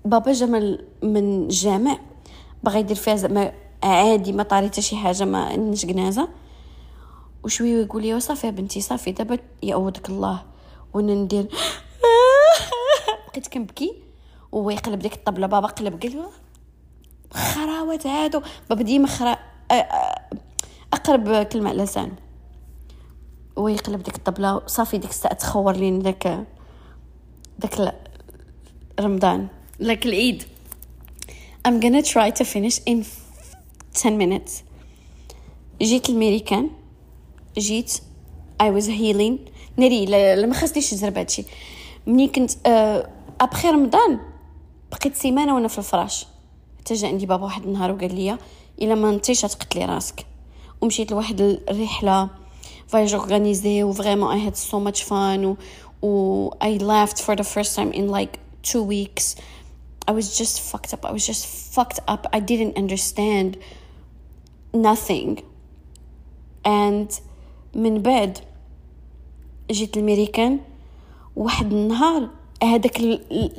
بابا 0.06 0.32
جا 0.32 0.46
من 1.04 1.44
الجامع 1.44 2.00
بغى 2.64 2.80
يدير 2.80 2.96
فيها 2.96 3.16
زعما 3.16 3.54
عادي 3.84 4.32
ما 4.32 4.44
طاري 4.44 4.72
شي 4.80 4.96
حاجة 4.96 5.26
ما 5.26 5.46
عندناش 5.46 5.86
جنازة. 5.86 6.30
وشويه 7.44 7.84
يقول 7.84 8.02
لي 8.02 8.20
صافي 8.20 8.52
بنتي 8.52 8.82
صافي 8.82 9.12
دابا 9.12 9.38
يعوضك 9.64 10.10
الله. 10.10 10.44
وأنا 10.94 11.14
ندير 11.14 11.48
بقيت 13.28 13.48
كنبكي 13.48 14.04
وهو 14.52 14.70
يقلب 14.70 15.00
ديك 15.00 15.14
الطبلة. 15.14 15.48
بابا 15.48 15.68
قلب 15.68 16.02
قال 16.02 16.26
خراوات 17.34 18.08
هادو 18.08 18.42
بابا 18.70 18.84
ديما 18.84 19.08
خرا 19.08 19.38
أقرب 20.94 21.44
كلمة 21.44 21.70
على 21.70 21.84
لسان 21.84 22.12
هو 23.58 23.68
يقلب 23.68 24.04
ديك 24.04 24.16
الطبلة. 24.16 24.62
صافي 24.68 24.98
ديك 24.98 25.10
الساعة 25.10 25.34
تخور 25.34 25.76
لي 25.76 26.00
داك 26.00 26.46
داك 27.60 27.96
رمضان 29.00 29.48
like 29.82 30.06
العيد. 30.06 30.44
I'm 31.68 31.80
gonna 31.82 32.02
try 32.02 32.32
to 32.32 32.44
finish 32.46 32.80
in 32.90 33.04
10 33.94 34.18
minutes. 34.18 34.52
جيت 35.82 36.10
الميريكان 36.10 36.70
جيت 37.58 37.94
I 38.64 38.66
was 38.66 38.86
healing. 38.86 39.52
ناري 39.78 40.06
لا 40.06 40.46
ما 40.46 40.64
نزرب 40.94 41.18
هادشي. 41.18 41.46
مني 42.08 42.28
كنت 42.28 42.52
ابخي 43.42 43.70
رمضان 43.70 44.20
بقيت 44.92 45.16
سيمانة 45.16 45.56
وأنا 45.56 45.68
في 45.68 45.78
الفراش. 45.78 46.26
حتى 46.80 46.94
جا 46.94 47.08
عندي 47.08 47.26
بابا 47.26 47.44
واحد 47.44 47.64
النهار 47.64 47.92
وقال 47.92 48.16
لي 48.16 48.38
الا 48.82 48.96
ما 48.96 49.12
نطيش 49.12 49.42
تقتلي 49.42 49.86
راسك. 49.86 50.26
ومشيت 50.82 51.12
لواحد 51.12 51.42
الرحلة. 51.42 52.30
فواياج 52.88 53.14
اورغانيزي 53.14 53.84
و 53.84 53.92
فريمون 53.92 54.32
اي 54.32 54.48
هاد 54.48 54.56
سو 54.56 54.80
ماتش 54.80 55.04
فان 55.04 55.46
و 55.46 55.58
و 56.02 56.50
I 56.50 56.78
laughed 56.80 57.20
for 57.20 57.36
the 57.36 57.44
first 57.44 57.76
time 57.76 57.92
in 57.94 58.08
like 58.10 58.40
two 58.64 58.84
weeks. 58.84 59.36
I 60.10 60.12
was 60.12 60.38
just 60.38 60.56
fucked 60.72 60.94
up. 60.94 61.06
I 61.06 61.12
was 61.12 61.26
just 61.32 61.46
fucked 61.76 62.00
up. 62.14 62.28
I 62.34 62.40
didn't 62.40 62.76
understand 62.84 63.58
nothing. 64.74 65.44
And 66.66 67.10
من 67.76 68.02
بعد 68.02 68.38
جيت 69.72 69.98
الميريكان 69.98 70.60
واحد 71.36 71.74
النهار 71.74 72.30
هذاك 72.64 73.00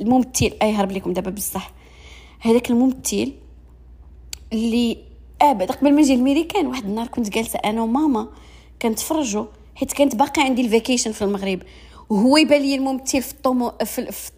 الممثل 0.01 0.51
أي 0.61 0.71
هرب 0.71 0.91
لكم 0.91 1.13
دابا 1.13 1.31
بصح. 1.31 1.71
هذاك 2.39 2.69
الممثل 2.69 3.33
اللي 4.53 4.97
ابدا 5.41 5.73
قبل 5.73 5.93
ما 5.93 6.01
نجي 6.01 6.13
الميريكان 6.13 6.67
واحد 6.67 6.85
النهار 6.85 7.07
كنت 7.07 7.29
جالسة 7.29 7.59
أنا 7.59 7.81
وماما. 7.81 8.27
كنتفرجوا 8.81 9.45
حيت 9.75 9.93
كانت 9.93 10.15
باقي 10.15 10.41
عندي 10.41 10.61
ال 10.61 10.67
vacation 10.67 11.11
في 11.11 11.21
المغرب. 11.21 11.61
وهو 12.09 12.37
يبان 12.37 12.61
لي 12.61 12.75
الممثل 12.75 13.21
في 13.21 13.31
الطومو 13.31 13.71
في 13.85 14.11
في 14.11 14.31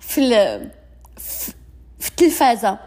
في, 0.00 1.52
في, 1.98 2.08
التلفازة. 2.08 2.78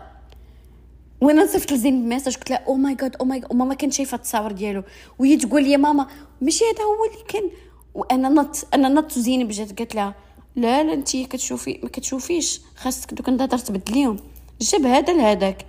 وأنا 1.21 1.43
نصيفط 1.43 1.71
لزين 1.71 2.09
message 2.09 2.35
قلت 2.35 2.49
لها 2.49 2.57
oh 2.67 2.75
my 2.75 2.95
god 2.95 3.15
oh 3.15 3.25
my 3.25 3.39
god 3.39 3.51
وماما 3.51 3.73
كانت 3.73 3.93
شايفة 3.93 4.15
التصاور 4.15 4.51
ديالو. 4.51 4.83
وهي 5.19 5.37
تقول 5.37 5.63
لي 5.63 5.77
ماما 5.77 6.07
ماشي 6.41 6.63
هذا 6.65 6.83
هو 6.83 7.05
اللي 7.05 7.23
كان. 7.27 7.49
وأنا 7.93 8.29
نط 8.29 8.67
أنا 8.73 8.89
نط 8.89 9.11
زينب 9.11 9.49
جات 9.49 9.77
قالت 9.77 9.95
لها 9.95 10.15
لا 10.55 10.83
لا 10.83 10.93
انت 10.93 11.17
كتشوفي 11.17 11.79
ما 11.83 11.89
كتشوفيش. 11.89 12.61
خاصك 12.75 13.13
دوك 13.13 13.29
النظر 13.29 13.57
تبدليهم. 13.57 14.17
جاب 14.61 14.85
هذا 14.85 15.13
لهذاك. 15.13 15.65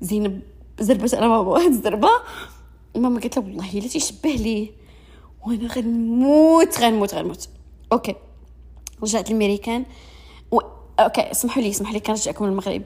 زينب 0.00 0.40
زربت 0.80 1.14
على 1.14 1.28
ماما 1.28 1.50
واحد 1.50 1.70
الزربه 1.70 2.10
ماما 2.96 3.20
قالت 3.20 3.36
لها 3.36 3.46
والله 3.46 3.78
إلا 3.78 3.88
تيشبه 3.88 4.30
ليه. 4.30 4.79
وأنا 5.46 5.68
غنموت 5.68 6.78
غنموت 6.78 7.14
غنموت 7.14 7.48
okay. 7.92 8.14
رجعت 9.02 9.30
للميريكان. 9.30 9.84
و... 10.50 10.58
okay 11.00 11.30
اسمحوا 11.30 11.62
لي 11.62 11.70
اسمحوا 11.70 11.94
لي 11.94 12.00
كنرجعكم 12.00 12.46
للمغرب. 12.46 12.82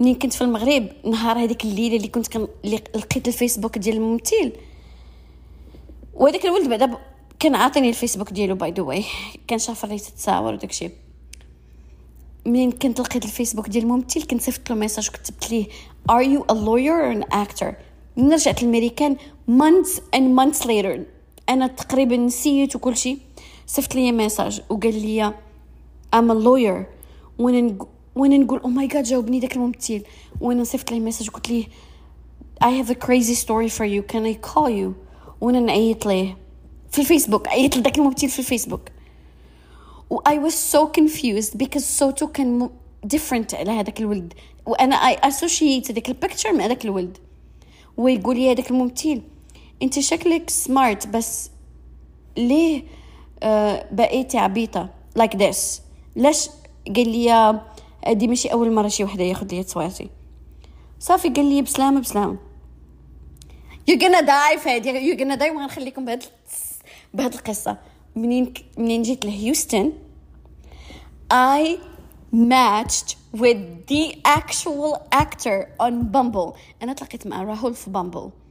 منين 0.00 0.14
كنت 0.14 0.32
في 0.32 0.42
المغرب؟ 0.42 0.88
نهار 1.04 1.38
هذيك 1.38 1.64
الليلة 1.64 1.96
اللي 1.96 2.08
كنت 2.08 2.28
كن... 2.28 2.48
اللي 2.64 2.76
لقيت 2.76 3.28
الفيسبوك 3.28 3.78
ديال 3.78 3.96
الممثل. 3.96 4.52
وهذاك 6.14 6.46
الولد 6.46 6.68
بعدا 6.68 6.98
كان 7.38 7.54
عاطيني 7.54 7.88
الفيسبوك 7.88 8.32
ديالو 8.32 8.54
by 8.54 8.70
the 8.70 8.82
way 8.82 9.04
كان 9.46 9.58
شاف 9.58 9.84
ريت 9.84 10.02
تصاور 10.02 10.52
وداكشي 10.52 10.90
منين 12.46 12.70
كنت 12.70 13.00
لقيت 13.00 13.24
الفيسبوك 13.24 13.68
ديال 13.68 13.84
الممثل 13.84 14.22
كنت 14.22 14.42
صيفط 14.42 14.70
له 14.70 14.76
message 14.76 15.08
كتبت 15.08 15.50
ليه 15.50 15.66
are 16.12 16.24
you 16.24 16.42
a 16.52 16.54
lawyer 16.54 17.02
or 17.02 17.22
an 17.22 17.36
actor? 17.36 17.74
من 18.16 18.32
رجعت 18.32 18.62
الميريكان 18.62 19.16
months 19.50 20.00
and 20.16 20.36
months 20.40 20.64
later. 20.64 21.17
أنا 21.48 21.66
تقريبا 21.66 22.16
نسيت 22.16 22.76
وكل 22.76 22.96
شيء. 22.96 23.18
صيفط 23.66 23.94
لي 23.94 24.12
message 24.12 24.60
وقال 24.70 25.02
لي 25.02 25.32
a 26.14 26.18
lawyer. 26.18 26.86
وأنا 27.38 27.76
وأنا 28.14 28.38
نقول 28.38 28.60
oh 28.60 28.68
my 28.68 28.86
god 28.86 29.04
جاوبني 29.04 29.40
داك 29.40 29.56
الممثل. 29.56 30.02
وأنا 30.40 30.64
صيفط 30.64 30.90
ليه 30.90 31.00
message 31.00 31.28
قلت 31.28 31.50
ليه 31.50 31.64
I 32.64 32.70
have 32.70 32.90
a 32.90 32.94
crazy 33.06 33.34
story 33.34 33.68
for 33.68 33.84
you. 33.84 34.02
Can 34.02 34.24
I 34.24 34.34
call 34.34 34.68
you? 34.68 34.92
وأنا 35.40 35.60
نعيط 35.60 36.06
ليه. 36.06 36.36
في 36.90 36.98
الفيسبوك 36.98 37.48
عيط 37.48 37.76
لذاك 37.76 37.98
الممثل 37.98 38.28
في 38.28 38.38
الفيسبوك. 38.38 38.80
و 40.10 40.18
I 40.28 40.32
was 40.32 40.54
so 40.54 40.86
confused 41.00 41.58
because 41.58 41.78
صوته 41.78 42.26
كان 42.26 42.70
different 43.14 43.54
على 43.54 43.70
هذاك 43.70 44.00
الولد. 44.00 44.34
وأنا 44.66 45.12
I 45.12 45.16
associate 45.16 45.92
داك 45.92 46.08
البيكتشر 46.08 46.52
مع 46.52 46.64
هذاك 46.64 46.84
الولد. 46.84 47.18
ويقول 47.96 48.36
لي 48.36 48.52
هذاك 48.52 48.70
الممثل. 48.70 49.22
انت 49.82 49.98
شكلك 49.98 50.50
سمارت 50.50 51.06
بس 51.06 51.50
ليه 52.36 52.82
آه 53.42 53.86
بقيتي 53.92 54.38
لايك 55.16 55.32
like 55.32 55.36
ذس 55.36 55.82
لاش 56.16 56.48
قال 56.96 57.08
لي 57.08 57.30
هادي 58.06 58.26
ماشي 58.26 58.48
أول 58.52 58.72
مرة 58.72 58.88
شي 58.88 59.04
وحدة 59.04 59.24
ياخذ 59.24 59.54
لي 59.54 59.64
تصويرتي 59.64 60.10
صافي 61.00 61.28
قال 61.28 61.44
لي 61.44 61.62
بسلامه 61.62 62.00
بسلامه 62.00 62.36
يو 63.88 63.98
gonna 63.98 64.20
داي 64.20 64.58
فادي 64.58 64.88
يو 64.88 65.16
gonna 65.16 65.34
داي 65.38 65.50
وغنخليكم 65.50 66.04
بهاد 66.04 66.22
بهاد 67.14 67.34
القصة. 67.34 67.76
منين 68.16 68.54
منين 68.78 69.02
جيت 69.02 69.24
لهيوستن؟ 69.24 69.92
I 71.32 71.78
matched 72.34 73.16
with 73.36 73.86
the 73.90 74.16
actual 74.24 74.92
actor 75.14 75.68
on 75.82 75.92
Bumble. 76.12 76.56
أنا 76.82 76.92
تلاقيت 76.92 77.26
مع 77.26 77.42
راهول 77.42 77.74
في 77.74 77.90
Bumble. 77.90 78.47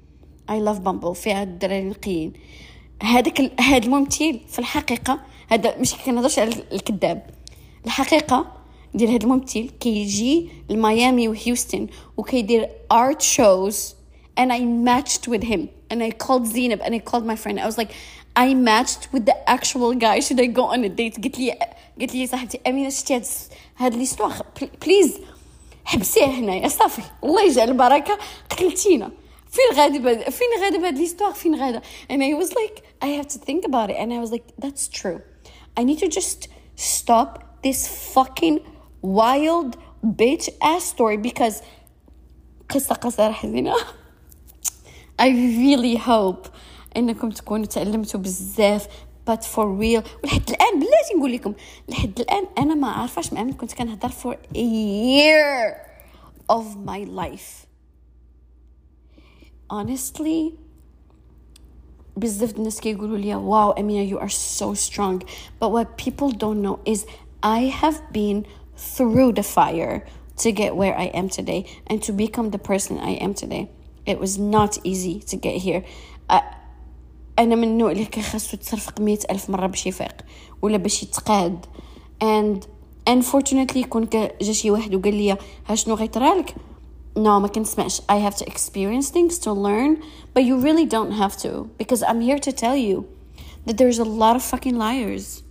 I 0.50 0.60
love 0.60 0.80
Bumble 0.84 1.12
فيها 1.12 1.44
الدراري 1.44 1.80
النقيين 1.80 2.34
هذاك 3.04 3.62
هذا 3.62 3.86
الممثل 3.86 4.40
في 4.48 4.60
الحقيقة 4.60 5.20
هذا 5.52 5.78
مش 5.78 5.94
كنهضرش 5.94 6.40
على 6.40 6.64
الكذاب. 6.72 7.30
الحقيقة 7.86 8.52
ديال 8.94 9.10
هذا 9.10 9.24
الممثل 9.24 9.70
كيجي 9.80 10.50
لميامي 10.70 11.28
وهيوستن 11.28 11.88
وكيدير 12.18 12.70
art 12.94 13.22
shows 13.22 13.76
and 14.40 14.52
I 14.52 14.60
matched 14.60 15.28
with 15.28 15.44
him 15.44 15.70
and 15.92 16.04
I 16.04 16.12
called 16.12 16.46
Zainab 16.48 16.82
and 16.82 16.94
I 16.96 17.00
called 17.00 17.26
my 17.26 17.36
friend. 17.36 17.60
I 17.60 17.66
was 17.66 17.78
like 17.78 17.92
I 18.36 18.54
matched 18.54 19.04
with 19.14 19.26
the 19.26 19.38
actual 19.50 19.94
guy. 20.06 20.20
Should 20.20 20.40
I 20.40 20.48
go 20.60 20.64
on 20.74 20.84
a 20.84 20.90
date? 20.90 21.16
قلت 21.24 21.40
لي 21.40 21.60
قلت 22.02 22.16
لي 22.16 22.28
صاحبتي. 22.28 22.60
أمينة 22.68 22.90
شتي 22.90 23.22
هاد 23.78 23.96
ليستوار 23.96 24.34
بليز 24.86 25.18
حبسيه 25.86 26.26
هنايا. 26.26 26.68
صافي 26.68 27.02
الله 27.24 27.44
يجعل 27.46 27.70
البركة. 27.70 28.18
قتلتينا. 28.50 29.12
فين 29.57 29.79
غادي 29.79 29.99
بهاد 29.99 30.31
فين 30.31 30.49
غادي 30.61 30.79
بهاد 30.79 30.99
ليستوار 30.99 31.33
فين 31.33 31.55
غادا 31.55 31.83
and 32.11 32.23
I 32.23 32.35
was 32.43 32.51
like 32.51 32.83
I 33.05 33.09
have 33.09 33.29
to 33.29 33.39
think 33.39 33.65
about 33.65 33.91
it 33.91 33.97
and 33.97 34.13
I 34.13 34.19
was 34.25 34.31
like 34.31 34.45
that's 34.59 34.89
true 35.01 35.21
I 35.81 35.85
need 35.85 35.99
to 35.99 36.09
just 36.09 36.49
stop 36.77 37.31
this 37.63 37.81
fucking 38.15 38.61
wild 39.03 39.77
bitch 40.05 40.49
ass 40.63 40.85
story 40.95 41.17
because 41.17 41.63
قصة 42.71 42.95
قصيرة 42.95 43.33
حزينة 43.33 43.75
I 45.23 45.29
really 45.29 45.97
hope 45.97 46.49
انكم 46.97 47.31
تكونوا 47.31 47.67
تعلمتوا 47.67 48.21
بزاف 48.21 48.87
but 49.31 49.41
for 49.45 49.65
real 49.65 50.03
ولحد 50.25 50.51
الان 50.51 50.81
بلاتي 50.81 51.15
نقول 51.19 51.33
لكم 51.33 51.55
لحد 51.89 52.21
الان 52.21 52.47
انا 52.59 52.75
ما 52.75 52.91
عارفاش 52.91 53.33
مع 53.33 53.43
من 53.43 53.53
كنت 53.53 53.73
كنهضر 53.73 54.09
for 54.09 54.37
a 54.55 54.59
year 54.59 55.77
of 56.53 56.65
my 56.87 57.05
life 57.21 57.66
honestly 59.73 60.53
بزاف 62.17 62.57
الناس 62.57 62.81
كيقولوا 62.81 63.19
لي 63.19 63.35
واو 63.35 63.71
امينه 63.71 64.17
you 64.17 64.21
are 64.21 64.33
so 64.33 64.75
strong 64.75 65.23
but 65.61 65.69
what 65.69 65.97
people 65.97 66.31
don't 66.31 66.63
know 66.63 66.79
is 66.93 67.07
I 67.43 67.73
have 67.83 68.01
been 68.13 68.47
through 68.77 69.33
the 69.33 69.43
fire 69.43 70.07
to 70.43 70.53
get 70.53 70.77
where 70.77 70.97
I 70.97 71.07
am 71.21 71.29
today 71.29 71.67
and 71.87 72.03
to 72.03 72.13
become 72.13 72.51
the 72.51 72.59
person 72.59 72.99
I 72.99 73.13
am 73.27 73.35
today. 73.35 73.69
It 74.07 74.19
was 74.19 74.39
not 74.39 74.79
easy 74.85 75.21
to 75.31 75.37
get 75.37 75.57
here. 75.63 75.85
I, 76.29 76.41
أنا 77.39 77.55
من 77.55 77.65
النوع 77.65 77.91
اللي 77.91 78.05
خاصو 78.05 78.57
تصرفق 78.57 79.01
مية 79.01 79.19
ألف 79.31 79.51
مرة 79.51 79.67
باش 79.67 79.87
يفيق 79.87 80.17
ولا 80.63 80.77
باش 80.77 81.03
يتقاد 81.03 81.67
and 82.23 82.67
unfortunately 83.11 83.77
يكون 83.77 84.09
جا 84.43 84.53
شي 84.53 84.71
واحد 84.71 84.95
وقال 84.95 85.15
لي 85.15 85.37
ها 85.67 85.75
شنو 85.75 85.95
غيطرالك 85.95 86.55
no 87.17 87.39
ما 87.41 87.49
كنسمعش 87.49 88.01
I 88.01 88.17
have 88.17 88.37
to 88.37 88.45
experience 88.47 89.11
things 89.11 89.39
to 89.39 89.53
learn 89.53 90.03
but 90.35 90.43
you 90.45 90.57
really 90.57 90.87
don't 90.87 91.13
have 91.13 91.37
to 91.43 91.71
because 91.79 92.03
I'm 92.03 92.21
here 92.21 92.39
to 92.39 92.53
tell 92.53 92.77
you 92.77 93.07
that 93.67 93.77
there's 93.79 93.99
a 93.99 94.05
lot 94.23 94.35
of 94.37 94.43
fucking 94.43 94.77
liars 94.77 95.43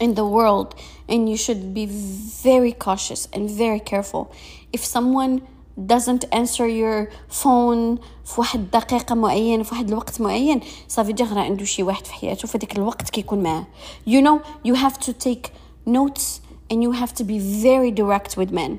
in 0.00 0.14
the 0.14 0.26
world 0.36 0.74
and 1.08 1.28
you 1.28 1.36
should 1.36 1.74
be 1.74 1.86
very 1.86 2.72
cautious 2.72 3.28
and 3.32 3.50
very 3.50 3.80
careful 3.80 4.32
if 4.72 4.84
someone 4.84 5.42
doesn't 5.86 6.24
answer 6.32 6.66
your 6.66 7.08
phone 7.28 7.98
في 8.24 8.40
واحد 8.40 8.70
دقيقة 8.70 9.14
معينة 9.14 9.62
في 9.62 9.74
واحد 9.74 9.88
الوقت 9.88 10.20
معين 10.20 10.60
صافي 10.88 11.12
دير 11.12 11.38
عنده 11.38 11.64
شي 11.64 11.82
واحد 11.82 12.06
في 12.06 12.12
حياته 12.12 12.48
في 12.48 12.58
ديك 12.58 12.76
الوقت 12.76 13.10
كيكون 13.10 13.42
معاه 13.42 13.66
you 14.06 14.22
know 14.22 14.40
you 14.64 14.74
have 14.74 14.98
to 14.98 15.12
take 15.12 15.50
notes 15.86 16.40
and 16.70 16.82
you 16.82 16.92
have 16.92 17.14
to 17.14 17.24
be 17.24 17.38
very 17.38 17.90
direct 17.90 18.36
with 18.36 18.50
men 18.50 18.78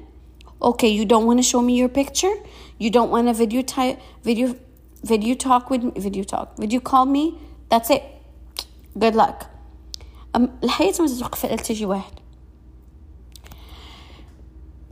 okay 0.61 0.89
you 0.89 1.05
don't 1.05 1.25
want 1.25 1.39
to 1.39 1.43
show 1.43 1.61
me 1.61 1.75
your 1.75 1.89
picture 1.89 2.33
you 2.77 2.89
don't 2.89 3.09
want 3.09 3.27
to 3.27 3.33
video 3.33 3.61
type 3.61 3.99
video 4.23 4.55
video 5.03 5.35
talk 5.35 5.69
with 5.69 5.83
me 5.83 5.91
video 5.95 6.23
talk 6.23 6.57
video 6.57 6.79
call 6.79 7.05
me 7.05 7.37
that's 7.69 7.89
it 7.89 8.03
good 8.97 9.15
luck 9.15 9.45
الحياة 10.35 10.93
ما 10.99 11.07
تتوقف 11.07 11.45
على 11.45 11.57
حتى 11.57 11.75
شي 11.75 11.85
واحد 11.85 12.13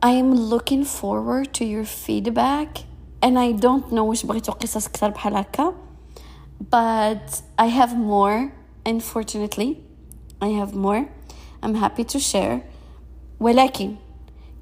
I 0.05 0.09
am 0.09 0.33
looking 0.33 0.83
forward 0.85 1.53
to 1.53 1.65
your 1.65 1.83
feedback 1.83 2.85
and 3.21 3.37
I 3.37 3.51
don't 3.51 3.91
know 3.91 4.03
واش 4.03 4.25
بغيتو 4.25 4.51
قصص 4.51 4.87
كثر 4.87 5.09
بحال 5.09 5.35
هكا 5.35 5.73
but 6.75 7.41
I 7.57 7.67
have 7.67 7.95
more 7.97 8.51
unfortunately 8.85 9.77
I 10.41 10.47
have 10.47 10.73
more 10.73 11.09
I'm 11.63 11.75
happy 11.75 12.03
to 12.03 12.19
share 12.19 12.59
ولكن 13.39 13.95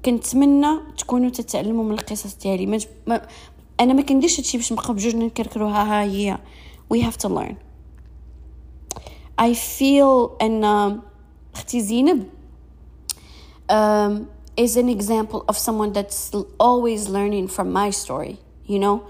كنتمنى 0.04 0.78
تكونوا 0.98 1.30
تتعلموا 1.30 1.84
من 1.84 1.92
القصص 1.92 2.34
ديالي 2.34 2.66
ما, 2.66 2.78
ما 3.06 3.26
انا 3.80 3.92
ما 3.92 4.02
كنديرش 4.02 4.38
هادشي 4.38 4.56
باش 4.58 4.72
نبقاو 4.72 4.94
بجوج 4.94 5.16
نكركروها 5.16 5.82
ها 5.82 6.02
هي 6.02 6.38
we 6.94 6.98
have 6.98 7.16
to 7.16 7.28
learn 7.28 7.54
I 9.40 9.54
feel 9.54 10.42
ان 10.42 10.64
اختي 11.54 11.80
زينب 11.80 12.28
um, 13.70 14.26
is 14.56 14.76
an 14.76 14.88
example 14.88 15.44
of 15.48 15.58
someone 15.58 15.92
that's 15.92 16.32
always 16.58 17.08
learning 17.08 17.48
from 17.48 17.72
my 17.72 17.90
story 17.90 18.36
you 18.66 18.78
know 18.78 19.02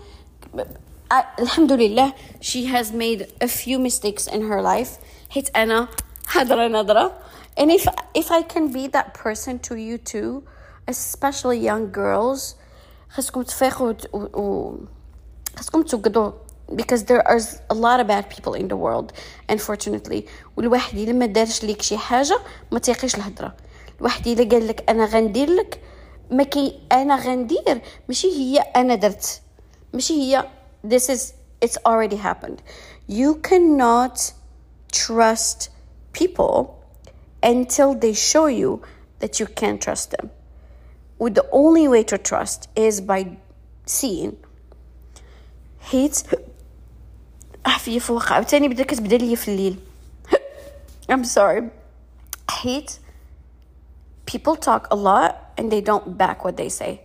I, 1.11 1.25
alhamdulillah 1.39 2.15
she 2.41 2.67
has 2.67 2.93
made 2.93 3.21
a 3.41 3.49
few 3.49 3.79
mistakes 3.79 4.27
in 4.27 4.43
her 4.43 4.63
life 4.63 4.99
حيت 5.31 5.57
انا 5.57 5.89
هضره 6.29 6.69
نظره 6.69 7.13
and 7.61 7.71
if 7.71 7.89
if 8.15 8.31
I 8.31 8.43
can 8.43 8.73
be 8.73 8.89
that 8.89 9.15
person 9.15 9.59
to 9.59 9.75
you 9.77 9.99
too 9.99 10.43
especially 10.91 11.59
young 11.69 11.91
girls 11.97 12.55
خاصكم 13.09 13.43
تفيقوا 13.43 13.95
و 14.13 14.75
خاصكم 15.57 15.83
توقدوا 15.83 16.33
because 16.73 17.03
there 17.05 17.27
are 17.29 17.41
a 17.71 17.75
lot 17.75 18.01
of 18.01 18.07
bad 18.07 18.29
people 18.29 18.55
in 18.55 18.69
the 18.69 18.77
world 18.77 19.13
unfortunately 19.53 20.23
والواحد 20.57 20.99
الا 20.99 21.13
ما 21.13 21.27
دارش 21.27 21.65
ليك 21.65 21.83
شي 21.83 21.99
حاجه 21.99 22.39
ما 22.73 22.79
تيقيش 22.79 23.15
الهضره 23.15 23.57
الواحد 23.99 24.27
الا 24.27 24.51
قال 24.51 24.67
لك 24.67 24.91
انا 24.91 25.05
غندير 25.07 25.51
لك 25.51 25.81
ما 26.31 26.43
كي 26.43 26.81
انا 26.93 27.17
غندير 27.17 27.83
ماشي 28.09 28.29
هي 28.29 28.59
انا 28.59 28.95
درت 28.95 29.41
ماشي 29.93 30.15
هي 30.15 30.49
this 30.87 31.03
is 31.03 31.21
it's 31.65 31.79
already 31.89 32.17
happened 32.17 32.59
you 33.09 33.35
cannot 33.49 34.33
trust 34.93 35.71
people 36.13 36.57
until 37.43 37.95
they 37.95 38.15
show 38.15 38.47
you 38.47 38.81
that 39.21 39.41
you 39.41 39.47
can't 39.61 39.81
trust 39.81 40.11
them 40.11 40.27
with 41.21 41.35
the 41.35 41.47
only 41.53 41.89
way 41.89 42.03
to 42.03 42.19
trust 42.19 42.69
is 42.77 43.01
by 43.01 43.27
seeing 43.87 44.33
حيت 45.81 46.23
عافية 47.67 47.99
فوق 47.99 48.33
عاوتاني 48.33 48.69
بدا 48.69 48.83
كتبدا 48.85 49.17
ليا 49.17 49.37
في 49.37 49.49
الليل 49.49 49.77
I'm 51.13 51.25
sorry 51.25 51.63
حيت 52.51 52.91
people 54.27 54.57
talk 54.57 54.87
a 54.91 54.97
lot 54.97 55.35
and 55.59 55.71
they 55.71 55.81
don't 55.81 56.19
back 56.19 56.45
what 56.45 56.57
they 56.57 56.69
say 56.69 56.99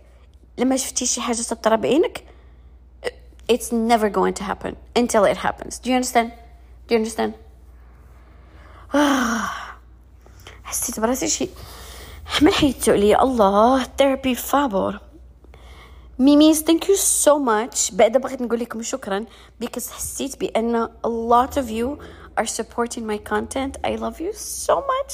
لما 0.58 0.76
شفتي 0.76 1.06
شي 1.06 1.20
حاجة 1.20 1.42
تطرى 1.42 1.76
بعينك 1.76 2.24
it's 3.52 3.72
never 3.72 4.08
going 4.08 4.34
to 4.34 4.44
happen 4.44 4.76
until 4.96 5.24
it 5.24 5.36
happens 5.36 5.78
do 5.78 5.90
you 5.90 5.96
understand 5.96 6.32
do 6.88 6.94
you 6.94 6.98
understand 6.98 7.32
حسيت 10.64 11.00
براسي 11.00 11.28
شي 11.28 11.48
حمل 12.26 12.54
حيدتو 12.54 12.92
عليا 12.92 13.22
الله 13.22 13.84
therapy 13.84 14.34
فابور 14.34 14.98
ميميز 16.18 16.62
ثانك 16.62 16.88
يو 16.88 16.94
سو 16.94 17.38
ماتش 17.38 17.90
بعدا 17.90 18.18
بغيت 18.18 18.42
نقول 18.42 18.60
لكم 18.60 18.82
شكرا 18.82 19.24
because 19.64 19.90
حسيت 19.90 20.40
بان 20.40 20.86
a 20.86 21.08
lot 21.08 21.56
of 21.56 21.70
you 21.70 21.98
are 22.40 22.46
supporting 22.46 23.06
my 23.06 23.18
content 23.32 23.76
I 23.84 23.96
love 23.96 24.20
you 24.20 24.32
so 24.32 24.74
much 24.92 25.12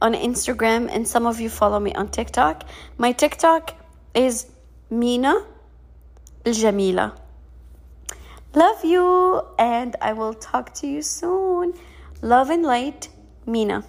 on 0.00 0.14
Instagram 0.14 0.88
and 0.94 1.06
some 1.08 1.26
of 1.26 1.40
you 1.40 1.50
follow 1.50 1.80
me 1.80 1.92
on 1.94 2.08
TikTok 2.08 2.56
my 2.98 3.12
TikTok 3.12 3.74
is 4.14 4.46
Mina 4.90 5.34
الجميلة 6.46 7.12
love 8.54 8.84
you 8.84 9.42
and 9.58 9.96
I 10.00 10.12
will 10.12 10.34
talk 10.34 10.74
to 10.74 10.86
you 10.86 11.02
soon 11.02 11.74
love 12.22 12.50
and 12.50 12.64
light 12.64 13.08
Mina 13.46 13.84